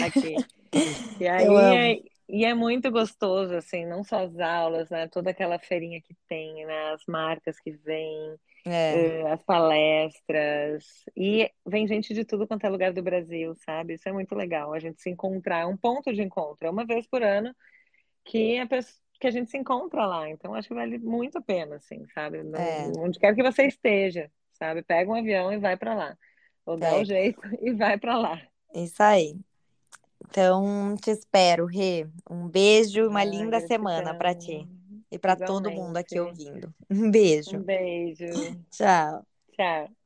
aqui. 0.05 0.35
E 1.19 1.27
aí 1.27 1.47
é, 1.47 2.03
e 2.29 2.45
é 2.45 2.53
muito 2.53 2.91
gostoso, 2.91 3.55
assim, 3.55 3.87
não 3.87 4.05
só 4.05 4.25
as 4.25 4.39
aulas, 4.39 4.91
né? 4.91 5.09
Toda 5.09 5.31
aquela 5.31 5.59
feirinha 5.59 6.01
que 6.03 6.15
tem, 6.29 6.67
né? 6.67 6.93
As 6.93 7.03
marcas 7.07 7.59
que 7.61 7.71
vêm, 7.71 8.37
É, 8.67 9.21
eh, 9.21 9.33
as 9.33 9.43
palestras. 9.43 10.85
E 11.17 11.51
vem 11.65 11.87
gente 11.87 12.13
de 12.13 12.25
tudo 12.25 12.47
quanto 12.47 12.65
é 12.65 12.69
lugar 12.69 12.93
do 12.93 13.03
Brasil, 13.03 13.55
sabe? 13.65 13.95
Isso 13.95 14.09
é 14.09 14.13
muito 14.13 14.35
legal. 14.35 14.73
A 14.73 14.79
gente 14.81 15.01
se 15.01 15.09
encontrar, 15.09 15.61
é 15.61 15.67
um 15.67 15.77
ponto 15.77 16.13
de 16.13 16.23
encontro. 16.23 16.67
É 16.67 16.71
uma 16.71 16.85
vez 16.85 17.07
por 17.07 17.23
ano 17.23 17.55
que 18.25 18.59
a 18.59 18.67
pessoa, 18.67 19.01
que 19.21 19.27
a 19.27 19.31
gente 19.31 19.51
se 19.51 19.57
encontra 19.57 20.05
lá. 20.05 20.29
Então, 20.29 20.55
acho 20.55 20.69
que 20.69 20.75
vale 20.75 20.99
muito 20.99 21.39
a 21.39 21.43
pena, 21.43 21.77
assim, 21.77 22.05
sabe? 22.13 22.39
é, 22.39 22.91
Onde 22.99 23.19
quer 23.19 23.35
que 23.35 23.43
você 23.43 23.67
esteja, 23.67 24.31
sabe? 24.53 24.83
Pega 24.83 25.11
um 25.11 25.15
avião 25.15 25.53
e 25.53 25.59
vai 25.59 25.77
para 25.77 25.95
lá. 25.95 26.19
Ou 26.67 26.77
dá 26.77 26.89
o 26.89 26.91
pega. 26.91 27.05
jeito 27.05 27.41
e 27.63 27.73
vai 27.73 27.99
para 27.99 28.19
lá. 28.19 28.43
Isso 28.75 29.03
aí. 29.03 29.37
Então, 30.29 30.97
te 31.01 31.11
espero, 31.13 31.67
Rê. 31.67 32.09
Um 32.29 32.49
beijo 32.49 32.99
e 33.01 33.07
uma 33.07 33.21
Ai, 33.21 33.27
linda 33.27 33.61
semana 33.61 34.13
para 34.15 34.35
ti 34.35 34.69
e 35.11 35.19
para 35.19 35.37
todo 35.37 35.71
mundo 35.71 35.97
aqui 35.97 36.19
ouvindo. 36.19 36.75
Um 36.91 37.11
beijo. 37.11 37.57
Um 37.57 37.63
beijo. 37.63 38.25
Tchau. 38.71 39.27
Tchau. 39.53 40.06